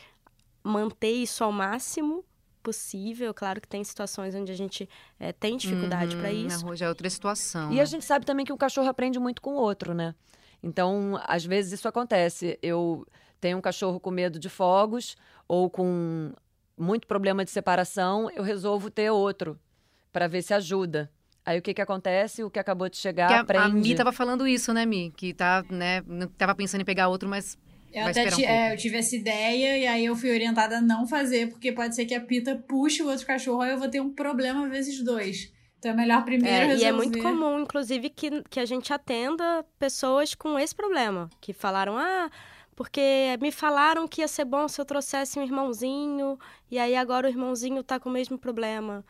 manter 0.63 1.11
isso 1.11 1.43
ao 1.43 1.51
máximo 1.51 2.25
possível. 2.61 3.33
Claro 3.35 3.61
que 3.61 3.69
tem 3.69 3.83
situações 3.83 4.35
onde 4.35 4.53
a 4.53 4.55
gente 4.55 4.89
é, 5.19 5.33
tem 5.33 5.57
dificuldade 5.57 6.15
uhum, 6.15 6.21
para 6.21 6.33
isso. 6.33 6.67
Na 6.67 6.75
já 6.75 6.87
é 6.87 6.89
outra 6.89 7.09
situação. 7.09 7.73
E 7.73 7.77
né? 7.77 7.83
a 7.83 7.85
gente 7.85 8.05
sabe 8.05 8.25
também 8.25 8.45
que 8.45 8.53
o 8.53 8.57
cachorro 8.57 8.89
aprende 8.89 9.19
muito 9.19 9.43
com 9.43 9.55
o 9.55 9.57
outro, 9.57 9.95
né? 9.95 10.15
Então, 10.63 11.21
às 11.25 11.45
vezes 11.45 11.73
isso 11.73 11.89
acontece. 11.89 12.59
Eu 12.63 13.07
tenho 13.41 13.59
um 13.59 13.61
cachorro 13.61 13.99
com 13.99 14.11
medo 14.11 14.39
de 14.39 14.49
fogos 14.49 15.17
ou 15.49 15.71
com 15.71 16.33
muito 16.77 17.07
problema 17.07 17.45
de 17.45 17.51
separação, 17.51 18.31
eu 18.31 18.43
resolvo 18.43 18.91
ter 18.91 19.11
outro 19.11 19.59
para 20.13 20.27
ver 20.27 20.43
se 20.43 20.55
ajuda. 20.55 21.11
Aí 21.45 21.59
o 21.59 21.63
que 21.63 21.75
que 21.75 21.81
acontece? 21.81 22.43
O 22.45 22.51
que 22.51 22.59
acabou 22.59 22.89
de 22.89 22.97
chegar 22.97 23.29
que 23.29 23.35
a, 23.35 23.41
aprende. 23.41 23.67
A 23.67 23.69
Mi 23.69 23.95
tava 23.95 24.13
falando 24.13 24.47
isso, 24.47 24.73
né, 24.73 24.85
Mi? 24.87 25.11
Que 25.11 25.33
tá, 25.33 25.65
né, 25.71 26.03
tava 26.37 26.55
pensando 26.55 26.81
em 26.81 26.85
pegar 26.85 27.09
outro, 27.09 27.29
mas 27.29 27.59
eu 27.93 28.07
até 28.07 28.35
um 28.35 28.41
é, 28.41 28.73
eu 28.73 28.77
tive 28.77 28.99
essa 28.99 29.17
ideia 29.17 29.79
e 29.79 29.87
aí 29.87 30.05
eu 30.05 30.17
fui 30.17 30.31
orientada 30.31 30.79
a 30.79 30.81
não 30.81 31.07
fazer, 31.07 31.49
porque 31.49 31.73
pode 31.73 31.95
ser 31.95 32.05
que 32.07 32.15
a 32.15 32.21
Pita 32.21 32.57
puxe 32.69 33.03
o 33.03 33.09
outro 33.09 33.27
cachorro, 33.27 33.61
aí 33.63 33.73
eu 33.73 33.79
vou 33.79 33.89
ter 33.89 34.01
um 34.01 34.11
problema 34.11 34.69
vezes 34.69 35.03
dois. 35.03 35.53
Então 35.79 35.93
é 35.93 35.95
melhor 35.95 36.25
primeiro 36.25 36.57
é, 36.57 36.67
resolver. 36.67 36.85
E 36.85 36.89
é 36.89 36.93
muito 36.93 37.23
comum, 37.23 37.61
inclusive, 37.61 38.11
que, 38.11 38.43
que 38.51 38.61
a 38.61 38.67
gente 38.67 38.93
atenda 38.93 39.65
pessoas 39.79 40.35
com 40.35 40.59
esse 40.59 40.75
problema. 40.75 41.31
Que 41.41 41.55
falaram, 41.55 41.97
ah, 41.97 42.31
porque 42.77 43.37
me 43.41 43.51
falaram 43.51 44.07
que 44.07 44.21
ia 44.21 44.29
ser 44.29 44.45
bom 44.45 44.69
se 44.69 44.79
eu 44.79 44.85
trouxesse 44.85 45.39
um 45.39 45.43
irmãozinho, 45.43 46.39
e 46.71 46.79
aí 46.79 46.95
agora 46.95 47.27
o 47.27 47.31
irmãozinho 47.31 47.83
tá 47.83 47.99
com 47.99 48.11
o 48.11 48.13
mesmo 48.13 48.39
problema. 48.39 49.03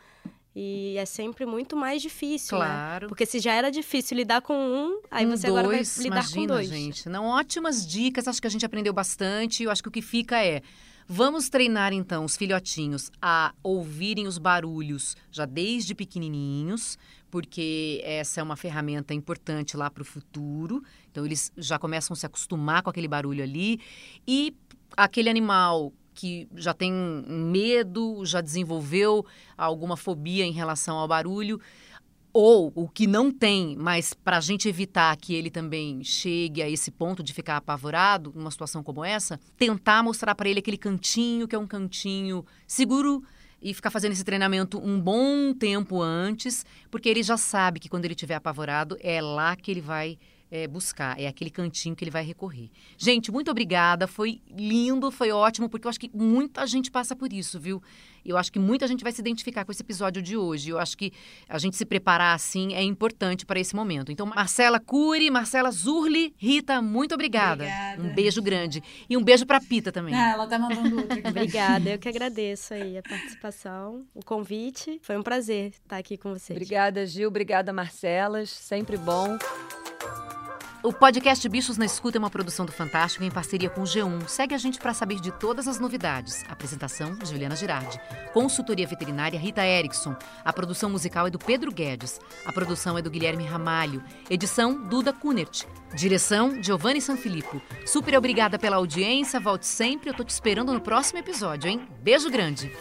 E 0.55 0.96
é 0.96 1.07
sempre 1.07 1.46
muito 1.46 1.76
mais 1.76 2.03
difícil, 2.03 2.59
né? 2.59 2.64
claro. 2.64 3.05
Né? 3.05 3.09
Porque 3.09 3.24
se 3.24 3.38
já 3.38 3.53
era 3.55 3.70
difícil 3.70 4.16
lidar 4.16 4.40
com 4.42 4.55
um, 4.55 5.01
aí 5.11 5.24
um 5.24 5.30
você 5.30 5.46
dois, 5.46 5.59
agora 5.59 5.68
vai 5.68 5.82
lidar 6.03 6.16
imagina, 6.16 6.40
com 6.40 6.46
dois. 6.46 6.68
gente. 6.68 7.09
Não, 7.09 7.26
ótimas 7.26 7.86
dicas, 7.86 8.26
acho 8.26 8.40
que 8.40 8.46
a 8.46 8.51
gente 8.51 8.66
aprendeu 8.66 8.92
bastante. 8.92 9.62
Eu 9.62 9.70
acho 9.70 9.82
que 9.82 9.88
o 9.88 9.92
que 9.92 10.03
fica 10.03 10.44
é 10.44 10.62
Vamos 11.12 11.48
treinar 11.48 11.92
então 11.92 12.24
os 12.24 12.36
filhotinhos 12.36 13.11
a 13.20 13.53
ouvirem 13.64 14.28
os 14.28 14.38
barulhos 14.38 15.16
já 15.32 15.44
desde 15.44 15.92
pequenininhos, 15.92 16.96
porque 17.28 18.01
essa 18.05 18.38
é 18.38 18.42
uma 18.44 18.55
ferramenta 18.55 19.12
importante 19.12 19.76
lá 19.76 19.90
para 19.90 20.03
o 20.03 20.05
futuro. 20.05 20.84
Então 21.11 21.26
eles 21.26 21.51
já 21.57 21.80
começam 21.80 22.14
a 22.14 22.16
se 22.16 22.26
acostumar 22.26 22.84
com 22.84 22.90
aquele 22.90 23.09
barulho 23.09 23.42
ali 23.42 23.80
e 24.24 24.55
aquele 24.96 25.28
animal 25.28 25.92
que 26.15 26.49
já 26.55 26.75
tem 26.75 26.93
medo, 26.93 28.25
já 28.25 28.41
desenvolveu 28.41 29.25
alguma 29.57 29.97
fobia 29.97 30.45
em 30.45 30.53
relação 30.53 30.97
ao 30.99 31.09
barulho, 31.09 31.61
ou 32.33 32.73
o 32.75 32.89
que 32.89 33.07
não 33.07 33.31
tem, 33.33 33.77
mas 33.77 34.15
para 34.15 34.37
a 34.37 34.41
gente 34.41 34.69
evitar 34.69 35.17
que 35.17 35.35
ele 35.35 35.51
também 35.51 36.05
chegue 36.05 36.63
a 36.63 36.69
esse 36.69 36.91
ponto 36.91 37.23
de 37.23 37.33
ficar 37.33 37.57
apavorado 37.57 38.33
numa 38.35 38.51
situação 38.51 38.83
como 38.83 39.05
essa, 39.05 39.41
tentar 39.57 40.03
mostrar 40.03 40.35
para 40.35 40.49
ele 40.49 40.61
aquele 40.61 40.79
cantinho 40.79 41.49
que 41.49 41.57
é 41.57 41.59
um 41.59 41.67
cantinho 41.67 42.45
seguro 42.67 43.23
e 43.61 43.75
ficar 43.75 43.91
fazendo 43.91 44.13
esse 44.13 44.25
treinamento 44.25 44.79
um 44.79 44.99
bom 45.01 45.53
tempo 45.53 46.01
antes, 46.01 46.65
porque 46.91 47.09
ele 47.09 47.23
já 47.23 47.37
sabe 47.37 47.81
que 47.81 47.89
quando 47.89 48.05
ele 48.05 48.15
estiver 48.15 48.37
apavorado 48.37 48.97
é 49.01 49.21
lá 49.21 49.57
que 49.57 49.71
ele 49.71 49.81
vai 49.81 50.19
é, 50.51 50.66
buscar, 50.66 51.18
é 51.20 51.26
aquele 51.26 51.51
cantinho 51.51 51.94
que 51.94 52.03
ele 52.03 52.11
vai 52.11 52.24
recorrer. 52.24 52.70
Gente, 52.98 53.30
muito 53.30 53.51
obrigada, 53.51 54.07
foi 54.07 54.40
lindo, 54.51 55.11
foi 55.11 55.30
ótimo, 55.30 55.68
porque 55.68 55.86
eu 55.86 55.90
acho 55.90 56.01
que 56.01 56.11
muita 56.12 56.66
gente 56.66 56.90
passa 56.90 57.14
por 57.14 57.32
isso, 57.32 57.59
viu? 57.59 57.82
Eu 58.24 58.36
acho 58.36 58.53
que 58.53 58.59
muita 58.59 58.86
gente 58.86 59.03
vai 59.03 59.12
se 59.12 59.20
identificar 59.20 59.64
com 59.64 59.72
esse 59.72 59.82
episódio 59.82 60.20
de 60.20 60.36
hoje. 60.36 60.70
Eu 60.70 60.78
acho 60.78 60.96
que 60.96 61.12
a 61.48 61.59
gente 61.59 61.76
se 61.76 61.86
preparar 61.86 62.34
assim 62.34 62.74
é 62.74 62.82
importante 62.82 63.46
para 63.46 63.59
esse 63.59 63.74
momento. 63.74 64.12
Então, 64.12 64.26
Marcela 64.26 64.78
Cury, 64.78 65.30
Marcela 65.30 65.70
Zurli, 65.70 66.34
Rita, 66.36 66.82
muito 66.82 67.14
obrigada. 67.14 67.64
obrigada. 67.64 68.03
Um 68.03 68.14
beijo 68.14 68.42
grande. 68.42 68.82
E 69.09 69.16
um 69.16 69.22
beijo 69.22 69.46
para 69.46 69.61
Pita 69.61 69.90
também. 69.90 70.14
Ah, 70.14 70.32
ela 70.32 70.46
tá 70.46 70.59
mandando 70.59 70.98
outro 70.98 71.18
obrigada, 71.26 71.90
eu 71.90 71.98
que 71.98 72.09
agradeço 72.11 72.74
aí 72.74 72.98
a 72.98 73.03
participação, 73.03 74.05
o 74.14 74.24
convite. 74.24 75.01
Foi 75.03 75.16
um 75.16 75.22
prazer 75.22 75.70
estar 75.70 75.96
aqui 75.96 76.16
com 76.16 76.30
vocês. 76.30 76.57
Obrigada, 76.57 77.07
Gil. 77.07 77.28
Obrigada, 77.28 77.72
Marcelas. 77.72 78.51
Sempre 78.51 78.96
bom. 78.96 79.38
O 80.83 80.95
podcast 80.95 81.47
Bichos 81.47 81.76
na 81.76 81.85
Escuta 81.85 82.16
é 82.16 82.20
uma 82.20 82.31
produção 82.31 82.64
do 82.64 82.72
Fantástico 82.72 83.22
em 83.22 83.31
parceria 83.31 83.68
com 83.68 83.83
o 83.83 83.85
G1. 83.85 84.26
Segue 84.26 84.55
a 84.55 84.59
gente 84.59 84.78
para 84.78 84.95
saber 84.95 85.20
de 85.20 85.31
todas 85.31 85.68
as 85.68 85.78
novidades. 85.78 86.43
Apresentação: 86.49 87.18
Juliana 87.22 87.55
Girardi. 87.55 88.01
Consultoria 88.33 88.87
veterinária: 88.87 89.39
Rita 89.39 89.62
Erickson. 89.62 90.16
A 90.43 90.51
produção 90.55 90.89
musical 90.89 91.26
é 91.26 91.31
do 91.31 91.39
Pedro 91.39 91.70
Guedes. 91.70 92.18
A 92.47 92.53
produção 92.53 92.97
é 92.97 93.03
do 93.03 93.11
Guilherme 93.11 93.45
Ramalho. 93.45 94.03
Edição: 94.31 94.89
Duda 94.89 95.12
Kunert. 95.12 95.66
Direção: 95.95 96.62
Giovanni 96.62 97.03
Sanfilippo. 97.03 97.61
Super 97.85 98.16
obrigada 98.16 98.59
pela 98.59 98.76
audiência. 98.76 99.39
Volte 99.39 99.66
sempre. 99.66 100.09
Eu 100.09 100.14
tô 100.14 100.24
te 100.24 100.31
esperando 100.31 100.72
no 100.72 100.81
próximo 100.81 101.18
episódio, 101.18 101.68
hein? 101.68 101.87
Beijo 102.01 102.31
grande. 102.31 102.72